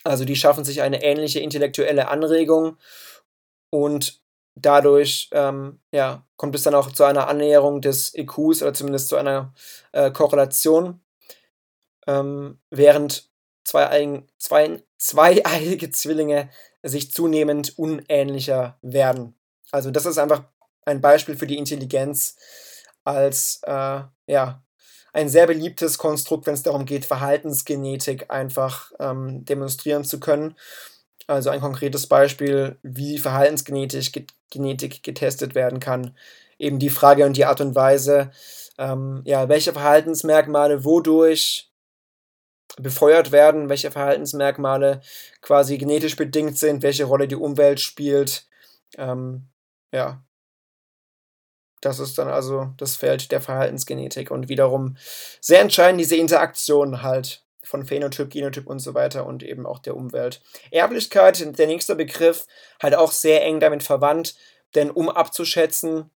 Also 0.05 0.25
die 0.25 0.37
schaffen 0.37 0.65
sich 0.65 0.83
eine 0.83 1.03
ähnliche 1.03 1.41
intellektuelle 1.41 2.09
Anregung 2.09 2.77
und 3.71 4.21
dadurch 4.55 5.29
ähm, 5.33 5.81
ja, 5.93 6.27
kommt 6.37 6.55
es 6.55 6.63
dann 6.63 6.75
auch 6.75 6.91
zu 6.93 7.05
einer 7.05 7.29
Annäherung 7.29 7.81
des 7.81 8.15
IQs 8.15 8.63
oder 8.63 8.75
zumindest 8.75 9.09
zu 9.09 9.17
einer 9.17 9.55
äh, 9.93 10.11
Korrelation, 10.11 11.01
ähm, 12.07 12.59
während 12.71 13.31
zwei, 13.65 14.25
zwei, 14.39 14.83
zweieiige 14.99 15.91
Zwillinge 15.93 16.51
sich 16.83 17.13
zunehmend 17.13 17.79
unähnlicher 17.79 18.79
werden. 18.83 19.37
Also 19.71 19.91
das 19.91 20.07
ist 20.07 20.19
einfach 20.19 20.45
ein 20.85 21.01
Beispiel 21.01 21.37
für 21.37 21.47
die 21.47 21.59
Intelligenz 21.59 22.37
als 23.05 23.61
äh, 23.65 24.03
ja, 24.27 24.63
ein 25.13 25.29
sehr 25.29 25.47
beliebtes 25.47 25.99
Konstrukt, 25.99 26.47
wenn 26.47 26.55
es 26.55 26.63
darum 26.63 26.87
geht, 26.87 27.05
Verhaltensgenetik 27.05 28.31
einfach 28.31 28.93
ähm, 28.99 29.45
demonstrieren 29.45 30.05
zu 30.05 30.21
können. 30.21 30.57
Also 31.27 31.51
ein 31.51 31.61
konkretes 31.61 32.07
Beispiel, 32.07 32.79
wie 32.83 33.19
Verhaltensgenetik 33.19 34.27
Genetik 34.51 35.03
getestet 35.03 35.55
werden 35.55 35.81
kann. 35.81 36.17
Eben 36.59 36.79
die 36.79 36.91
Frage 36.91 37.25
und 37.25 37.37
die 37.37 37.47
Art 37.47 37.61
und 37.61 37.75
Weise, 37.75 38.31
ähm, 38.79 39.23
ja, 39.25 39.49
welche 39.49 39.73
Verhaltensmerkmale 39.73 40.85
wodurch 40.85 41.71
befeuert 42.77 43.33
werden, 43.33 43.69
welche 43.69 43.91
Verhaltensmerkmale 43.91 45.01
quasi 45.41 45.79
genetisch 45.79 46.17
bedingt 46.17 46.59
sind, 46.59 46.83
welche 46.83 47.05
Rolle 47.05 47.29
die 47.29 47.37
Umwelt 47.37 47.81
spielt. 47.81 48.47
Ähm, 48.97 49.49
ja, 49.93 50.23
das 51.83 51.99
ist 51.99 52.17
dann 52.17 52.29
also 52.29 52.73
das 52.79 52.97
Feld 52.97 53.31
der 53.33 53.41
Verhaltensgenetik 53.41 54.31
und 54.31 54.49
wiederum 54.49 54.97
sehr 55.41 55.61
entscheidend 55.61 56.01
diese 56.01 56.17
Interaktion 56.17 57.03
halt 57.03 57.45
von 57.63 57.85
Phänotyp, 57.85 58.31
Genotyp 58.31 58.67
und 58.67 58.79
so 58.79 58.95
weiter 58.95 59.27
und 59.27 59.43
eben 59.43 59.67
auch 59.67 59.79
der 59.79 59.97
Umwelt. 59.97 60.43
Erblichkeit, 60.71 61.59
der 61.59 61.67
nächste 61.67 61.95
Begriff, 61.95 62.47
halt 62.83 62.95
auch 62.95 63.13
sehr 63.13 63.43
eng 63.45 63.61
damit 63.61 63.83
verwandt, 63.83 64.37
denn 64.75 64.91
um 64.91 65.09
abzuschätzen, 65.09 66.11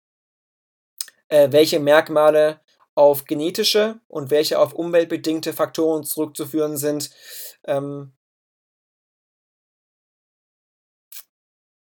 äh, 1.29 1.49
welche 1.51 1.79
Merkmale 1.79 2.61
auf 2.95 3.25
genetische 3.25 3.99
und 4.07 4.31
welche 4.31 4.59
auf 4.59 4.73
umweltbedingte 4.73 5.53
Faktoren 5.53 6.03
zurückzuführen 6.03 6.77
sind, 6.77 7.11
ähm, 7.65 8.13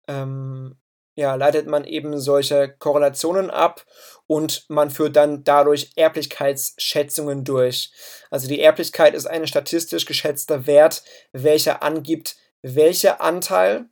ähm, 0.06 0.76
ja, 1.14 1.34
leitet 1.34 1.66
man 1.66 1.84
eben 1.84 2.18
solche 2.18 2.74
Korrelationen 2.78 3.50
ab 3.50 3.84
und 4.26 4.64
man 4.68 4.90
führt 4.90 5.16
dann 5.16 5.44
dadurch 5.44 5.92
Erblichkeitsschätzungen 5.96 7.44
durch. 7.44 7.92
Also 8.30 8.48
die 8.48 8.60
Erblichkeit 8.60 9.14
ist 9.14 9.26
ein 9.26 9.46
statistisch 9.46 10.06
geschätzter 10.06 10.66
Wert, 10.66 11.02
welcher 11.32 11.82
angibt, 11.82 12.36
welcher 12.62 13.20
Anteil 13.20 13.86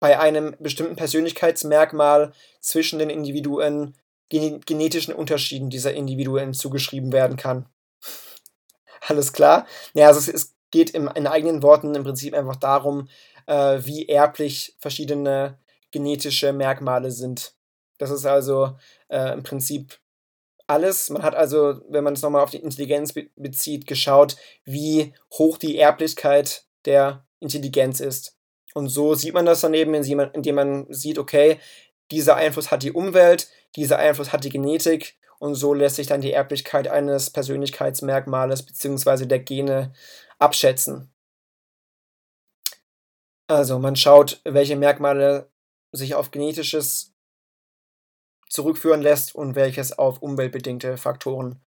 bei 0.00 0.18
einem 0.18 0.56
bestimmten 0.58 0.96
Persönlichkeitsmerkmal 0.96 2.32
zwischen 2.60 2.98
den 2.98 3.08
Individuen 3.08 3.96
genetischen 4.28 5.14
Unterschieden 5.14 5.68
dieser 5.68 5.92
Individuen 5.92 6.54
zugeschrieben 6.54 7.12
werden 7.12 7.36
kann. 7.36 7.66
Alles 9.06 9.32
klar? 9.32 9.66
Ja, 9.94 10.08
also 10.08 10.30
es, 10.32 10.54
geht 10.72 10.90
im, 10.90 11.08
in 11.14 11.26
eigenen 11.28 11.62
Worten 11.62 11.94
im 11.94 12.02
Prinzip 12.02 12.34
einfach 12.34 12.56
darum, 12.56 13.08
äh, 13.46 13.78
wie 13.82 14.08
erblich 14.08 14.74
verschiedene 14.78 15.58
genetische 15.92 16.52
Merkmale 16.52 17.10
sind. 17.10 17.54
Das 17.98 18.10
ist 18.10 18.26
also 18.26 18.76
äh, 19.08 19.32
im 19.32 19.42
Prinzip 19.42 20.00
alles. 20.66 21.10
Man 21.10 21.22
hat 21.22 21.34
also, 21.34 21.80
wenn 21.88 22.04
man 22.04 22.14
es 22.14 22.22
nochmal 22.22 22.42
auf 22.42 22.50
die 22.50 22.58
Intelligenz 22.58 23.12
be 23.12 23.30
bezieht, 23.36 23.86
geschaut, 23.86 24.36
wie 24.64 25.14
hoch 25.32 25.58
die 25.58 25.78
Erblichkeit 25.78 26.64
der 26.84 27.26
Intelligenz 27.40 28.00
ist. 28.00 28.36
Und 28.74 28.88
so 28.88 29.14
sieht 29.14 29.34
man 29.34 29.46
das 29.46 29.60
dann 29.60 29.74
eben, 29.74 29.94
indem 29.94 30.54
man 30.54 30.86
sieht, 30.92 31.18
okay, 31.18 31.60
dieser 32.10 32.36
Einfluss 32.36 32.70
hat 32.70 32.82
die 32.82 32.92
Umwelt, 32.92 33.48
dieser 33.76 33.98
Einfluss 33.98 34.32
hat 34.32 34.44
die 34.44 34.50
Genetik 34.50 35.16
und 35.38 35.54
so 35.54 35.74
lässt 35.74 35.96
sich 35.96 36.06
dann 36.06 36.20
die 36.20 36.32
Erblichkeit 36.32 36.88
eines 36.88 37.30
Persönlichkeitsmerkmales 37.30 38.62
bzw. 38.62 39.26
der 39.26 39.40
Gene 39.40 39.92
abschätzen. 40.38 41.12
Also 43.48 43.78
man 43.78 43.96
schaut, 43.96 44.40
welche 44.44 44.76
Merkmale 44.76 45.51
sich 45.92 46.14
auf 46.14 46.30
genetisches 46.30 47.14
zurückführen 48.48 49.02
lässt 49.02 49.34
und 49.34 49.54
welches 49.54 49.98
auf 49.98 50.20
umweltbedingte 50.20 50.96
Faktoren 50.96 51.64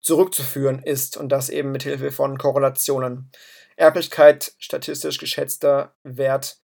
zurückzuführen 0.00 0.82
ist 0.82 1.16
und 1.16 1.28
das 1.30 1.48
eben 1.48 1.72
mit 1.72 1.82
Hilfe 1.82 2.12
von 2.12 2.38
Korrelationen. 2.38 3.30
Erblichkeit 3.76 4.54
statistisch 4.58 5.18
geschätzter 5.18 5.96
Wert. 6.02 6.58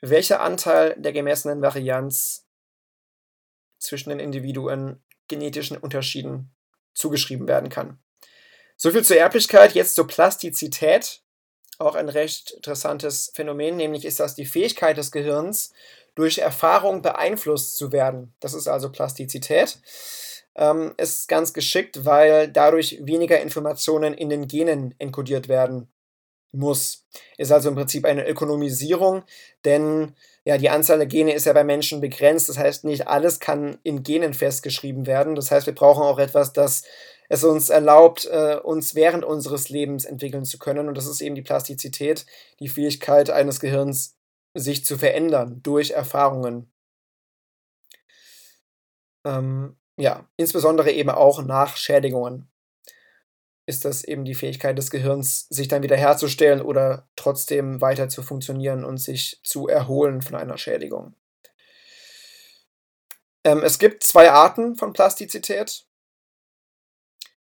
Welcher 0.00 0.40
Anteil 0.40 0.94
der 0.98 1.12
gemessenen 1.12 1.62
Varianz 1.62 2.46
zwischen 3.78 4.10
den 4.10 4.20
Individuen 4.20 5.02
genetischen 5.28 5.76
Unterschieden 5.76 6.54
zugeschrieben 6.94 7.48
werden 7.48 7.68
kann. 7.68 7.98
Soviel 8.76 9.04
zur 9.04 9.16
Erblichkeit, 9.16 9.74
jetzt 9.74 9.94
zur 9.94 10.06
Plastizität 10.06 11.23
auch 11.78 11.94
ein 11.94 12.08
recht 12.08 12.52
interessantes 12.52 13.32
Phänomen, 13.34 13.76
nämlich 13.76 14.04
ist 14.04 14.20
das 14.20 14.34
die 14.34 14.46
Fähigkeit 14.46 14.96
des 14.96 15.12
Gehirns, 15.12 15.72
durch 16.14 16.38
Erfahrung 16.38 17.02
beeinflusst 17.02 17.76
zu 17.76 17.92
werden. 17.92 18.34
Das 18.40 18.54
ist 18.54 18.68
also 18.68 18.90
Plastizität. 18.90 19.78
Ähm, 20.56 20.94
ist 20.98 21.26
ganz 21.28 21.52
geschickt, 21.52 22.04
weil 22.04 22.46
dadurch 22.48 22.98
weniger 23.04 23.40
Informationen 23.40 24.14
in 24.14 24.28
den 24.28 24.46
Genen 24.46 24.94
enkodiert 24.98 25.48
werden 25.48 25.88
muss. 26.52 27.04
Ist 27.36 27.50
also 27.50 27.68
im 27.68 27.74
Prinzip 27.74 28.04
eine 28.04 28.26
Ökonomisierung, 28.28 29.24
denn 29.64 30.14
ja, 30.44 30.58
die 30.58 30.70
Anzahl 30.70 30.98
der 30.98 31.06
Gene 31.06 31.32
ist 31.32 31.46
ja 31.46 31.52
bei 31.54 31.64
Menschen 31.64 32.00
begrenzt. 32.00 32.48
Das 32.48 32.58
heißt, 32.58 32.84
nicht 32.84 33.08
alles 33.08 33.40
kann 33.40 33.78
in 33.82 34.02
Genen 34.02 34.34
festgeschrieben 34.34 35.06
werden. 35.06 35.34
Das 35.34 35.50
heißt, 35.50 35.66
wir 35.66 35.74
brauchen 35.74 36.02
auch 36.02 36.18
etwas, 36.18 36.52
das 36.52 36.84
es 37.28 37.44
uns 37.44 37.70
erlaubt, 37.70 38.26
äh, 38.26 38.56
uns 38.62 38.94
während 38.94 39.24
unseres 39.24 39.68
Lebens 39.68 40.04
entwickeln 40.04 40.44
zu 40.44 40.58
können. 40.58 40.88
Und 40.88 40.96
das 40.96 41.06
ist 41.06 41.20
eben 41.20 41.34
die 41.34 41.42
Plastizität, 41.42 42.26
die 42.60 42.68
Fähigkeit 42.68 43.30
eines 43.30 43.60
Gehirns, 43.60 44.16
sich 44.54 44.84
zu 44.84 44.96
verändern 44.96 45.60
durch 45.62 45.90
Erfahrungen. 45.90 46.72
Ähm, 49.24 49.76
ja, 49.96 50.28
insbesondere 50.36 50.92
eben 50.92 51.10
auch 51.10 51.42
nach 51.42 51.76
Schädigungen 51.76 52.48
ist 53.66 53.84
das 53.84 54.04
eben 54.04 54.24
die 54.24 54.34
Fähigkeit 54.34 54.76
des 54.76 54.90
Gehirns, 54.90 55.46
sich 55.48 55.68
dann 55.68 55.82
wieder 55.82 55.96
herzustellen 55.96 56.60
oder 56.60 57.08
trotzdem 57.16 57.80
weiter 57.80 58.08
zu 58.08 58.22
funktionieren 58.22 58.84
und 58.84 58.98
sich 58.98 59.40
zu 59.42 59.68
erholen 59.68 60.20
von 60.20 60.34
einer 60.36 60.58
Schädigung. 60.58 61.14
Ähm, 63.44 63.62
es 63.62 63.78
gibt 63.78 64.02
zwei 64.02 64.30
Arten 64.30 64.74
von 64.74 64.92
Plastizität. 64.92 65.86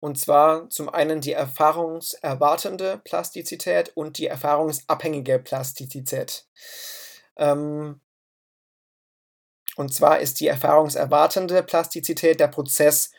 Und 0.04 0.18
zwar 0.18 0.68
zum 0.68 0.90
einen 0.90 1.22
die 1.22 1.32
erfahrungserwartende 1.32 3.00
Plastizität 3.04 3.90
und 3.94 4.18
die 4.18 4.26
erfahrungsabhängige 4.26 5.38
Plastizität. 5.38 6.44
Ähm, 7.38 8.02
und 9.76 9.94
zwar 9.94 10.20
ist 10.20 10.40
die 10.40 10.46
erfahrungserwartende 10.46 11.62
Plastizität 11.62 12.38
der 12.38 12.48
Prozess, 12.48 13.12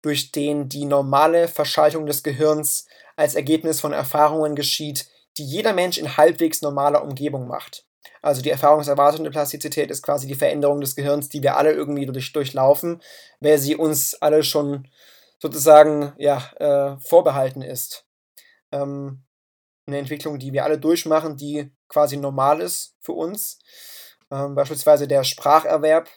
durch 0.00 0.30
den 0.30 0.68
die 0.68 0.84
normale 0.84 1.48
Verschaltung 1.48 2.06
des 2.06 2.22
Gehirns 2.22 2.86
als 3.16 3.34
Ergebnis 3.34 3.80
von 3.80 3.92
Erfahrungen 3.92 4.54
geschieht, 4.54 5.08
die 5.38 5.44
jeder 5.44 5.72
Mensch 5.72 5.98
in 5.98 6.16
halbwegs 6.16 6.62
normaler 6.62 7.02
Umgebung 7.02 7.48
macht. 7.48 7.84
Also 8.22 8.42
die 8.42 8.50
erfahrungserwartende 8.50 9.32
Plastizität 9.32 9.90
ist 9.90 10.04
quasi 10.04 10.28
die 10.28 10.36
Veränderung 10.36 10.80
des 10.80 10.94
Gehirns, 10.94 11.30
die 11.30 11.42
wir 11.42 11.56
alle 11.56 11.72
irgendwie 11.72 12.06
durch, 12.06 12.32
durchlaufen, 12.32 13.02
weil 13.40 13.58
sie 13.58 13.74
uns 13.74 14.14
alle 14.22 14.44
schon 14.44 14.86
sozusagen 15.38 16.12
ja, 16.18 16.50
äh, 16.56 16.98
vorbehalten 17.00 17.62
ist. 17.62 18.04
Ähm, 18.72 19.22
eine 19.86 19.98
Entwicklung, 19.98 20.38
die 20.38 20.52
wir 20.52 20.64
alle 20.64 20.78
durchmachen, 20.78 21.36
die 21.36 21.72
quasi 21.88 22.16
normal 22.16 22.60
ist 22.60 22.94
für 23.00 23.12
uns. 23.12 23.58
Ähm, 24.30 24.54
beispielsweise 24.54 25.08
der 25.08 25.24
Spracherwerb 25.24 26.08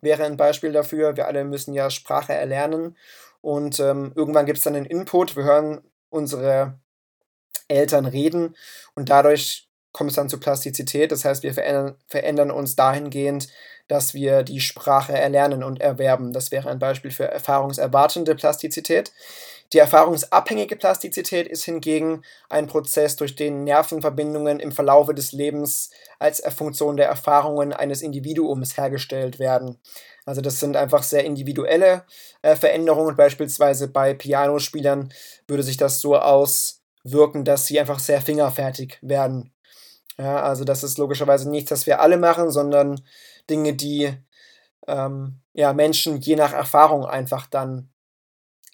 wäre 0.00 0.24
ein 0.24 0.36
Beispiel 0.36 0.72
dafür. 0.72 1.16
Wir 1.16 1.26
alle 1.26 1.44
müssen 1.44 1.74
ja 1.74 1.90
Sprache 1.90 2.32
erlernen 2.32 2.96
und 3.40 3.80
ähm, 3.80 4.12
irgendwann 4.14 4.46
gibt 4.46 4.58
es 4.58 4.64
dann 4.64 4.76
einen 4.76 4.86
Input. 4.86 5.36
Wir 5.36 5.44
hören 5.44 5.80
unsere 6.10 6.78
Eltern 7.66 8.06
reden 8.06 8.56
und 8.94 9.10
dadurch 9.10 9.68
kommt 9.92 10.10
es 10.10 10.16
dann 10.16 10.28
zu 10.28 10.38
Plastizität. 10.38 11.10
Das 11.12 11.24
heißt, 11.24 11.42
wir 11.42 11.54
verändern, 11.54 11.96
verändern 12.06 12.50
uns 12.50 12.76
dahingehend, 12.76 13.48
dass 13.88 14.14
wir 14.14 14.42
die 14.42 14.60
Sprache 14.60 15.12
erlernen 15.12 15.64
und 15.64 15.80
erwerben. 15.80 16.32
Das 16.32 16.50
wäre 16.52 16.70
ein 16.70 16.78
Beispiel 16.78 17.10
für 17.10 17.24
erfahrungserwartende 17.24 18.34
Plastizität. 18.34 19.12
Die 19.72 19.78
erfahrungsabhängige 19.78 20.76
Plastizität 20.76 21.46
ist 21.46 21.64
hingegen 21.64 22.22
ein 22.48 22.68
Prozess, 22.68 23.16
durch 23.16 23.36
den 23.36 23.64
Nervenverbindungen 23.64 24.60
im 24.60 24.72
Verlaufe 24.72 25.14
des 25.14 25.32
Lebens 25.32 25.90
als 26.18 26.42
Funktion 26.54 26.96
der 26.96 27.08
Erfahrungen 27.08 27.74
eines 27.74 28.00
Individuums 28.00 28.78
hergestellt 28.78 29.38
werden. 29.38 29.78
Also 30.24 30.40
das 30.40 30.60
sind 30.60 30.76
einfach 30.76 31.02
sehr 31.02 31.24
individuelle 31.24 32.04
äh, 32.42 32.56
Veränderungen. 32.56 33.16
Beispielsweise 33.16 33.88
bei 33.88 34.14
Pianospielern 34.14 35.12
würde 35.46 35.62
sich 35.62 35.76
das 35.76 36.00
so 36.00 36.16
auswirken, 36.16 37.44
dass 37.44 37.66
sie 37.66 37.78
einfach 37.78 37.98
sehr 37.98 38.22
fingerfertig 38.22 38.98
werden. 39.02 39.52
Ja, 40.18 40.42
also 40.42 40.64
das 40.64 40.82
ist 40.82 40.98
logischerweise 40.98 41.48
nichts, 41.48 41.70
das 41.70 41.86
wir 41.86 42.00
alle 42.00 42.16
machen, 42.16 42.50
sondern 42.50 43.00
Dinge, 43.48 43.74
die 43.74 44.14
ähm, 44.86 45.40
ja, 45.52 45.72
Menschen 45.72 46.18
je 46.20 46.36
nach 46.36 46.52
Erfahrung 46.52 47.04
einfach 47.04 47.46
dann 47.46 47.90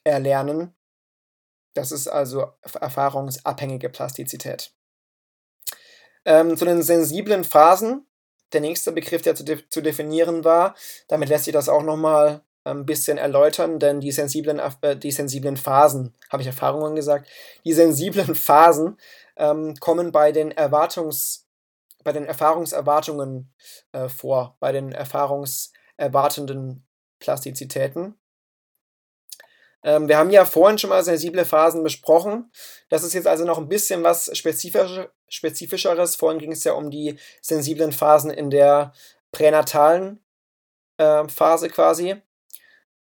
erlernen. 0.05 0.75
Das 1.75 1.91
ist 1.93 2.09
also 2.09 2.53
erfahrungsabhängige 2.63 3.89
Plastizität. 3.89 4.73
Ähm, 6.25 6.57
zu 6.57 6.65
den 6.65 6.83
sensiblen 6.83 7.45
Phasen, 7.45 8.07
der 8.53 8.61
nächste 8.61 8.93
Begriff, 8.93 9.23
der 9.23 9.35
zu, 9.35 9.45
de 9.45 9.69
zu 9.69 9.81
definieren 9.81 10.45
war, 10.45 10.75
damit 11.09 11.29
lässt 11.29 11.45
sich 11.45 11.53
das 11.53 11.69
auch 11.69 11.83
nochmal 11.83 12.43
ein 12.63 12.87
bisschen 12.87 13.19
erläutern, 13.19 13.79
denn 13.79 14.01
die 14.01 14.13
sensiblen, 14.13 14.61
äh, 14.81 14.97
die 14.97 15.11
sensiblen 15.11 15.57
Phasen, 15.57 16.15
habe 16.31 16.43
ich 16.43 16.47
Erfahrungen 16.47 16.95
gesagt, 16.95 17.29
die 17.65 17.73
sensiblen 17.73 18.35
Phasen 18.35 18.97
ähm, 19.37 19.75
kommen 19.81 20.13
bei 20.13 20.33
den 20.33 20.53
Erwartungs- 20.53 21.44
bei 22.05 22.13
den 22.13 22.27
Erfahrungserwartungen 22.27 23.53
äh, 23.93 24.09
vor, 24.09 24.57
bei 24.61 24.73
den 24.73 24.93
erfahrungserwartenden 24.93 26.87
Plastizitäten. 27.19 28.19
Ähm, 29.83 30.09
wir 30.09 30.17
haben 30.19 30.31
ja 30.31 30.45
vorhin 30.45 30.79
schon 30.79 30.91
mal 30.91 31.05
sensible 31.05 31.45
Phasen 31.45 31.83
besprochen. 31.83 32.51
Das 32.89 33.03
ist 33.03 33.15
jetzt 33.15 33.27
also 33.27 33.45
noch 33.45 33.59
ein 33.59 33.69
bisschen 33.69 34.03
was 34.03 34.31
Spezifisch 34.37 35.09
Spezifischeres. 35.29 36.17
Vorhin 36.17 36.39
ging 36.39 36.53
es 36.53 36.65
ja 36.65 36.73
um 36.73 36.91
die 36.91 37.19
sensiblen 37.43 37.93
Phasen 37.93 38.31
in 38.31 38.51
der 38.51 38.93
pränatalen 39.33 40.25
äh, 40.99 41.27
Phase 41.29 41.69
quasi. 41.69 42.17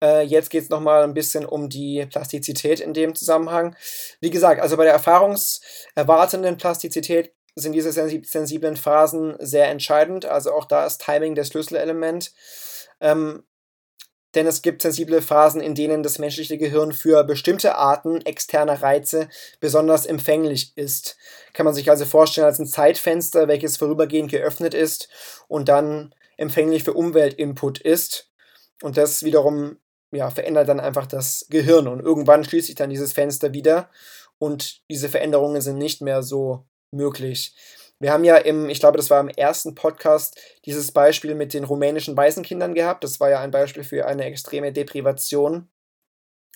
Äh, 0.03 0.23
jetzt 0.23 0.51
geht 0.51 0.65
es 0.65 0.69
nochmal 0.69 1.05
ein 1.05 1.15
bisschen 1.15 1.47
um 1.47 1.69
die 1.69 2.07
Plastizität 2.07 2.81
in 2.81 2.93
dem 2.93 3.15
Zusammenhang. 3.15 3.77
Wie 4.21 4.31
gesagt, 4.31 4.61
also 4.61 4.77
bei 4.77 4.85
der 4.85 4.93
erfahrungserwartenden 4.93 6.59
Plastizität 6.59 7.33
sind 7.55 7.73
diese 7.73 7.93
sensiblen 7.93 8.77
Phasen 8.77 9.37
sehr 9.39 9.69
entscheidend. 9.69 10.27
Also 10.27 10.53
auch 10.53 10.65
da 10.65 10.87
ist 10.87 11.01
Timing 11.01 11.35
das 11.35 11.49
Schlüsselelement. 11.49 12.33
Ähm, 13.01 13.45
denn 14.35 14.47
es 14.47 14.63
gibt 14.63 14.83
sensible 14.83 15.23
Phasen, 15.23 15.61
in 15.61 15.75
denen 15.75 16.03
das 16.03 16.19
menschliche 16.19 16.59
Gehirn 16.59 16.93
für 16.93 17.23
bestimmte 17.25 17.77
Arten 17.77 18.21
externer 18.23 18.83
Reize 18.83 19.29
besonders 19.61 20.07
empfänglich 20.07 20.77
ist. 20.77 21.17
Kann 21.53 21.65
man 21.65 21.75
sich 21.75 21.89
also 21.89 22.05
vorstellen 22.05 22.47
als 22.47 22.59
ein 22.59 22.67
Zeitfenster, 22.67 23.47
welches 23.47 23.77
vorübergehend 23.77 24.31
geöffnet 24.31 24.75
ist 24.75 25.09
und 25.47 25.69
dann 25.69 26.15
empfänglich 26.37 26.83
für 26.83 26.95
Umweltinput 26.95 27.81
ist. 27.81 28.31
Und 28.83 28.97
das 28.97 29.23
wiederum 29.23 29.79
ja, 30.11 30.31
verändert 30.31 30.69
dann 30.69 30.81
einfach 30.81 31.07
das 31.07 31.47
Gehirn 31.51 31.89
und 31.89 32.01
irgendwann 32.01 32.45
schließt 32.45 32.67
sich 32.67 32.77
dann 32.77 32.91
dieses 32.91 33.13
Fenster 33.13 33.53
wieder 33.53 33.91
und 34.39 34.81
diese 34.91 35.09
Veränderungen 35.09 35.61
sind 35.61 35.79
nicht 35.79 36.01
mehr 36.01 36.23
so 36.23 36.65
möglich. 36.95 37.55
Wir 38.01 38.13
haben 38.13 38.25
ja 38.25 38.37
im, 38.37 38.69
ich 38.69 38.81
glaube, 38.81 38.97
das 38.97 39.11
war 39.11 39.21
im 39.21 39.29
ersten 39.29 39.75
Podcast, 39.75 40.39
dieses 40.65 40.93
Beispiel 40.93 41.35
mit 41.35 41.55
den 41.55 41.65
rumänischen 41.65 42.17
Waisenkindern 42.17 42.75
gehabt. 42.75 43.05
Das 43.05 43.21
war 43.21 43.31
ja 43.31 43.41
ein 43.41 43.51
Beispiel 43.51 43.85
für 43.85 44.07
eine 44.07 44.25
extreme 44.25 44.73
Deprivation. 44.73 45.69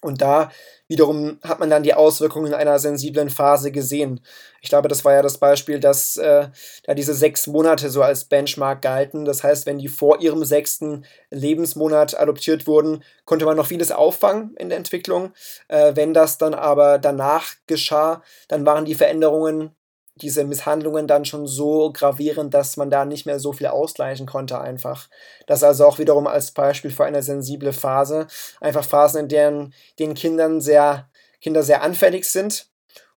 Und 0.01 0.23
da 0.23 0.51
wiederum 0.87 1.41
hat 1.43 1.59
man 1.59 1.71
dann 1.71 1.83
die 1.83 1.95
Auswirkungen 1.95 2.55
einer 2.55 2.79
sensiblen 2.79 3.31
Phase 3.31 3.73
gesehen. 3.73 4.21
Ich 4.61 4.69
glaube, 4.69 4.89
das 4.89 5.05
war 5.05 5.13
ja 5.13 5.23
das 5.23 5.39
Beispiel, 5.39 5.81
dass 5.81 6.17
äh, 6.17 6.49
da 6.85 6.95
diese 6.95 7.15
sechs 7.15 7.49
Monate 7.49 7.91
so 7.91 8.03
als 8.03 8.25
Benchmark 8.25 8.81
galten. 8.81 9.25
Das 9.25 9.43
heißt, 9.43 9.67
wenn 9.67 9.79
die 9.79 9.89
vor 9.89 10.21
ihrem 10.21 10.45
sechsten 10.45 11.05
Lebensmonat 11.31 12.19
adoptiert 12.19 12.69
wurden, 12.69 13.03
konnte 13.25 13.45
man 13.45 13.57
noch 13.57 13.67
vieles 13.67 13.91
auffangen 13.91 14.55
in 14.57 14.69
der 14.69 14.79
Entwicklung. 14.79 15.33
Äh, 15.67 15.97
wenn 15.97 16.15
das 16.15 16.39
dann 16.39 16.55
aber 16.55 16.99
danach 16.99 17.55
geschah, 17.67 18.23
dann 18.47 18.65
waren 18.65 18.85
die 18.85 18.95
Veränderungen 18.95 19.75
diese 20.23 20.45
Misshandlungen 20.45 21.07
dann 21.07 21.25
schon 21.25 21.47
so 21.47 21.93
gravierend, 21.93 22.55
dass 22.55 22.77
man 22.77 22.91
da 22.91 23.05
nicht 23.05 23.27
mehr 23.27 23.39
so 23.41 23.53
viel 23.53 23.67
ausgleichen 23.67 24.27
konnte 24.27 24.61
einfach. 24.61 25.09
Das 25.47 25.63
also 25.63 25.87
auch 25.87 25.99
wiederum 25.99 26.27
als 26.27 26.53
Beispiel 26.53 26.91
für 26.91 27.05
eine 27.05 27.23
sensible 27.23 27.73
Phase. 27.73 28.27
Einfach 28.61 28.85
Phasen, 28.85 29.23
in 29.23 29.29
denen 29.29 29.75
den 29.99 30.15
Kindern 30.15 30.61
sehr, 30.61 31.09
Kinder 31.41 31.63
sehr 31.63 31.83
anfällig 31.83 32.25
sind 32.25 32.69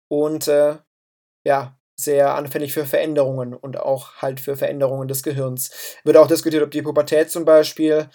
und 0.07 0.47
äh, 0.47 0.77
ja, 1.43 1.77
sehr 1.95 2.35
anfällig 2.35 2.73
für 2.73 2.85
Veränderungen 2.85 3.53
und 3.53 3.77
auch 3.77 4.15
halt 4.15 4.39
für 4.39 4.55
Veränderungen 4.55 5.07
des 5.07 5.23
Gehirns. 5.23 5.97
Wird 6.03 6.17
auch 6.17 6.27
diskutiert, 6.27 6.63
ob 6.63 6.71
die 6.71 6.81
Pubertät 6.81 7.31
zum 7.31 7.45
Beispiel 7.45 8.09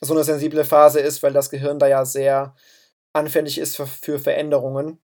so 0.00 0.14
eine 0.14 0.24
sensible 0.24 0.64
Phase 0.64 1.00
ist, 1.00 1.22
weil 1.22 1.32
das 1.32 1.50
Gehirn 1.50 1.78
da 1.78 1.86
ja 1.86 2.04
sehr 2.04 2.54
anfällig 3.12 3.58
ist 3.58 3.76
für, 3.76 3.86
für 3.86 4.18
Veränderungen. 4.18 5.00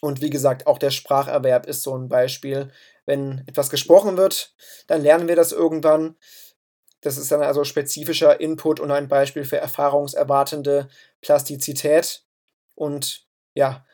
Und 0.00 0.20
wie 0.20 0.30
gesagt, 0.30 0.66
auch 0.66 0.78
der 0.78 0.90
Spracherwerb 0.90 1.66
ist 1.66 1.82
so 1.82 1.96
ein 1.96 2.08
Beispiel. 2.08 2.70
Wenn 3.06 3.42
etwas 3.46 3.70
gesprochen 3.70 4.16
wird, 4.16 4.54
dann 4.86 5.02
lernen 5.02 5.28
wir 5.28 5.36
das 5.36 5.52
irgendwann. 5.52 6.16
Das 7.00 7.16
ist 7.16 7.30
dann 7.30 7.42
also 7.42 7.64
spezifischer 7.64 8.40
Input 8.40 8.80
und 8.80 8.90
ein 8.90 9.08
Beispiel 9.08 9.44
für 9.44 9.58
erfahrungserwartende 9.58 10.88
Plastizität. 11.20 12.24
Und 12.74 13.26
ja, 13.54 13.84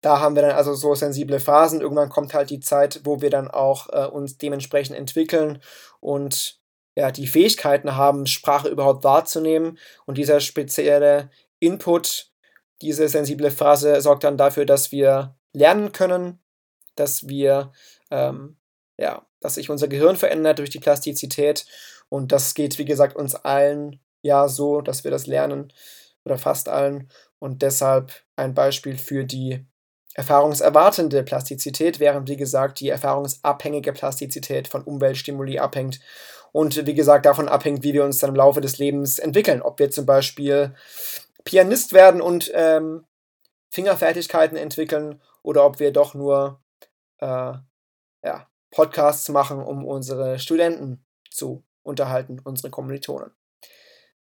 da 0.00 0.20
haben 0.20 0.34
wir 0.34 0.42
dann 0.42 0.52
also 0.52 0.74
so 0.74 0.94
sensible 0.94 1.40
Phasen. 1.40 1.80
Irgendwann 1.80 2.08
kommt 2.08 2.34
halt 2.34 2.50
die 2.50 2.60
Zeit, 2.60 3.00
wo 3.04 3.20
wir 3.20 3.30
dann 3.30 3.48
auch 3.48 3.88
äh, 3.90 4.06
uns 4.06 4.38
dementsprechend 4.38 4.96
entwickeln 4.96 5.60
und 6.00 6.60
ja, 6.96 7.10
die 7.10 7.26
Fähigkeiten 7.26 7.96
haben, 7.96 8.26
Sprache 8.26 8.68
überhaupt 8.68 9.04
wahrzunehmen. 9.04 9.78
Und 10.06 10.18
dieser 10.18 10.40
spezielle 10.40 11.30
Input, 11.58 12.30
diese 12.82 13.08
sensible 13.08 13.50
Phase 13.50 14.00
sorgt 14.00 14.24
dann 14.24 14.36
dafür, 14.36 14.66
dass 14.66 14.90
wir 14.90 15.36
lernen 15.52 15.92
können, 15.92 16.40
dass 16.96 17.28
wir 17.28 17.72
ähm, 18.10 18.56
ja, 19.00 19.26
dass 19.40 19.54
sich 19.54 19.70
unser 19.70 19.88
Gehirn 19.88 20.16
verändert 20.16 20.58
durch 20.58 20.70
die 20.70 20.78
Plastizität. 20.78 21.66
Und 22.08 22.32
das 22.32 22.54
geht, 22.54 22.78
wie 22.78 22.84
gesagt, 22.84 23.16
uns 23.16 23.34
allen 23.34 24.00
ja 24.22 24.46
so, 24.46 24.82
dass 24.82 25.04
wir 25.04 25.10
das 25.10 25.26
lernen 25.26 25.72
oder 26.24 26.36
fast 26.36 26.68
allen. 26.68 27.10
Und 27.38 27.62
deshalb 27.62 28.12
ein 28.36 28.52
Beispiel 28.54 28.98
für 28.98 29.24
die 29.24 29.64
erfahrungserwartende 30.14 31.22
Plastizität, 31.22 31.98
während, 31.98 32.28
wie 32.28 32.36
gesagt, 32.36 32.80
die 32.80 32.90
erfahrungsabhängige 32.90 33.92
Plastizität 33.92 34.68
von 34.68 34.82
Umweltstimuli 34.82 35.58
abhängt 35.58 36.00
und, 36.52 36.84
wie 36.84 36.94
gesagt, 36.94 37.24
davon 37.24 37.48
abhängt, 37.48 37.82
wie 37.82 37.94
wir 37.94 38.04
uns 38.04 38.18
dann 38.18 38.30
im 38.30 38.36
Laufe 38.36 38.60
des 38.60 38.78
Lebens 38.78 39.18
entwickeln. 39.18 39.62
Ob 39.62 39.78
wir 39.78 39.90
zum 39.90 40.04
Beispiel 40.04 40.74
Pianist 41.44 41.92
werden 41.94 42.20
und 42.20 42.50
ähm, 42.54 43.06
Fingerfertigkeiten 43.70 44.58
entwickeln 44.58 45.22
oder 45.42 45.64
ob 45.64 45.80
wir 45.80 45.92
doch 45.92 46.14
nur 46.14 46.62
äh, 47.18 47.54
ja, 48.24 48.50
Podcasts 48.70 49.28
machen, 49.28 49.62
um 49.62 49.84
unsere 49.84 50.38
Studenten 50.38 51.04
zu 51.30 51.64
unterhalten, 51.82 52.40
unsere 52.44 52.70
Kommilitonen. 52.70 53.32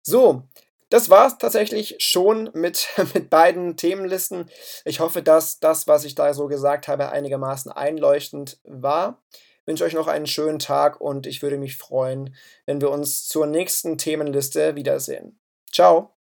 So, 0.01 0.43
das 0.89 1.09
war 1.09 1.27
es 1.27 1.37
tatsächlich 1.37 1.95
schon 1.99 2.49
mit, 2.53 2.87
mit 3.13 3.29
beiden 3.29 3.77
Themenlisten. 3.77 4.49
Ich 4.85 4.99
hoffe, 4.99 5.21
dass 5.21 5.59
das, 5.59 5.87
was 5.87 6.03
ich 6.03 6.15
da 6.15 6.33
so 6.33 6.47
gesagt 6.47 6.87
habe, 6.87 7.09
einigermaßen 7.09 7.71
einleuchtend 7.71 8.59
war. 8.63 9.21
Ich 9.31 9.67
wünsche 9.67 9.83
euch 9.83 9.93
noch 9.93 10.07
einen 10.07 10.25
schönen 10.25 10.57
Tag 10.57 10.99
und 10.99 11.27
ich 11.27 11.43
würde 11.43 11.59
mich 11.59 11.75
freuen, 11.75 12.35
wenn 12.65 12.81
wir 12.81 12.89
uns 12.89 13.27
zur 13.27 13.45
nächsten 13.45 13.99
Themenliste 13.99 14.75
wiedersehen. 14.75 15.39
Ciao! 15.71 16.18